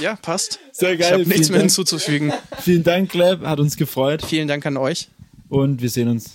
Ja, 0.00 0.16
passt. 0.16 0.58
Sehr 0.72 0.94
Ich 0.94 1.00
geil. 1.00 1.12
habe 1.12 1.26
nichts 1.26 1.48
mehr 1.50 1.58
Dank. 1.58 1.70
hinzuzufügen. 1.70 2.32
Vielen 2.60 2.82
Dank, 2.82 3.10
Gleb. 3.10 3.42
Hat 3.44 3.60
uns 3.60 3.76
gefreut. 3.76 4.22
Vielen 4.26 4.48
Dank 4.48 4.66
an 4.66 4.76
euch. 4.76 5.08
Und 5.48 5.80
wir 5.82 5.90
sehen 5.90 6.08
uns. 6.08 6.30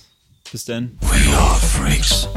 Bis 0.50 0.64
dann. 0.64 0.98
We 1.02 1.36
are 1.36 1.58
freaks. 1.58 2.28